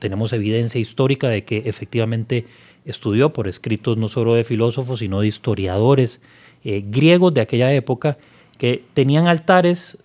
tenemos 0.00 0.32
evidencia 0.32 0.80
histórica 0.80 1.28
de 1.28 1.44
que 1.44 1.58
efectivamente 1.66 2.44
estudió 2.84 3.32
por 3.32 3.46
escritos 3.46 3.98
no 3.98 4.08
solo 4.08 4.34
de 4.34 4.42
filósofos, 4.42 4.98
sino 4.98 5.20
de 5.20 5.28
historiadores 5.28 6.20
eh, 6.64 6.82
griegos 6.84 7.32
de 7.34 7.42
aquella 7.42 7.72
época 7.72 8.18
que 8.58 8.84
tenían 8.94 9.26
altares 9.26 9.98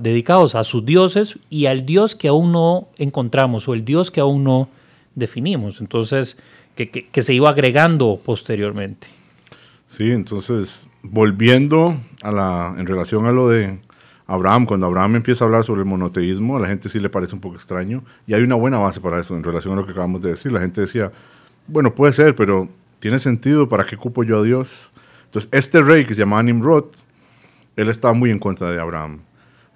dedicados 0.00 0.54
a 0.54 0.64
sus 0.64 0.84
dioses 0.84 1.38
y 1.48 1.66
al 1.66 1.86
dios 1.86 2.14
que 2.14 2.28
aún 2.28 2.52
no 2.52 2.88
encontramos 2.98 3.68
o 3.68 3.74
el 3.74 3.84
dios 3.84 4.10
que 4.10 4.20
aún 4.20 4.44
no 4.44 4.68
definimos. 5.14 5.80
Entonces, 5.80 6.36
que, 6.74 7.22
se 7.22 7.34
iba 7.34 7.48
agregando 7.48 8.20
posteriormente. 8.24 9.06
Sí, 9.86 10.10
entonces, 10.10 10.88
volviendo 11.02 11.96
a 12.22 12.32
la, 12.32 12.74
en 12.76 12.86
relación 12.86 13.26
a 13.26 13.32
lo 13.32 13.48
de 13.48 13.78
Abraham, 14.26 14.66
cuando 14.66 14.86
Abraham 14.86 15.16
empieza 15.16 15.44
a 15.44 15.46
hablar 15.46 15.64
sobre 15.64 15.82
el 15.82 15.86
monoteísmo, 15.86 16.56
a 16.56 16.60
la 16.60 16.68
gente 16.68 16.88
sí 16.88 16.98
le 16.98 17.10
parece 17.10 17.34
un 17.34 17.40
poco 17.40 17.56
extraño 17.56 18.02
y 18.26 18.34
hay 18.34 18.42
una 18.42 18.54
buena 18.54 18.78
base 18.78 19.00
para 19.00 19.20
eso 19.20 19.36
en 19.36 19.42
relación 19.42 19.74
a 19.74 19.76
lo 19.76 19.86
que 19.86 19.92
acabamos 19.92 20.20
de 20.22 20.30
decir. 20.30 20.50
La 20.52 20.60
gente 20.60 20.80
decía, 20.80 21.12
bueno, 21.66 21.94
puede 21.94 22.12
ser, 22.12 22.34
pero 22.34 22.68
¿tiene 22.98 23.18
sentido? 23.18 23.68
¿Para 23.68 23.86
qué 23.86 23.96
cupo 23.96 24.24
yo 24.24 24.40
a 24.40 24.42
Dios? 24.42 24.92
Entonces, 25.26 25.48
este 25.52 25.82
rey 25.82 26.04
que 26.04 26.14
se 26.14 26.20
llamaba 26.20 26.42
Nimrod, 26.42 26.86
él 27.76 27.88
estaba 27.88 28.14
muy 28.14 28.30
en 28.30 28.38
contra 28.38 28.70
de 28.70 28.80
Abraham, 28.80 29.20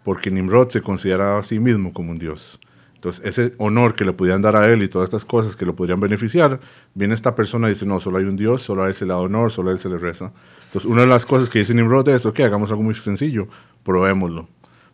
porque 0.04 0.30
Nimrod 0.30 0.68
se 0.68 0.82
consideraba 0.82 1.38
a 1.38 1.42
sí 1.42 1.58
mismo 1.58 1.92
como 1.92 2.12
un 2.12 2.18
dios. 2.18 2.60
Entonces, 2.94 3.24
ese 3.24 3.54
honor 3.58 3.94
que 3.94 4.04
le 4.04 4.12
podían 4.12 4.42
dar 4.42 4.56
a 4.56 4.66
él 4.66 4.82
y 4.82 4.88
todas 4.88 5.06
estas 5.06 5.24
cosas 5.24 5.54
que 5.54 5.64
lo 5.64 5.76
podrían 5.76 6.00
beneficiar, 6.00 6.58
viene 6.94 7.14
esta 7.14 7.36
persona 7.36 7.68
y 7.68 7.70
dice, 7.70 7.86
no, 7.86 8.00
solo 8.00 8.18
hay 8.18 8.24
un 8.24 8.36
Dios, 8.36 8.62
solo 8.62 8.82
a 8.82 8.88
él 8.88 8.94
se 8.94 9.06
le 9.06 9.12
da 9.12 9.18
honor, 9.18 9.52
solo 9.52 9.70
a 9.70 9.72
él 9.72 9.78
se 9.78 9.88
le 9.88 9.98
reza. 9.98 10.32
Entonces, 10.64 10.84
una 10.90 11.02
de 11.02 11.06
las 11.06 11.24
cosas 11.24 11.48
que 11.48 11.60
dice 11.60 11.74
Nimrod 11.74 12.08
es, 12.08 12.26
ok, 12.26 12.40
hagamos 12.40 12.70
algo 12.70 12.82
muy 12.82 12.96
sencillo, 12.96 13.46
probémoslo. 13.84 14.48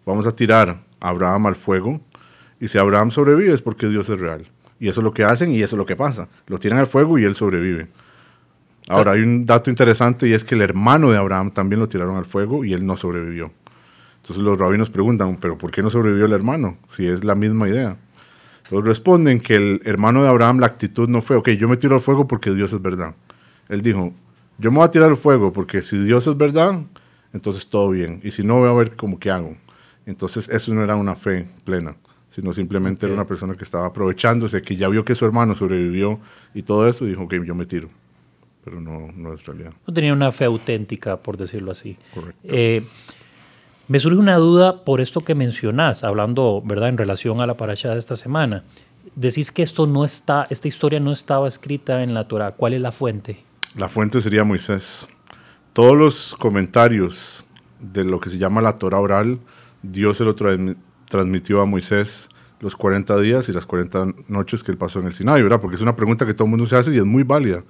Vamos 0.05 0.27
a 0.27 0.37
tirar 0.37 0.83
a 1.01 1.09
Abraham 1.09 1.47
al 1.47 1.57
fuego, 1.57 2.03
y 2.61 2.69
si 2.69 2.79
Abraham 2.79 3.11
sobrevive 3.11 3.55
es 3.55 3.63
porque 3.63 3.89
Dios 3.89 4.09
es 4.11 4.21
real. 4.21 4.47
Y 4.79 4.89
eso 4.89 5.01
es 5.01 5.05
lo 5.05 5.15
que 5.15 5.25
hacen 5.25 5.51
y 5.51 5.63
eso 5.63 5.77
es 5.77 5.79
lo 5.79 5.87
que 5.87 5.97
pasa. 5.97 6.29
Lo 6.47 6.59
tiran 6.59 6.79
al 6.79 6.87
fuego 6.87 7.19
y 7.19 7.25
él 7.25 7.35
sobrevive. 7.35 7.89
Ahora, 8.89 9.13
hay 9.13 9.23
un 9.23 9.47
dato 9.47 9.71
interesante 9.71 10.29
y 10.29 10.35
es 10.35 10.45
que 10.45 10.55
el 10.55 10.61
hermano 10.61 11.11
de 11.11 11.17
Abraham 11.17 11.51
también 11.53 11.81
lo 11.81 11.89
tiraron 11.89 12.17
al 12.17 12.27
fuego 12.27 12.65
y 12.65 12.75
él 12.75 12.85
no 12.85 12.97
sobrevivió. 12.97 13.51
Entonces 14.21 14.45
los 14.45 14.59
rabinos 14.59 14.91
preguntan, 14.91 15.39
¿pero 15.41 15.57
por 15.57 15.71
qué 15.71 15.83
no 15.83 15.91
sobrevivió 15.91 16.27
el 16.27 16.33
hermano? 16.33 16.77
Si 16.87 17.07
es 17.07 17.25
la 17.25 17.35
misma 17.35 17.69
idea. 17.69 17.97
Entonces 18.63 18.87
responden 18.87 19.41
que 19.41 19.55
el 19.55 19.81
hermano 19.85 20.23
de 20.23 20.29
Abraham, 20.29 20.61
la 20.61 20.67
actitud 20.67 21.09
no 21.09 21.23
fue, 21.23 21.37
ok, 21.37 21.51
yo 21.51 21.69
me 21.69 21.77
tiro 21.77 21.95
al 21.95 22.01
fuego 22.01 22.27
porque 22.27 22.51
Dios 22.51 22.73
es 22.73 22.81
verdad. 22.81 23.15
Él 23.69 23.83
dijo, 23.83 24.13
yo 24.59 24.71
me 24.71 24.79
voy 24.79 24.87
a 24.87 24.91
tirar 24.91 25.11
al 25.11 25.17
fuego 25.17 25.53
porque 25.53 25.81
si 25.83 25.99
Dios 25.99 26.27
es 26.27 26.37
verdad, 26.37 26.81
entonces 27.33 27.67
todo 27.67 27.91
bien. 27.91 28.21
Y 28.23 28.31
si 28.33 28.43
no, 28.43 28.59
voy 28.59 28.69
a 28.69 28.73
ver 28.73 28.97
cómo 28.97 29.19
que 29.19 29.31
hago. 29.31 29.57
Entonces 30.07 30.49
eso 30.51 30.75
no 30.75 30.83
era 30.83 30.97
una 30.97 31.15
fe 31.15 31.49
plena, 31.65 31.97
sino 32.29 32.53
simplemente 32.53 33.07
era 33.07 33.15
una 33.15 33.27
persona 33.27 33.55
que 33.55 33.65
estaba 33.65 33.87
aprovechándose, 33.87 34.61
que 34.61 34.77
ya 34.77 34.89
vio 34.89 35.05
que 35.05 35.15
su 35.15 35.25
hermano 35.25 35.55
sobrevivió 35.55 36.21
y 36.55 36.63
todo 36.63 36.87
eso, 36.87 37.07
y 37.07 37.11
dijo, 37.11 37.23
ok, 37.23 37.35
yo 37.45 37.55
me 37.55 37.65
tiro 37.65 37.89
pero 38.65 38.81
no, 38.81 39.13
no 39.15 39.35
es 39.35 39.45
realidad. 39.45 39.73
No 39.87 39.93
tenía 39.93 40.13
una 40.13 40.33
fe 40.33 40.47
auténtica, 40.47 41.19
por 41.19 41.37
decirlo 41.37 41.73
así. 41.73 41.97
Correcto. 42.15 42.49
Eh, 42.49 42.87
me 43.87 43.99
surge 43.99 44.17
una 44.17 44.37
duda 44.37 44.85
por 44.85 45.03
esto 45.03 45.23
que 45.25 45.35
mencionás, 45.35 46.05
hablando, 46.05 46.63
¿verdad?, 46.65 46.89
en 46.89 46.97
relación 46.97 47.43
a 47.43 47.47
la 47.47 47.55
paracha 47.55 47.91
de 47.91 47.99
esta 47.99 48.17
semana. 48.17 48.65
Decís 49.15 49.53
que 49.53 49.63
esto 49.63 49.87
no 49.87 50.05
está, 50.05 50.47
esta 50.49 50.69
historia 50.69 51.01
no 51.01 51.13
estaba 51.13 51.47
escrita 51.47 52.03
en 52.03 52.15
la 52.15 52.27
Torah. 52.27 52.53
¿Cuál 52.53 52.73
es 52.73 52.81
la 52.81 52.93
fuente? 52.93 53.43
La 53.77 53.89
fuente 53.89 54.21
sería 54.23 54.43
Moisés. 54.43 55.07
Todos 55.75 55.97
los 55.97 56.35
comentarios 56.39 57.45
de 57.79 58.05
lo 58.05 58.21
que 58.21 58.31
se 58.31 58.39
llama 58.39 58.63
la 58.63 58.79
Torah 58.79 59.01
oral, 59.01 59.39
Dios 59.83 60.17
se 60.17 60.25
lo 60.25 60.35
transmitió 60.35 61.61
a 61.61 61.67
Moisés 61.67 62.29
los 62.61 62.77
40 62.77 63.19
días 63.21 63.49
y 63.49 63.53
las 63.53 63.67
40 63.67 64.15
noches 64.29 64.65
que 64.65 64.73
él 64.73 64.79
pasó 64.79 65.01
en 65.01 65.09
el 65.09 65.15
Sinai, 65.15 65.43
¿verdad? 65.43 65.61
Porque 65.61 65.77
es 65.77 65.83
una 65.83 65.95
pregunta 65.95 66.25
que 66.25 66.33
todo 66.33 66.47
el 66.47 66.51
mundo 66.51 66.65
se 66.65 66.77
hace 66.77 66.95
y 66.95 66.99
es 66.99 67.05
muy 67.05 67.23
válida. 67.23 67.63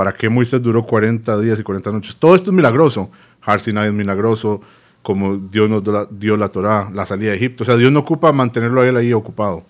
¿Para 0.00 0.14
qué 0.14 0.30
Moisés 0.30 0.62
duró 0.62 0.86
40 0.86 1.38
días 1.40 1.60
y 1.60 1.62
40 1.62 1.92
noches? 1.92 2.16
Todo 2.16 2.34
esto 2.34 2.50
es 2.50 2.56
milagroso. 2.56 3.10
Har 3.42 3.58
es 3.58 3.92
milagroso, 3.92 4.62
como 5.02 5.36
Dios 5.36 5.68
nos 5.68 5.82
dio 6.18 6.38
la 6.38 6.48
Torah, 6.48 6.88
la 6.90 7.04
salida 7.04 7.32
de 7.32 7.36
Egipto. 7.36 7.64
O 7.64 7.66
sea, 7.66 7.76
Dios 7.76 7.92
no 7.92 7.98
ocupa 7.98 8.32
mantenerlo 8.32 8.80
a 8.80 8.88
él 8.88 8.96
ahí 8.96 9.12
ocupado. 9.12 9.66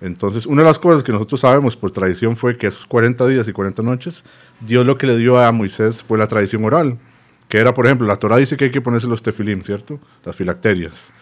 Entonces, 0.00 0.46
una 0.46 0.62
de 0.62 0.68
las 0.68 0.78
cosas 0.78 1.02
que 1.02 1.10
nosotros 1.10 1.40
sabemos 1.40 1.74
por 1.74 1.90
tradición 1.90 2.36
fue 2.36 2.56
que 2.56 2.68
esos 2.68 2.86
40 2.86 3.26
días 3.26 3.48
y 3.48 3.52
40 3.52 3.82
noches, 3.82 4.22
Dios 4.60 4.86
lo 4.86 4.96
que 4.96 5.08
le 5.08 5.16
dio 5.16 5.36
a 5.36 5.50
Moisés 5.50 6.00
fue 6.00 6.16
la 6.16 6.28
tradición 6.28 6.64
oral, 6.64 6.98
que 7.48 7.58
era, 7.58 7.74
por 7.74 7.86
ejemplo, 7.86 8.06
la 8.06 8.14
Torah 8.14 8.36
dice 8.36 8.56
que 8.56 8.66
hay 8.66 8.70
que 8.70 8.80
ponerse 8.80 9.08
los 9.08 9.20
tefilim, 9.20 9.62
¿cierto? 9.62 9.98
Las 10.24 10.36
filacterias. 10.36 11.12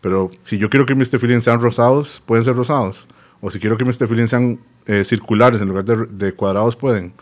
Pero 0.00 0.32
si 0.42 0.58
yo 0.58 0.68
quiero 0.68 0.86
que 0.86 0.96
mis 0.96 1.08
tefilim 1.08 1.40
sean 1.40 1.60
rosados, 1.60 2.20
pueden 2.26 2.42
ser 2.42 2.56
rosados. 2.56 3.06
O 3.40 3.48
si 3.48 3.60
quiero 3.60 3.78
que 3.78 3.84
mis 3.84 3.96
tefilín 3.96 4.26
sean 4.26 4.58
eh, 4.86 5.04
circulares 5.04 5.60
en 5.60 5.68
lugar 5.68 5.84
de, 5.84 6.06
de 6.06 6.32
cuadrados, 6.32 6.74
pueden. 6.74 7.12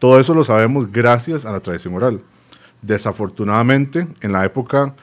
Todo 0.00 0.18
eso 0.18 0.34
lo 0.34 0.42
sabemos 0.42 0.90
gracias 0.90 1.46
a 1.46 1.52
la 1.52 1.60
tradición 1.60 1.94
oral. 1.94 2.22
Desafortunadamente, 2.82 4.08
en 4.20 4.32
la 4.32 4.44
época 4.44 4.94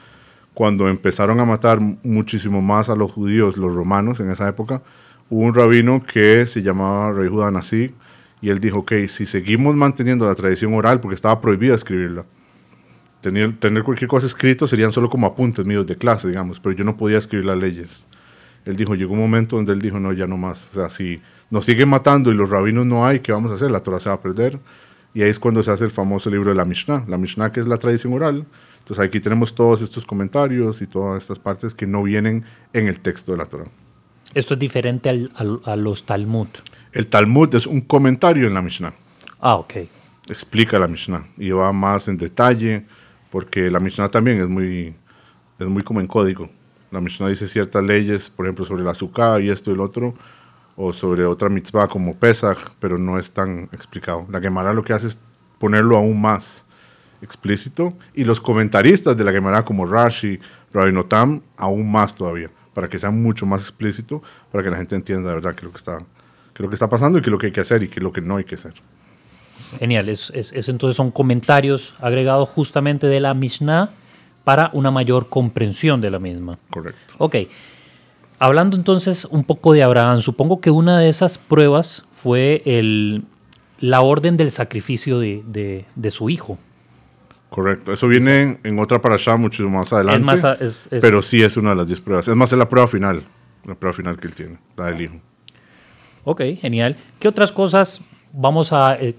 cuando 0.58 0.88
empezaron 0.88 1.38
a 1.38 1.44
matar 1.44 1.78
muchísimo 1.78 2.60
más 2.60 2.88
a 2.88 2.96
los 2.96 3.12
judíos, 3.12 3.56
los 3.56 3.72
romanos 3.72 4.18
en 4.18 4.28
esa 4.28 4.48
época, 4.48 4.82
hubo 5.30 5.42
un 5.42 5.54
rabino 5.54 6.02
que 6.04 6.46
se 6.46 6.62
llamaba 6.62 7.12
Rey 7.12 7.28
Judá 7.28 7.48
Nasí, 7.52 7.94
y 8.40 8.50
él 8.50 8.58
dijo, 8.58 8.80
ok, 8.80 8.92
si 9.06 9.24
seguimos 9.24 9.76
manteniendo 9.76 10.26
la 10.26 10.34
tradición 10.34 10.74
oral, 10.74 10.98
porque 10.98 11.14
estaba 11.14 11.40
prohibido 11.40 11.76
escribirla, 11.76 12.24
tener, 13.20 13.56
tener 13.60 13.84
cualquier 13.84 14.08
cosa 14.08 14.26
escrito 14.26 14.66
serían 14.66 14.90
solo 14.90 15.08
como 15.08 15.28
apuntes 15.28 15.64
míos 15.64 15.86
de 15.86 15.94
clase, 15.94 16.26
digamos, 16.26 16.58
pero 16.58 16.74
yo 16.74 16.82
no 16.82 16.96
podía 16.96 17.18
escribir 17.18 17.46
las 17.46 17.56
leyes. 17.56 18.08
Él 18.64 18.74
dijo, 18.74 18.96
llegó 18.96 19.12
un 19.12 19.20
momento 19.20 19.54
donde 19.54 19.72
él 19.72 19.80
dijo, 19.80 20.00
no, 20.00 20.12
ya 20.12 20.26
no 20.26 20.38
más. 20.38 20.70
O 20.72 20.74
sea, 20.74 20.90
si 20.90 21.22
nos 21.50 21.66
siguen 21.66 21.88
matando 21.88 22.32
y 22.32 22.34
los 22.34 22.50
rabinos 22.50 22.84
no 22.84 23.06
hay, 23.06 23.20
¿qué 23.20 23.30
vamos 23.30 23.52
a 23.52 23.54
hacer? 23.54 23.70
La 23.70 23.78
Torah 23.84 24.00
se 24.00 24.08
va 24.08 24.16
a 24.16 24.20
perder. 24.20 24.58
Y 25.14 25.22
ahí 25.22 25.30
es 25.30 25.38
cuando 25.38 25.62
se 25.62 25.70
hace 25.70 25.84
el 25.84 25.90
famoso 25.90 26.30
libro 26.30 26.50
de 26.50 26.56
la 26.56 26.64
Mishnah. 26.64 27.04
La 27.08 27.16
Mishnah, 27.16 27.50
que 27.50 27.60
es 27.60 27.66
la 27.66 27.78
tradición 27.78 28.12
oral, 28.12 28.46
entonces 28.78 29.04
aquí 29.04 29.20
tenemos 29.20 29.54
todos 29.54 29.82
estos 29.82 30.06
comentarios 30.06 30.80
y 30.80 30.86
todas 30.86 31.22
estas 31.22 31.38
partes 31.38 31.74
que 31.74 31.86
no 31.86 32.02
vienen 32.02 32.44
en 32.72 32.88
el 32.88 33.00
texto 33.00 33.32
de 33.32 33.38
la 33.38 33.46
Torah. 33.46 33.66
Esto 34.34 34.54
es 34.54 34.60
diferente 34.60 35.08
al, 35.08 35.30
al, 35.34 35.60
a 35.64 35.76
los 35.76 36.04
Talmud. 36.04 36.48
El 36.92 37.06
Talmud 37.06 37.54
es 37.54 37.66
un 37.66 37.80
comentario 37.82 38.46
en 38.46 38.54
la 38.54 38.62
Mishnah. 38.62 38.92
Ah, 39.40 39.56
ok. 39.56 39.74
Explica 40.28 40.78
la 40.78 40.88
Mishnah 40.88 41.26
y 41.36 41.50
va 41.50 41.72
más 41.72 42.08
en 42.08 42.18
detalle 42.18 42.84
porque 43.30 43.70
la 43.70 43.80
Mishnah 43.80 44.10
también 44.10 44.40
es 44.40 44.48
muy, 44.48 44.94
es 45.58 45.66
muy 45.66 45.82
como 45.82 46.00
en 46.00 46.06
código. 46.06 46.48
La 46.90 47.00
Mishnah 47.00 47.28
dice 47.28 47.48
ciertas 47.48 47.84
leyes, 47.84 48.30
por 48.30 48.46
ejemplo, 48.46 48.64
sobre 48.64 48.82
el 48.82 48.88
azúcar 48.88 49.42
y 49.42 49.50
esto 49.50 49.70
y 49.70 49.74
el 49.74 49.80
otro, 49.80 50.14
o 50.80 50.92
sobre 50.92 51.24
otra 51.24 51.48
mitzvah 51.48 51.88
como 51.88 52.14
Pesach, 52.14 52.56
pero 52.78 52.98
no 52.98 53.18
es 53.18 53.32
tan 53.32 53.68
explicado. 53.72 54.26
La 54.30 54.40
Gemara 54.40 54.72
lo 54.72 54.84
que 54.84 54.92
hace 54.92 55.08
es 55.08 55.18
ponerlo 55.58 55.96
aún 55.96 56.20
más 56.20 56.64
explícito 57.20 57.94
y 58.14 58.22
los 58.22 58.40
comentaristas 58.40 59.16
de 59.16 59.24
la 59.24 59.32
Gemara 59.32 59.64
como 59.64 59.84
Rashi, 59.84 60.38
Rabinotam, 60.72 61.42
aún 61.56 61.90
más 61.90 62.14
todavía, 62.14 62.48
para 62.74 62.88
que 62.88 62.96
sea 62.96 63.10
mucho 63.10 63.44
más 63.44 63.62
explícito, 63.62 64.22
para 64.52 64.62
que 64.62 64.70
la 64.70 64.76
gente 64.76 64.94
entienda 64.94 65.30
de 65.30 65.34
verdad 65.34 65.52
qué 65.56 65.62
es 65.62 65.64
lo 65.64 65.72
que 65.72 65.78
está, 65.78 65.98
qué 65.98 66.54
es 66.54 66.60
lo 66.60 66.68
que 66.68 66.74
está 66.74 66.88
pasando 66.88 67.18
y 67.18 67.22
qué 67.22 67.26
es 67.28 67.32
lo 67.32 67.38
que 67.38 67.46
hay 67.46 67.52
que 67.52 67.60
hacer 67.60 67.82
y 67.82 67.88
qué 67.88 67.98
es 67.98 68.02
lo 68.04 68.12
que 68.12 68.20
no 68.20 68.36
hay 68.36 68.44
que 68.44 68.54
hacer. 68.54 68.74
Genial, 69.80 70.08
es, 70.08 70.30
es, 70.32 70.52
es 70.52 70.68
entonces 70.68 70.96
son 70.96 71.10
comentarios 71.10 71.96
agregados 71.98 72.48
justamente 72.50 73.08
de 73.08 73.18
la 73.18 73.34
Mishnah 73.34 73.90
para 74.44 74.70
una 74.74 74.92
mayor 74.92 75.28
comprensión 75.28 76.00
de 76.00 76.10
la 76.10 76.20
misma. 76.20 76.56
Correcto. 76.70 77.14
Ok, 77.18 77.34
hablando 78.38 78.76
entonces 78.76 79.24
un 79.26 79.44
poco 79.44 79.72
de 79.72 79.82
Abraham, 79.82 80.20
supongo 80.20 80.60
que 80.60 80.70
una 80.70 80.98
de 80.98 81.08
esas 81.08 81.38
pruebas 81.38 82.04
fue 82.22 82.62
el, 82.64 83.24
la 83.80 84.00
orden 84.00 84.36
del 84.36 84.50
sacrificio 84.50 85.18
de, 85.18 85.42
de, 85.46 85.84
de 85.94 86.10
su 86.10 86.30
hijo. 86.30 86.58
Correcto. 87.50 87.92
Eso 87.92 88.06
viene 88.08 88.58
en 88.62 88.78
otra 88.78 89.00
parasha 89.00 89.36
mucho 89.36 89.66
más 89.70 89.92
adelante. 89.92 90.18
Es 90.20 90.24
más 90.24 90.44
a- 90.44 90.54
es- 90.54 90.86
es- 90.90 91.00
Pero 91.00 91.22
sí 91.22 91.42
es 91.42 91.56
una 91.56 91.70
de 91.70 91.76
las 91.76 91.86
10 91.86 92.00
pruebas. 92.00 92.28
Es 92.28 92.36
más, 92.36 92.52
es 92.52 92.58
la 92.58 92.68
prueba 92.68 92.86
final. 92.86 93.24
La 93.64 93.74
prueba 93.74 93.94
final 93.94 94.18
que 94.20 94.26
él 94.28 94.34
tiene, 94.34 94.58
la 94.76 94.86
del 94.86 95.00
hijo. 95.02 95.14
Ok, 96.24 96.42
genial. 96.60 96.96
¿Qué 97.18 97.26
otras 97.28 97.52
cosas 97.52 98.02
vamos 98.34 98.72
a... 98.72 98.96
eh, 99.00 99.14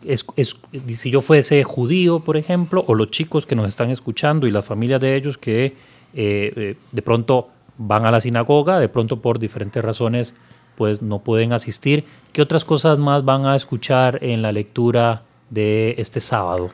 si 0.95 1.09
yo 1.09 1.21
fuese 1.21 1.63
judío, 1.63 2.19
por 2.19 2.37
ejemplo, 2.37 2.83
o 2.87 2.93
los 2.93 3.09
chicos 3.09 3.45
que 3.47 3.55
nos 3.55 3.67
están 3.67 3.89
escuchando 3.89 4.45
y 4.47 4.51
las 4.51 4.65
familias 4.65 5.01
de 5.01 5.15
ellos 5.15 5.37
que 5.37 5.65
eh, 5.65 5.73
eh, 6.13 6.75
de 6.91 7.01
pronto 7.01 7.49
van 7.79 8.05
a 8.05 8.11
la 8.11 8.21
sinagoga, 8.21 8.79
de 8.79 8.89
pronto 8.89 9.21
por 9.21 9.39
diferentes 9.39 9.83
razones 9.83 10.35
pues 10.75 11.01
no 11.01 11.19
pueden 11.19 11.51
asistir, 11.51 12.05
¿qué 12.31 12.41
otras 12.41 12.63
cosas 12.63 12.99
más 12.99 13.25
van 13.25 13.45
a 13.45 13.55
escuchar 13.55 14.19
en 14.23 14.41
la 14.41 14.53
lectura 14.53 15.23
de 15.49 15.95
este 15.97 16.21
sábado? 16.21 16.69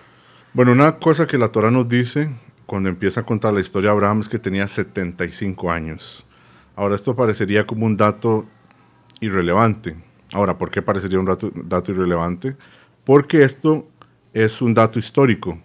Bueno, 0.54 0.74
una 0.74 1.00
cosa 1.00 1.26
que 1.26 1.40
la 1.40 1.48
Torah 1.48 1.72
nos 1.72 1.90
dice 1.90 2.30
cuando 2.66 2.90
empieza 2.90 3.22
a 3.22 3.26
contar 3.26 3.54
la 3.54 3.62
historia 3.62 3.90
de 3.90 3.96
Abraham 3.96 4.20
es 4.22 4.30
que 4.30 4.38
tenía 4.38 4.68
75 4.68 5.72
años. 5.72 6.26
Ahora, 6.76 6.96
esto 6.96 7.16
parecería 7.16 7.66
como 7.66 7.86
un 7.86 7.98
dato 7.98 8.46
irrelevante. 9.22 9.96
Ahora, 10.34 10.58
¿por 10.58 10.70
qué 10.70 10.82
parecería 10.82 11.20
un 11.20 11.26
dato, 11.26 11.52
dato 11.56 11.92
irrelevante? 11.92 12.56
Porque 13.04 13.44
esto 13.44 13.88
es 14.34 14.62
un 14.62 14.74
dato 14.74 15.00
histórico. 15.00 15.58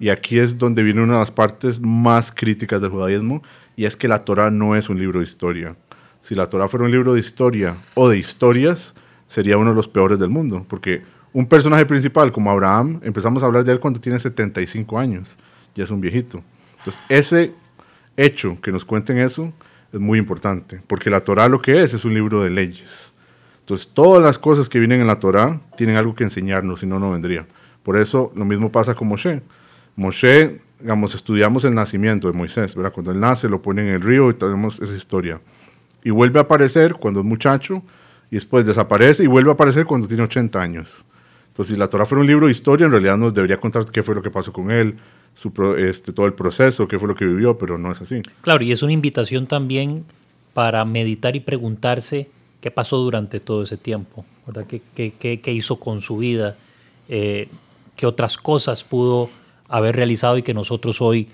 Y 0.00 0.10
aquí 0.10 0.38
es 0.38 0.58
donde 0.58 0.82
viene 0.82 1.02
una 1.02 1.14
de 1.14 1.18
las 1.20 1.30
partes 1.30 1.80
más 1.80 2.32
críticas 2.32 2.80
del 2.80 2.90
judaísmo, 2.90 3.42
y 3.78 3.86
es 3.86 3.96
que 3.96 4.08
la 4.08 4.24
Torah 4.24 4.50
no 4.50 4.74
es 4.74 4.88
un 4.88 4.98
libro 4.98 5.20
de 5.20 5.24
historia. 5.24 5.76
Si 6.20 6.34
la 6.34 6.48
Torah 6.48 6.66
fuera 6.66 6.84
un 6.84 6.90
libro 6.90 7.14
de 7.14 7.20
historia 7.20 7.76
o 7.94 8.08
de 8.08 8.18
historias, 8.18 8.92
sería 9.28 9.56
uno 9.56 9.70
de 9.70 9.76
los 9.76 9.86
peores 9.86 10.18
del 10.18 10.30
mundo, 10.30 10.66
porque 10.68 11.02
un 11.32 11.46
personaje 11.46 11.86
principal 11.86 12.32
como 12.32 12.50
Abraham, 12.50 12.98
empezamos 13.04 13.40
a 13.40 13.46
hablar 13.46 13.62
de 13.62 13.70
él 13.70 13.78
cuando 13.78 14.00
tiene 14.00 14.18
75 14.18 14.98
años, 14.98 15.38
ya 15.76 15.84
es 15.84 15.92
un 15.92 16.00
viejito. 16.00 16.42
Entonces, 16.78 17.00
ese 17.08 17.52
hecho 18.16 18.60
que 18.60 18.72
nos 18.72 18.84
cuenten 18.84 19.18
eso 19.18 19.52
es 19.92 20.00
muy 20.00 20.18
importante, 20.18 20.82
porque 20.88 21.08
la 21.08 21.20
Torah 21.20 21.48
lo 21.48 21.62
que 21.62 21.80
es 21.80 21.94
es 21.94 22.04
un 22.04 22.14
libro 22.14 22.42
de 22.42 22.50
leyes. 22.50 23.12
Entonces, 23.60 23.88
todas 23.94 24.20
las 24.20 24.40
cosas 24.40 24.68
que 24.68 24.80
vienen 24.80 25.02
en 25.02 25.06
la 25.06 25.20
Torah 25.20 25.60
tienen 25.76 25.96
algo 25.96 26.16
que 26.16 26.24
enseñarnos, 26.24 26.80
si 26.80 26.86
no, 26.86 26.98
no 26.98 27.12
vendría. 27.12 27.46
Por 27.84 27.96
eso, 27.96 28.32
lo 28.34 28.44
mismo 28.44 28.72
pasa 28.72 28.96
con 28.96 29.06
Moshe. 29.06 29.40
Moshe, 29.94 30.62
digamos, 30.80 31.14
estudiamos 31.14 31.64
el 31.64 31.74
nacimiento 31.74 32.30
de 32.30 32.36
Moisés, 32.36 32.74
¿verdad? 32.74 32.92
Cuando 32.92 33.12
él 33.12 33.20
nace, 33.20 33.48
lo 33.48 33.60
pone 33.62 33.82
en 33.82 33.88
el 33.94 34.00
río 34.02 34.30
y 34.30 34.34
tenemos 34.34 34.80
esa 34.80 34.94
historia. 34.94 35.40
Y 36.04 36.10
vuelve 36.10 36.38
a 36.38 36.42
aparecer 36.42 36.94
cuando 36.94 37.20
es 37.20 37.26
muchacho, 37.26 37.82
y 38.30 38.34
después 38.36 38.66
desaparece 38.66 39.24
y 39.24 39.26
vuelve 39.26 39.50
a 39.50 39.54
aparecer 39.54 39.86
cuando 39.86 40.06
tiene 40.06 40.22
80 40.22 40.60
años. 40.60 41.04
Entonces, 41.48 41.74
si 41.74 41.78
la 41.78 41.88
Torah 41.88 42.06
fuera 42.06 42.20
un 42.20 42.26
libro 42.26 42.46
de 42.46 42.52
historia, 42.52 42.84
en 42.86 42.92
realidad 42.92 43.16
nos 43.16 43.34
debería 43.34 43.58
contar 43.58 43.84
qué 43.86 44.02
fue 44.02 44.14
lo 44.14 44.22
que 44.22 44.30
pasó 44.30 44.52
con 44.52 44.70
él, 44.70 44.96
su 45.34 45.50
este, 45.78 46.12
todo 46.12 46.26
el 46.26 46.34
proceso, 46.34 46.86
qué 46.86 46.98
fue 46.98 47.08
lo 47.08 47.14
que 47.14 47.24
vivió, 47.24 47.56
pero 47.58 47.78
no 47.78 47.90
es 47.90 48.00
así. 48.00 48.22
Claro, 48.42 48.62
y 48.62 48.70
es 48.70 48.82
una 48.82 48.92
invitación 48.92 49.46
también 49.46 50.04
para 50.54 50.84
meditar 50.84 51.34
y 51.36 51.40
preguntarse 51.40 52.28
qué 52.60 52.70
pasó 52.70 52.98
durante 52.98 53.40
todo 53.40 53.62
ese 53.62 53.76
tiempo, 53.76 54.24
¿verdad? 54.46 54.66
¿Qué, 54.68 54.82
qué- 54.94 55.12
qué- 55.18 55.40
qué 55.40 55.52
hizo 55.52 55.80
con 55.80 56.00
su 56.00 56.18
vida? 56.18 56.56
Eh, 57.08 57.48
¿Qué 57.96 58.06
otras 58.06 58.36
cosas 58.36 58.84
pudo 58.84 59.30
haber 59.68 59.96
realizado 59.96 60.38
y 60.38 60.42
que 60.42 60.54
nosotros 60.54 61.00
hoy, 61.00 61.28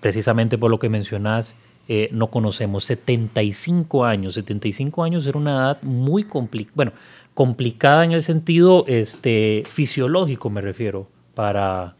precisamente 0.00 0.58
por 0.58 0.70
lo 0.70 0.78
que 0.78 0.88
mencionás, 0.88 1.54
eh, 1.88 2.08
no 2.12 2.28
conocemos? 2.28 2.84
75 2.84 4.04
años. 4.04 4.34
75 4.34 5.02
años 5.02 5.26
era 5.26 5.38
una 5.38 5.50
edad 5.52 5.82
muy 5.82 6.24
complicada, 6.24 6.72
bueno, 6.76 6.92
complicada 7.34 8.04
en 8.04 8.12
el 8.12 8.22
sentido 8.22 8.84
este, 8.86 9.64
fisiológico, 9.68 10.50
me 10.50 10.60
refiero, 10.60 11.08
para, 11.34 11.96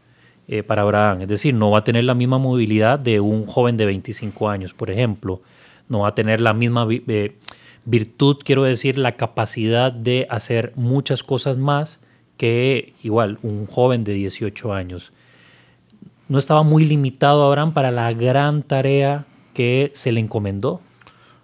eh, 0.47 0.63
para 0.63 0.83
Abraham. 0.83 1.23
Es 1.23 1.27
decir, 1.27 1.53
no 1.53 1.71
va 1.71 1.79
a 1.79 1.83
tener 1.83 2.03
la 2.03 2.13
misma 2.13 2.37
movilidad 2.37 2.99
de 2.99 3.19
un 3.19 3.45
joven 3.45 3.75
de 3.77 3.85
25 3.85 4.49
años, 4.49 4.73
por 4.73 4.91
ejemplo. 4.91 5.41
No 5.89 5.99
va 5.99 6.09
a 6.09 6.15
tener 6.15 6.39
la 6.39 6.53
misma 6.53 6.87
eh, 6.89 7.35
virtud, 7.85 8.37
quiero 8.45 8.63
decir, 8.63 8.97
la 8.97 9.13
capacidad 9.13 9.91
de 9.91 10.27
hacer 10.29 10.73
muchas 10.75 11.23
cosas 11.23 11.57
más 11.57 12.01
que 12.37 12.93
igual 13.03 13.39
un 13.43 13.65
joven 13.65 14.03
de 14.03 14.13
18 14.13 14.73
años. 14.73 15.11
No 16.31 16.39
estaba 16.39 16.63
muy 16.63 16.85
limitado 16.85 17.43
Abraham 17.45 17.73
para 17.73 17.91
la 17.91 18.13
gran 18.13 18.63
tarea 18.63 19.25
que 19.53 19.91
se 19.93 20.13
le 20.13 20.21
encomendó. 20.21 20.79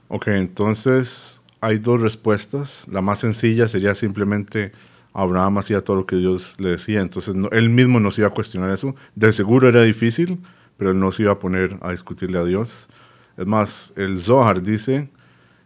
Ok, 0.07 0.27
entonces 0.29 1.41
hay 1.59 1.77
dos 1.77 1.99
respuestas. 1.99 2.87
La 2.89 3.01
más 3.01 3.19
sencilla 3.19 3.67
sería 3.67 3.93
simplemente 3.95 4.71
Abraham 5.11 5.57
hacía 5.57 5.83
todo 5.83 5.97
lo 5.97 6.05
que 6.05 6.15
Dios 6.15 6.55
le 6.57 6.69
decía, 6.69 7.01
entonces 7.01 7.35
no- 7.35 7.49
él 7.51 7.69
mismo 7.69 7.99
no 7.99 8.11
se 8.11 8.21
iba 8.21 8.29
a 8.29 8.33
cuestionar 8.33 8.71
eso. 8.71 8.95
De 9.13 9.33
seguro 9.33 9.67
era 9.67 9.81
difícil, 9.83 10.39
pero 10.77 10.91
él 10.91 10.99
no 11.01 11.11
se 11.11 11.23
iba 11.23 11.33
a 11.33 11.39
poner 11.39 11.77
a 11.81 11.91
discutirle 11.91 12.39
a 12.39 12.45
Dios. 12.45 12.87
Es 13.35 13.45
más, 13.45 13.91
el 13.97 14.21
Zohar 14.21 14.61
dice 14.61 15.09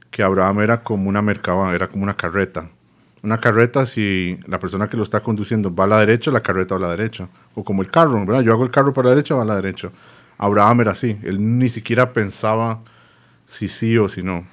que 0.10 0.24
Abraham 0.24 0.62
era 0.62 0.82
como 0.82 1.08
una 1.08 1.22
mercaba, 1.22 1.76
era 1.76 1.88
como 1.88 2.02
una 2.02 2.18
carreta. 2.18 2.72
Una 3.24 3.40
carreta, 3.40 3.86
si 3.86 4.40
la 4.48 4.60
persona 4.60 4.90
que 4.90 4.98
lo 4.98 5.04
está 5.04 5.20
conduciendo 5.20 5.74
va 5.74 5.84
a 5.84 5.88
la 5.88 6.00
derecha, 6.00 6.32
la 6.32 6.42
carreta 6.42 6.76
va 6.76 6.86
a 6.86 6.90
la 6.90 6.96
derecha. 6.96 7.30
O 7.54 7.64
como 7.64 7.84
el 7.84 7.92
carro, 7.92 8.26
¿verdad? 8.26 8.42
Yo 8.42 8.52
hago 8.54 8.64
el 8.64 8.72
carro 8.72 8.94
para 8.94 9.10
la 9.10 9.16
derecha, 9.16 9.36
va 9.36 9.44
a 9.44 9.46
la 9.46 9.56
derecha. 9.56 9.92
Abraham 10.40 10.82
era 10.82 10.92
así, 10.94 11.20
él 11.22 11.60
ni 11.60 11.70
siquiera 11.70 12.14
pensaba 12.14 12.82
si 13.46 13.68
sí 13.68 13.98
o 13.98 14.10
si 14.10 14.24
no. 14.24 14.48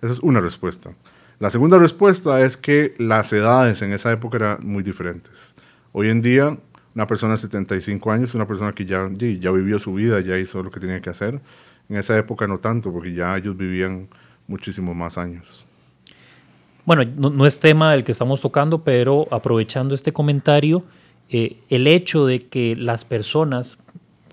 Esa 0.00 0.12
es 0.12 0.20
una 0.20 0.40
respuesta. 0.40 0.92
La 1.40 1.50
segunda 1.50 1.78
respuesta 1.78 2.40
es 2.42 2.56
que 2.56 2.94
las 2.98 3.32
edades 3.32 3.82
en 3.82 3.92
esa 3.92 4.12
época 4.12 4.36
eran 4.36 4.58
muy 4.62 4.84
diferentes. 4.84 5.56
Hoy 5.90 6.08
en 6.08 6.22
día, 6.22 6.56
una 6.94 7.08
persona 7.08 7.32
de 7.32 7.38
75 7.38 8.12
años 8.12 8.28
es 8.28 8.34
una 8.36 8.46
persona 8.46 8.72
que 8.72 8.86
ya, 8.86 9.10
ya 9.12 9.50
vivió 9.50 9.80
su 9.80 9.94
vida, 9.94 10.20
ya 10.20 10.38
hizo 10.38 10.62
lo 10.62 10.70
que 10.70 10.78
tenía 10.78 11.00
que 11.00 11.10
hacer. 11.10 11.40
En 11.88 11.96
esa 11.96 12.16
época 12.16 12.46
no 12.46 12.58
tanto, 12.58 12.92
porque 12.92 13.12
ya 13.12 13.36
ellos 13.36 13.56
vivían 13.56 14.08
muchísimo 14.46 14.94
más 14.94 15.18
años. 15.18 15.66
Bueno, 16.84 17.04
no, 17.04 17.46
es 17.46 17.60
tema 17.60 17.92
del 17.92 18.02
que 18.02 18.10
estamos 18.10 18.40
tocando, 18.40 18.82
pero 18.82 19.28
aprovechando 19.30 19.94
este 19.94 20.12
comentario, 20.12 20.82
eh, 21.28 21.58
el 21.70 21.86
hecho 21.86 22.26
de 22.26 22.40
que 22.40 22.74
las 22.74 23.04
personas, 23.04 23.78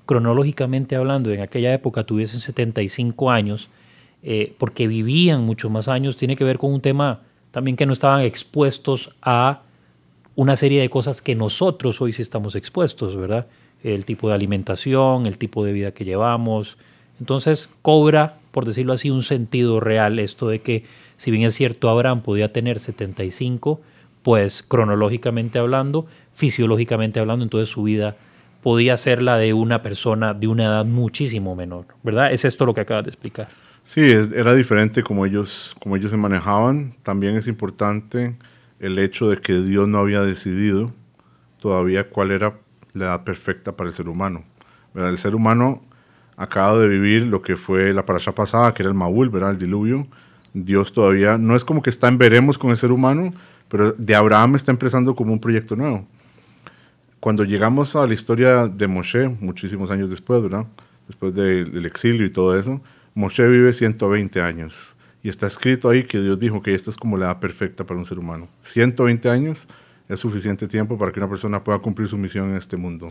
cronológicamente 0.07 0.95
hablando, 0.95 1.31
en 1.31 1.41
aquella 1.41 1.71
época 1.73 2.05
tuviesen 2.05 2.39
75 2.39 3.29
años, 3.29 3.69
eh, 4.23 4.55
porque 4.57 4.87
vivían 4.87 5.45
muchos 5.45 5.69
más 5.69 5.87
años, 5.87 6.17
tiene 6.17 6.35
que 6.35 6.43
ver 6.43 6.57
con 6.57 6.73
un 6.73 6.81
tema 6.81 7.21
también 7.51 7.77
que 7.77 7.85
no 7.85 7.93
estaban 7.93 8.21
expuestos 8.21 9.11
a 9.21 9.61
una 10.35 10.55
serie 10.55 10.81
de 10.81 10.89
cosas 10.89 11.21
que 11.21 11.35
nosotros 11.35 12.01
hoy 12.01 12.13
sí 12.13 12.21
estamos 12.21 12.55
expuestos, 12.55 13.15
¿verdad? 13.15 13.47
El 13.83 14.05
tipo 14.05 14.27
de 14.27 14.35
alimentación, 14.35 15.27
el 15.27 15.37
tipo 15.37 15.63
de 15.63 15.73
vida 15.73 15.91
que 15.91 16.05
llevamos. 16.05 16.77
Entonces 17.19 17.69
cobra, 17.81 18.39
por 18.51 18.65
decirlo 18.65 18.93
así, 18.93 19.09
un 19.09 19.23
sentido 19.23 19.79
real 19.79 20.17
esto 20.17 20.47
de 20.47 20.61
que 20.61 20.85
si 21.19 21.31
bien 21.31 21.43
es 21.43 21.53
cierto 21.53 21.89
Abraham 21.89 22.21
podía 22.21 22.53
tener 22.53 22.79
75, 22.79 23.81
pues 24.23 24.63
cronológicamente 24.63 25.59
hablando, 25.59 26.07
fisiológicamente 26.33 27.19
hablando, 27.19 27.43
entonces 27.43 27.67
su 27.67 27.83
vida 27.83 28.15
podía 28.63 28.95
ser 28.95 29.21
la 29.21 29.37
de 29.37 29.51
una 29.51 29.81
persona 29.81 30.33
de 30.33 30.47
una 30.47 30.63
edad 30.63 30.85
muchísimo 30.85 31.57
menor, 31.57 31.87
¿verdad? 32.03 32.31
Es 32.31 32.45
esto 32.45 32.65
lo 32.65 32.73
que 32.73 32.79
acabas 32.79 33.03
de 33.03 33.09
explicar. 33.09 33.49
Sí, 33.83 34.01
era 34.33 34.55
diferente 34.55 35.03
como 35.03 35.25
ellos, 35.25 35.75
como 35.81 35.97
ellos 35.97 36.09
se 36.09 36.15
manejaban. 36.15 36.95
También 37.03 37.35
es 37.35 37.49
importante 37.49 38.37
el 38.79 38.97
hecho 38.97 39.29
de 39.29 39.41
que 39.41 39.59
Dios 39.59 39.89
no 39.89 39.97
había 39.97 40.21
decidido 40.21 40.93
todavía 41.59 42.09
cuál 42.09 42.31
era 42.31 42.53
la 42.93 43.05
edad 43.05 43.23
perfecta 43.25 43.75
para 43.75 43.89
el 43.89 43.93
ser 43.93 44.07
humano. 44.07 44.45
El 44.95 45.17
ser 45.17 45.35
humano 45.35 45.81
acaba 46.37 46.79
de 46.79 46.87
vivir 46.87 47.23
lo 47.23 47.41
que 47.41 47.57
fue 47.57 47.93
la 47.93 48.05
parasha 48.05 48.33
pasada, 48.33 48.73
que 48.73 48.83
era 48.83 48.89
el 48.89 48.95
Maúl, 48.95 49.27
¿verdad? 49.27 49.51
el 49.51 49.57
diluvio. 49.57 50.07
Dios 50.53 50.93
todavía 50.93 51.37
no 51.37 51.55
es 51.55 51.63
como 51.63 51.81
que 51.81 51.89
está 51.89 52.07
en 52.07 52.17
veremos 52.17 52.57
con 52.57 52.71
el 52.71 52.77
ser 52.77 52.91
humano, 52.91 53.33
pero 53.67 53.93
de 53.93 54.15
Abraham 54.15 54.55
está 54.55 54.71
empezando 54.71 55.15
como 55.15 55.33
un 55.33 55.39
proyecto 55.39 55.75
nuevo. 55.75 56.05
Cuando 57.19 57.43
llegamos 57.43 57.95
a 57.95 58.07
la 58.07 58.13
historia 58.13 58.67
de 58.67 58.87
Moshe, 58.87 59.27
muchísimos 59.27 59.91
años 59.91 60.09
después, 60.09 60.41
¿verdad? 60.41 60.65
Después 61.07 61.33
del 61.35 61.85
exilio 61.85 62.25
y 62.25 62.29
todo 62.29 62.57
eso, 62.57 62.81
Moshe 63.13 63.45
vive 63.47 63.73
120 63.73 64.41
años. 64.41 64.95
Y 65.21 65.27
está 65.27 65.47
escrito 65.47 65.89
ahí 65.89 66.03
que 66.03 66.21
Dios 66.21 66.39
dijo 66.39 66.61
que 66.61 66.73
esta 66.73 66.89
es 66.89 66.95
como 66.95 67.17
la 67.17 67.25
edad 67.25 67.39
perfecta 67.39 67.85
para 67.85 67.99
un 67.99 68.05
ser 68.05 68.19
humano. 68.19 68.47
120 68.61 69.29
años 69.29 69.67
es 70.07 70.19
suficiente 70.19 70.67
tiempo 70.67 70.97
para 70.97 71.11
que 71.11 71.19
una 71.19 71.29
persona 71.29 71.61
pueda 71.61 71.79
cumplir 71.79 72.07
su 72.07 72.17
misión 72.17 72.49
en 72.51 72.55
este 72.55 72.77
mundo. 72.77 73.09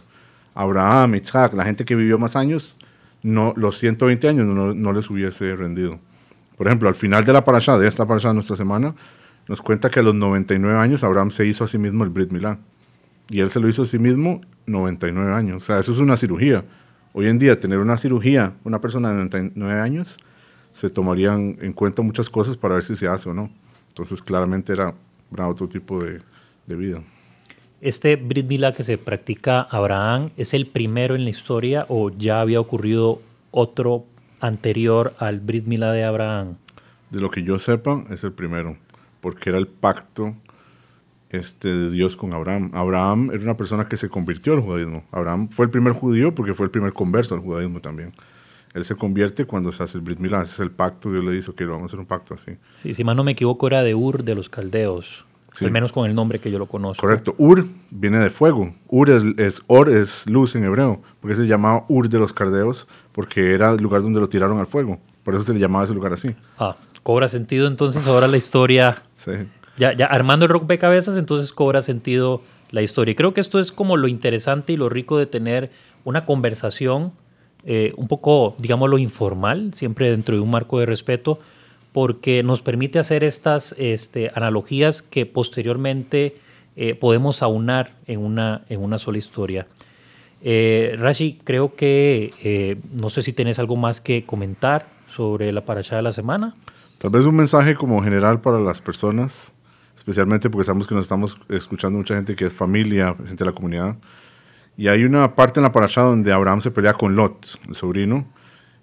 Abraham, 0.55 1.17
Isaac, 1.17 1.53
la 1.55 1.65
gente 1.65 1.85
que 1.85 1.95
vivió 1.95 2.19
más 2.19 2.35
años, 2.35 2.79
no, 3.23 3.53
los 3.57 3.79
120 3.79 4.27
años 4.27 4.47
no, 4.47 4.75
no 4.75 4.93
les 4.93 5.11
hubiese 5.11 5.55
rendido. 5.55 6.01
Por 6.59 6.67
ejemplo, 6.67 6.89
al 6.89 6.97
final 6.97 7.25
de 7.25 7.33
la 7.33 7.45
parasha, 7.45 7.79
de 7.79 7.87
esta 7.87 8.05
parasha 8.05 8.29
de 8.29 8.35
nuestra 8.35 8.57
semana, 8.57 8.95
nos 9.47 9.63
cuenta 9.63 9.89
que 9.89 10.01
a 10.01 10.03
los 10.03 10.15
99 10.17 10.77
años 10.77 11.05
Abraham 11.05 11.31
se 11.31 11.47
hizo 11.47 11.63
a 11.63 11.69
sí 11.69 11.79
mismo 11.79 12.03
el 12.03 12.11
Brit 12.11 12.33
Milá. 12.33 12.59
Y 13.31 13.41
él 13.41 13.51
se 13.51 13.61
lo 13.61 13.69
hizo 13.69 13.83
a 13.83 13.87
sí 13.87 13.99
mismo 13.99 14.41
99 14.67 15.33
años. 15.33 15.63
O 15.63 15.65
sea, 15.65 15.79
eso 15.79 15.93
es 15.93 15.99
una 15.99 16.17
cirugía. 16.17 16.65
Hoy 17.13 17.27
en 17.27 17.39
día, 17.39 17.61
tener 17.61 17.79
una 17.79 17.97
cirugía, 17.97 18.55
una 18.65 18.81
persona 18.81 19.11
de 19.11 19.15
99 19.15 19.81
años, 19.81 20.19
se 20.73 20.91
tomarían 20.91 21.57
en 21.61 21.73
cuenta 21.73 22.03
muchas 22.03 22.29
cosas 22.29 22.57
para 22.57 22.75
ver 22.75 22.83
si 22.83 22.97
se 22.97 23.07
hace 23.07 23.29
o 23.29 23.35
no. 23.35 23.51
Entonces, 23.89 24.21
claramente 24.21 24.73
era, 24.73 24.95
otro 25.47 25.69
tipo 25.69 26.03
de, 26.03 26.21
vida. 26.67 27.03
¿Este 27.81 28.17
Brit 28.17 28.47
Milá 28.47 28.73
que 28.73 28.83
se 28.83 28.99
practica 28.99 29.63
Abraham 29.63 30.31
es 30.37 30.55
el 30.55 30.67
primero 30.67 31.15
en 31.15 31.23
la 31.23 31.31
historia 31.31 31.87
o 31.89 32.11
ya 32.11 32.41
había 32.41 32.61
ocurrido 32.61 33.23
otro 33.53 34.05
anterior 34.41 35.15
al 35.19 35.41
Brit 35.41 35.67
Milá 35.67 35.93
de 35.93 36.05
Abraham? 36.05 36.57
De 37.11 37.21
lo 37.21 37.31
que 37.31 37.43
yo 37.43 37.59
sepa, 37.59 38.05
es 38.11 38.25
el 38.25 38.33
primero, 38.33 38.77
porque 39.21 39.51
era 39.51 39.59
el 39.59 39.67
pacto 39.67 40.35
este, 41.31 41.69
de 41.69 41.91
Dios 41.91 42.17
con 42.17 42.33
Abraham. 42.33 42.71
Abraham 42.75 43.31
era 43.33 43.43
una 43.43 43.57
persona 43.57 43.89
que 43.89 43.97
se 43.97 44.09
convirtió 44.09 44.55
al 44.55 44.61
judaísmo. 44.61 45.05
Abraham 45.11 45.49
fue 45.49 45.67
el 45.67 45.71
primer 45.71 45.93
judío 45.93 46.35
porque 46.35 46.55
fue 46.55 46.67
el 46.67 46.71
primer 46.71 46.93
converso 46.93 47.35
al 47.35 47.41
judaísmo 47.41 47.81
también. 47.81 48.13
Él 48.75 48.85
se 48.85 48.95
convierte 48.95 49.45
cuando 49.45 49.73
se 49.73 49.83
hace 49.83 49.99
el 49.99 50.05
Brit 50.05 50.19
Milá, 50.19 50.43
ese 50.43 50.53
es 50.53 50.61
el 50.61 50.71
pacto, 50.71 51.11
Dios 51.11 51.25
le 51.25 51.33
dice 51.33 51.53
que 51.55 51.65
vamos 51.65 51.85
a 51.85 51.87
hacer 51.87 51.99
un 51.99 52.07
pacto 52.07 52.35
así. 52.35 52.53
Sí, 52.77 52.95
si 52.95 53.03
más 53.03 53.17
no 53.17 53.25
me 53.25 53.33
equivoco 53.33 53.67
era 53.67 53.83
de 53.83 53.95
Ur 53.95 54.25
de 54.25 54.35
los 54.35 54.49
caldeos, 54.49 55.25
al 55.61 55.71
menos 55.71 55.93
con 55.93 56.09
el 56.09 56.15
nombre 56.15 56.41
que 56.41 56.51
yo 56.51 56.59
lo 56.59 56.67
conozco. 56.67 57.01
Correcto, 57.01 57.35
Ur 57.39 57.67
viene 57.91 58.19
de 58.19 58.31
fuego, 58.31 58.73
Ur 58.89 59.11
es, 59.11 59.63
Or 59.67 59.91
es 59.91 60.27
luz 60.27 60.55
en 60.57 60.65
hebreo, 60.65 61.03
porque 61.21 61.35
se 61.37 61.47
llamaba 61.47 61.85
Ur 61.89 62.09
de 62.09 62.19
los 62.19 62.33
caldeos, 62.33 62.87
porque 63.13 63.55
era 63.55 63.71
el 63.71 63.79
lugar 63.79 64.03
donde 64.03 64.21
lo 64.21 64.29
tiraron 64.29 64.59
al 64.59 64.67
fuego, 64.67 64.99
por 65.23 65.35
eso 65.35 65.45
se 65.45 65.55
le 65.55 65.61
llamaba 65.61 65.85
ese 65.85 65.95
lugar 65.95 66.13
así. 66.13 66.35
Ah, 66.59 66.77
cobra 67.03 67.29
sentido 67.29 67.67
entonces 67.69 68.07
ahora 68.07 68.27
la 68.27 68.37
historia 68.37 69.03
sí 69.15 69.33
ya, 69.79 69.93
ya 69.93 70.07
armando 70.07 70.45
el 70.45 70.51
rompecabezas, 70.51 71.17
entonces 71.17 71.53
cobra 71.53 71.83
sentido 71.83 72.43
la 72.71 72.83
historia. 72.83 73.13
Y 73.13 73.15
creo 73.15 73.33
que 73.33 73.41
esto 73.41 73.59
es 73.59 73.73
como 73.73 73.97
lo 73.97 74.09
interesante 74.09 74.73
y 74.73 74.77
lo 74.77 74.89
rico 74.89 75.19
de 75.19 75.27
tener 75.27 75.71
una 76.05 76.27
conversación 76.27 77.13
eh, 77.65 77.93
un 77.97 78.09
poco, 78.09 78.57
digámoslo, 78.59 78.99
informal, 78.99 79.73
siempre 79.75 80.11
dentro 80.11 80.35
de 80.35 80.43
un 80.43 80.51
marco 80.51 80.79
de 80.81 80.87
respeto, 80.87 81.39
porque 81.93 82.43
nos 82.43 82.63
permite 82.63 82.99
hacer 82.99 83.25
estas 83.25 83.75
este, 83.79 84.31
analogías 84.35 85.03
que 85.03 85.27
posteriormente 85.27 86.37
eh, 86.77 86.95
podemos 86.95 87.43
aunar 87.43 87.95
en 88.07 88.21
una, 88.21 88.63
en 88.69 88.83
una 88.83 88.99
sola 88.99 89.19
historia. 89.19 89.67
Eh, 90.41 90.95
Rashi, 90.99 91.41
creo 91.43 91.75
que 91.75 92.31
eh, 92.45 92.77
no 93.01 93.11
sé 93.11 93.23
si 93.23 93.33
tenés 93.33 93.59
algo 93.59 93.77
más 93.77 94.01
que 94.01 94.25
comentar 94.25 94.87
sobre 95.07 95.53
la 95.53 95.65
paracha 95.65 95.97
de 95.97 96.03
la 96.03 96.13
semana. 96.13 96.55
Tal 96.99 97.11
vez 97.11 97.25
un 97.25 97.37
mensaje 97.37 97.75
como 97.75 98.03
general 98.03 98.41
para 98.41 98.61
las 98.61 98.81
personas 98.81 99.53
especialmente 99.99 100.49
porque 100.49 100.65
sabemos 100.65 100.87
que 100.87 100.95
nos 100.95 101.05
estamos 101.05 101.39
escuchando 101.49 101.99
mucha 101.99 102.15
gente 102.15 102.37
que 102.37 102.47
es 102.47 102.55
familia, 102.55 103.15
gente 103.17 103.45
de 103.45 103.45
la 103.45 103.53
comunidad. 103.53 103.97
Y 104.77 104.87
hay 104.87 105.05
una 105.05 105.35
parte 105.35 105.59
en 105.59 105.65
la 105.65 105.73
paracha 105.73 106.03
donde 106.03 106.33
Abraham 106.33 106.61
se 106.61 106.71
pelea 106.71 106.95
con 106.95 107.17
Lot, 107.17 107.59
el 107.69 107.75
sobrino, 107.75 108.27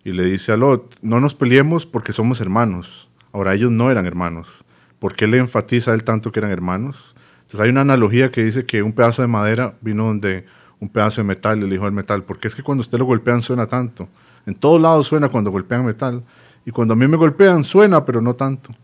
y 0.05 0.11
le 0.11 0.23
dice 0.23 0.51
a 0.51 0.57
Lot, 0.57 0.99
no 1.01 1.19
nos 1.19 1.33
peleemos 1.33 1.87
porque 1.87 2.13
somos 2.13 2.39
hermanos. 2.39 3.09
Ahora 3.33 3.55
ellos 3.55 3.71
no 3.71 3.89
eran 3.89 4.05
hermanos. 4.05 4.63
¿Por 4.99 5.15
qué 5.15 5.25
le 5.25 5.39
enfatiza 5.39 5.95
él 5.95 6.03
tanto 6.03 6.31
que 6.31 6.39
eran 6.39 6.51
hermanos? 6.51 7.15
Entonces 7.39 7.59
hay 7.59 7.71
una 7.71 7.81
analogía 7.81 8.29
que 8.29 8.43
dice 8.43 8.67
que 8.67 8.83
un 8.83 8.93
pedazo 8.93 9.23
de 9.23 9.27
madera 9.27 9.73
vino 9.81 10.05
donde 10.05 10.45
un 10.79 10.89
pedazo 10.89 11.21
de 11.21 11.27
metal 11.27 11.59
le 11.59 11.65
dijo 11.65 11.85
al 11.85 11.91
metal, 11.91 12.23
porque 12.23 12.47
es 12.47 12.55
que 12.55 12.61
cuando 12.61 12.81
usted 12.81 12.99
lo 12.99 13.05
golpean 13.05 13.41
suena 13.41 13.65
tanto. 13.65 14.07
En 14.45 14.53
todos 14.53 14.79
lados 14.79 15.07
suena 15.07 15.27
cuando 15.27 15.49
golpean 15.49 15.83
metal. 15.83 16.23
Y 16.67 16.71
cuando 16.71 16.93
a 16.93 16.97
mí 16.97 17.07
me 17.07 17.17
golpean 17.17 17.63
suena, 17.63 18.05
pero 18.05 18.21
no 18.21 18.35
tanto. 18.35 18.75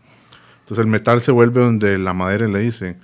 Entonces 0.60 0.84
el 0.84 0.90
metal 0.90 1.20
se 1.20 1.30
vuelve 1.30 1.62
donde 1.62 1.98
la 1.98 2.14
madera 2.14 2.48
le 2.48 2.58
dice, 2.58 2.96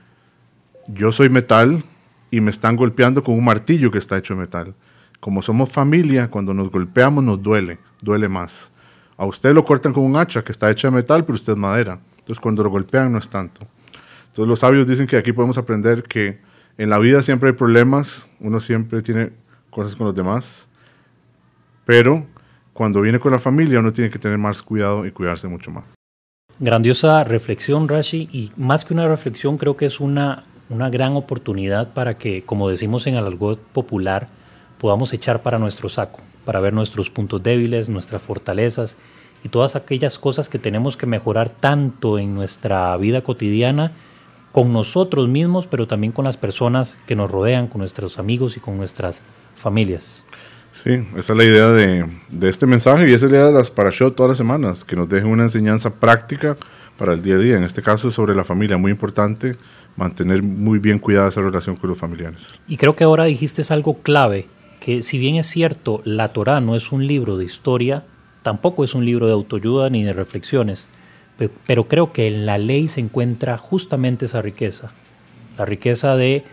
yo 0.89 1.13
soy 1.13 1.29
metal 1.29 1.85
y 2.33 2.41
me 2.41 2.51
están 2.51 2.75
golpeando 2.75 3.23
con 3.23 3.37
un 3.37 3.45
martillo 3.45 3.93
que 3.93 3.99
está 3.99 4.19
hecho 4.19 4.35
de 4.35 4.41
metal. 4.41 4.75
Como 5.21 5.41
somos 5.41 5.73
familia, 5.73 6.29
cuando 6.29 6.53
nos 6.53 6.69
golpeamos 6.69 7.23
nos 7.23 7.41
duele, 7.41 7.79
duele 8.01 8.29
más. 8.29 8.73
A 9.17 9.27
usted 9.27 9.53
lo 9.53 9.65
cortan 9.65 9.93
con 9.93 10.05
un 10.05 10.17
hacha 10.17 10.43
que 10.45 10.53
está 10.53 10.71
hecha 10.71 10.89
de 10.89 10.97
metal, 10.97 11.25
pero 11.25 11.37
usted 11.37 11.55
es 11.55 11.59
madera. 11.59 11.99
Entonces 12.19 12.41
cuando 12.41 12.63
lo 12.63 12.71
golpean 12.71 13.13
no 13.13 13.19
es 13.19 13.29
tanto. 13.29 13.67
Entonces 14.27 14.49
los 14.49 14.61
sabios 14.61 14.87
dicen 14.87 15.07
que 15.07 15.17
aquí 15.17 15.33
podemos 15.33 15.59
aprender 15.59 16.05
que 16.05 16.39
en 16.77 16.91
la 16.91 16.99
vida 16.99 17.23
siempre 17.23 17.51
hay 17.51 17.55
problemas, 17.57 18.29
uno 18.39 18.61
siempre 18.61 19.03
tiene 19.03 19.33
cosas 19.71 19.97
con 19.97 20.07
los 20.07 20.15
demás, 20.15 20.69
pero 21.85 22.27
cuando 22.73 23.01
viene 23.01 23.19
con 23.19 23.33
la 23.33 23.41
familia 23.41 23.81
uno 23.81 23.93
tiene 23.93 24.11
que 24.11 24.19
tener 24.19 24.39
más 24.39 24.63
cuidado 24.63 25.05
y 25.05 25.11
cuidarse 25.11 25.49
mucho 25.49 25.73
más. 25.73 25.85
Grandiosa 26.61 27.25
reflexión, 27.25 27.89
Rashi, 27.89 28.29
y 28.33 28.53
más 28.57 28.85
que 28.85 28.95
una 28.95 29.09
reflexión, 29.09 29.59
creo 29.59 29.77
que 29.77 29.87
es 29.87 30.01
una, 30.01 30.45
una 30.69 30.91
gran 30.91 31.17
oportunidad 31.17 31.93
para 31.93 32.19
que, 32.19 32.43
como 32.43 32.69
decimos 32.69 33.07
en 33.07 33.15
el 33.15 33.27
argot 33.27 33.61
popular, 33.61 34.29
podamos 34.79 35.13
echar 35.13 35.43
para 35.43 35.59
nuestro 35.59 35.89
saco, 35.89 36.21
para 36.49 36.61
ver 36.61 36.73
nuestros 36.73 37.11
puntos 37.11 37.43
débiles, 37.43 37.91
nuestras 37.91 38.23
fortalezas 38.23 38.97
y 39.45 39.51
todas 39.51 39.77
aquellas 39.77 40.19
cosas 40.19 40.49
que 40.49 40.59
tenemos 40.59 40.97
que 40.97 41.05
mejorar 41.05 41.51
tanto 41.51 42.19
en 42.19 42.35
nuestra 42.35 42.97
vida 42.97 43.21
cotidiana 43.21 43.93
con 44.51 44.73
nosotros 44.73 45.29
mismos, 45.29 45.67
pero 45.67 45.87
también 45.87 46.11
con 46.11 46.25
las 46.25 46.39
personas 46.39 46.97
que 47.05 47.17
nos 47.17 47.31
rodean, 47.31 47.67
con 47.67 47.81
nuestros 47.81 48.19
amigos 48.19 48.57
y 48.57 48.61
con 48.61 48.79
nuestras 48.79 49.21
familias. 49.57 50.25
Sí, 50.73 51.07
esa 51.19 51.33
es 51.35 51.37
la 51.37 51.45
idea 51.45 51.69
de, 51.71 52.09
este 52.49 52.65
mensaje 52.65 53.11
y 53.11 53.13
esa 53.13 53.27
es 53.27 53.33
la 53.33 53.37
idea 53.37 53.49
de 53.49 53.53
las 53.53 53.71
Parashot 53.71 54.17
todas 54.17 54.31
las 54.31 54.39
semanas, 54.39 54.85
que 54.85 54.97
nos 54.97 55.07
dejen 55.07 55.29
una 55.29 55.43
enseñanza 55.43 55.97
práctica 55.97 56.57
para 56.97 57.13
el 57.13 57.21
día 57.21 57.35
a 57.35 57.39
día. 57.41 57.57
En 57.59 57.65
este 57.65 57.83
caso 57.83 58.11
sobre 58.11 58.35
la 58.35 58.45
familia, 58.45 58.79
muy 58.79 58.91
importante 58.91 59.53
mantener 59.97 60.43
muy 60.43 60.79
bien 60.79 60.99
cuidada 60.99 61.29
esa 61.29 61.43
relación 61.43 61.77
con 61.77 61.91
los 61.91 61.99
familiares. 61.99 62.59
Y 62.67 62.79
creo 62.79 62.97
que 62.97 63.05
ahora 63.05 63.25
dijiste 63.25 63.61
algo 63.71 63.99
clave, 63.99 64.47
que 64.81 65.03
si 65.03 65.19
bien 65.19 65.37
es 65.37 65.47
cierto, 65.47 66.01
la 66.05 66.33
Torah 66.33 66.61
no 66.61 66.77
es 66.77 66.93
un 66.93 67.07
libro 67.07 67.37
de 67.37 67.45
historia, 67.45 68.05
tampoco 68.43 68.85
es 68.85 68.95
un 68.95 69.05
libro 69.05 69.27
de 69.27 69.33
autoayuda 69.33 69.91
ni 69.91 70.05
de 70.05 70.13
reflexiones, 70.13 70.89
pero 71.67 71.89
creo 71.89 72.13
que 72.13 72.27
en 72.27 72.47
la 72.47 72.59
ley 72.59 72.89
se 72.89 73.01
encuentra 73.01 73.59
justamente 73.59 74.25
esa 74.25 74.43
riqueza, 74.43 74.93
la 75.57 75.65
riqueza 75.65 76.17
de 76.17 76.45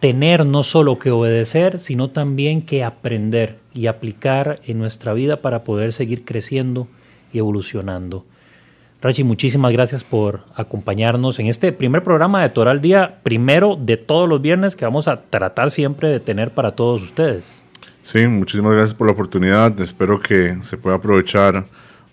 tener 0.00 0.44
no 0.44 0.62
solo 0.62 0.98
que 0.98 1.10
obedecer, 1.10 1.78
sino 1.78 2.10
también 2.10 2.62
que 2.62 2.82
aprender 2.82 3.58
y 3.72 3.86
aplicar 3.86 4.60
en 4.66 4.78
nuestra 4.78 5.12
vida 5.14 5.40
para 5.40 5.62
poder 5.62 5.92
seguir 5.92 6.24
creciendo 6.24 6.88
y 7.32 7.38
evolucionando. 7.38 8.24
Rachi, 9.02 9.24
muchísimas 9.24 9.72
gracias 9.72 10.04
por 10.04 10.42
acompañarnos 10.54 11.40
en 11.40 11.48
este 11.48 11.72
primer 11.72 12.04
programa 12.04 12.40
de 12.40 12.50
Toral 12.50 12.80
Día, 12.80 13.18
primero 13.24 13.74
de 13.74 13.96
todos 13.96 14.28
los 14.28 14.40
viernes 14.40 14.76
que 14.76 14.84
vamos 14.84 15.08
a 15.08 15.22
tratar 15.22 15.72
siempre 15.72 16.08
de 16.08 16.20
tener 16.20 16.52
para 16.52 16.76
todos 16.76 17.02
ustedes. 17.02 17.60
Sí, 18.02 18.28
muchísimas 18.28 18.74
gracias 18.74 18.94
por 18.94 19.08
la 19.08 19.14
oportunidad. 19.14 19.80
Espero 19.80 20.20
que 20.20 20.56
se 20.62 20.76
pueda 20.76 20.96
aprovechar 20.96 21.64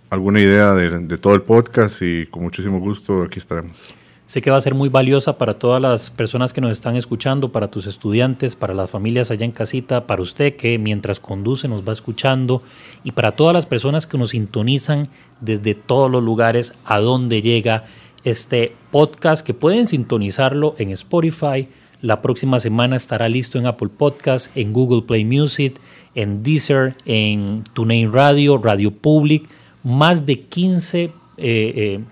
alguna 0.10 0.40
idea 0.40 0.74
de, 0.74 1.02
de 1.02 1.18
todo 1.20 1.36
el 1.36 1.44
podcast 1.44 2.02
y 2.02 2.26
con 2.26 2.42
muchísimo 2.42 2.80
gusto 2.80 3.22
aquí 3.22 3.38
estaremos. 3.38 3.94
Sé 4.30 4.44
que 4.44 4.52
va 4.52 4.58
a 4.58 4.62
ser 4.62 4.76
muy 4.76 4.90
valiosa 4.90 5.40
para 5.40 5.58
todas 5.58 5.82
las 5.82 6.12
personas 6.12 6.54
que 6.54 6.62
nos 6.62 6.72
están 6.72 6.96
escuchando, 6.96 7.52
para 7.52 7.72
tus 7.72 7.88
estudiantes, 7.88 8.56
para 8.56 8.76
las 8.76 8.88
familias 8.88 9.32
allá 9.32 9.44
en 9.44 9.52
casita, 9.52 10.06
para 10.06 10.22
usted 10.22 10.56
que 10.56 10.78
mientras 10.78 11.20
conduce 11.20 11.68
nos 11.68 11.82
va 11.82 11.94
escuchando 11.94 12.62
y 13.04 13.14
para 13.14 13.32
todas 13.32 13.56
las 13.56 13.66
personas 13.66 14.06
que 14.06 14.20
nos 14.20 14.30
sintonizan 14.30 15.08
desde 15.42 15.74
todos 15.74 16.12
los 16.12 16.24
lugares 16.24 16.78
a 16.86 17.00
donde 17.00 17.42
llega 17.42 17.86
este 18.24 18.76
podcast 18.92 19.44
que 19.44 19.56
pueden 19.56 19.88
sintonizarlo 19.88 20.76
en 20.78 20.92
Spotify. 20.92 21.68
La 22.00 22.22
próxima 22.22 22.60
semana 22.60 22.98
estará 22.98 23.28
listo 23.30 23.58
en 23.58 23.66
Apple 23.66 23.90
Podcast, 23.90 24.56
en 24.56 24.74
Google 24.74 25.02
Play 25.08 25.26
Music, 25.26 25.82
en 26.14 26.44
Deezer, 26.44 26.96
en 27.06 27.64
TuneIn 27.74 28.14
Radio, 28.14 28.60
Radio 28.60 28.92
Public, 28.92 29.50
más 29.84 30.28
de 30.28 30.42
15 30.42 31.12
eh, 31.38 32.04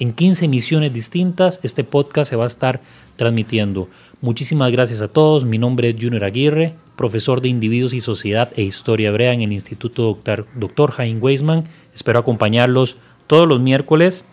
en 0.00 0.14
15 0.14 0.46
emisiones 0.46 0.92
distintas. 0.92 1.60
Este 1.62 1.84
podcast 1.84 2.30
se 2.30 2.36
va 2.36 2.44
a 2.44 2.48
estar 2.48 2.80
transmitiendo. 3.16 3.88
Muchísimas 4.20 4.72
gracias 4.72 5.02
a 5.02 5.08
todos. 5.08 5.44
Mi 5.44 5.58
nombre 5.58 5.90
es 5.90 5.96
Junior 6.00 6.24
Aguirre, 6.24 6.74
profesor 6.96 7.40
de 7.40 7.50
Individuos 7.50 7.94
y 7.94 8.00
Sociedad 8.00 8.50
e 8.56 8.62
Historia 8.62 9.10
Hebrea 9.10 9.34
en 9.34 9.42
el 9.42 9.52
Instituto 9.52 10.02
Dr. 10.02 10.46
Dr. 10.56 10.90
Jaime 10.90 11.20
Weisman. 11.20 11.64
Espero 11.94 12.18
acompañarlos 12.18 12.96
todos 13.26 13.46
los 13.46 13.60
miércoles 13.60 14.24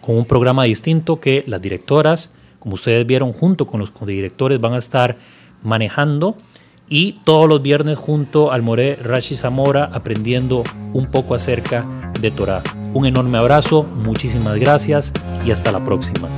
con 0.00 0.16
un 0.16 0.26
programa 0.26 0.64
distinto 0.64 1.20
que 1.20 1.44
las 1.46 1.62
directoras, 1.62 2.34
como 2.58 2.74
ustedes 2.74 3.06
vieron, 3.06 3.32
junto 3.32 3.66
con 3.66 3.80
los 3.80 3.92
directores 4.04 4.60
van 4.60 4.74
a 4.74 4.78
estar 4.78 5.16
manejando 5.62 6.36
y 6.88 7.20
todos 7.24 7.48
los 7.48 7.62
viernes 7.62 7.98
junto 7.98 8.52
al 8.52 8.62
More 8.62 8.96
Rashi 8.96 9.34
Zamora 9.34 9.90
aprendiendo 9.92 10.62
un 10.92 11.06
poco 11.06 11.34
acerca 11.34 12.12
de 12.20 12.30
Torah. 12.30 12.62
Un 12.92 13.06
enorme 13.06 13.38
abrazo, 13.38 13.82
muchísimas 13.82 14.58
gracias 14.58 15.12
y 15.46 15.50
hasta 15.50 15.72
la 15.72 15.82
próxima. 15.82 16.28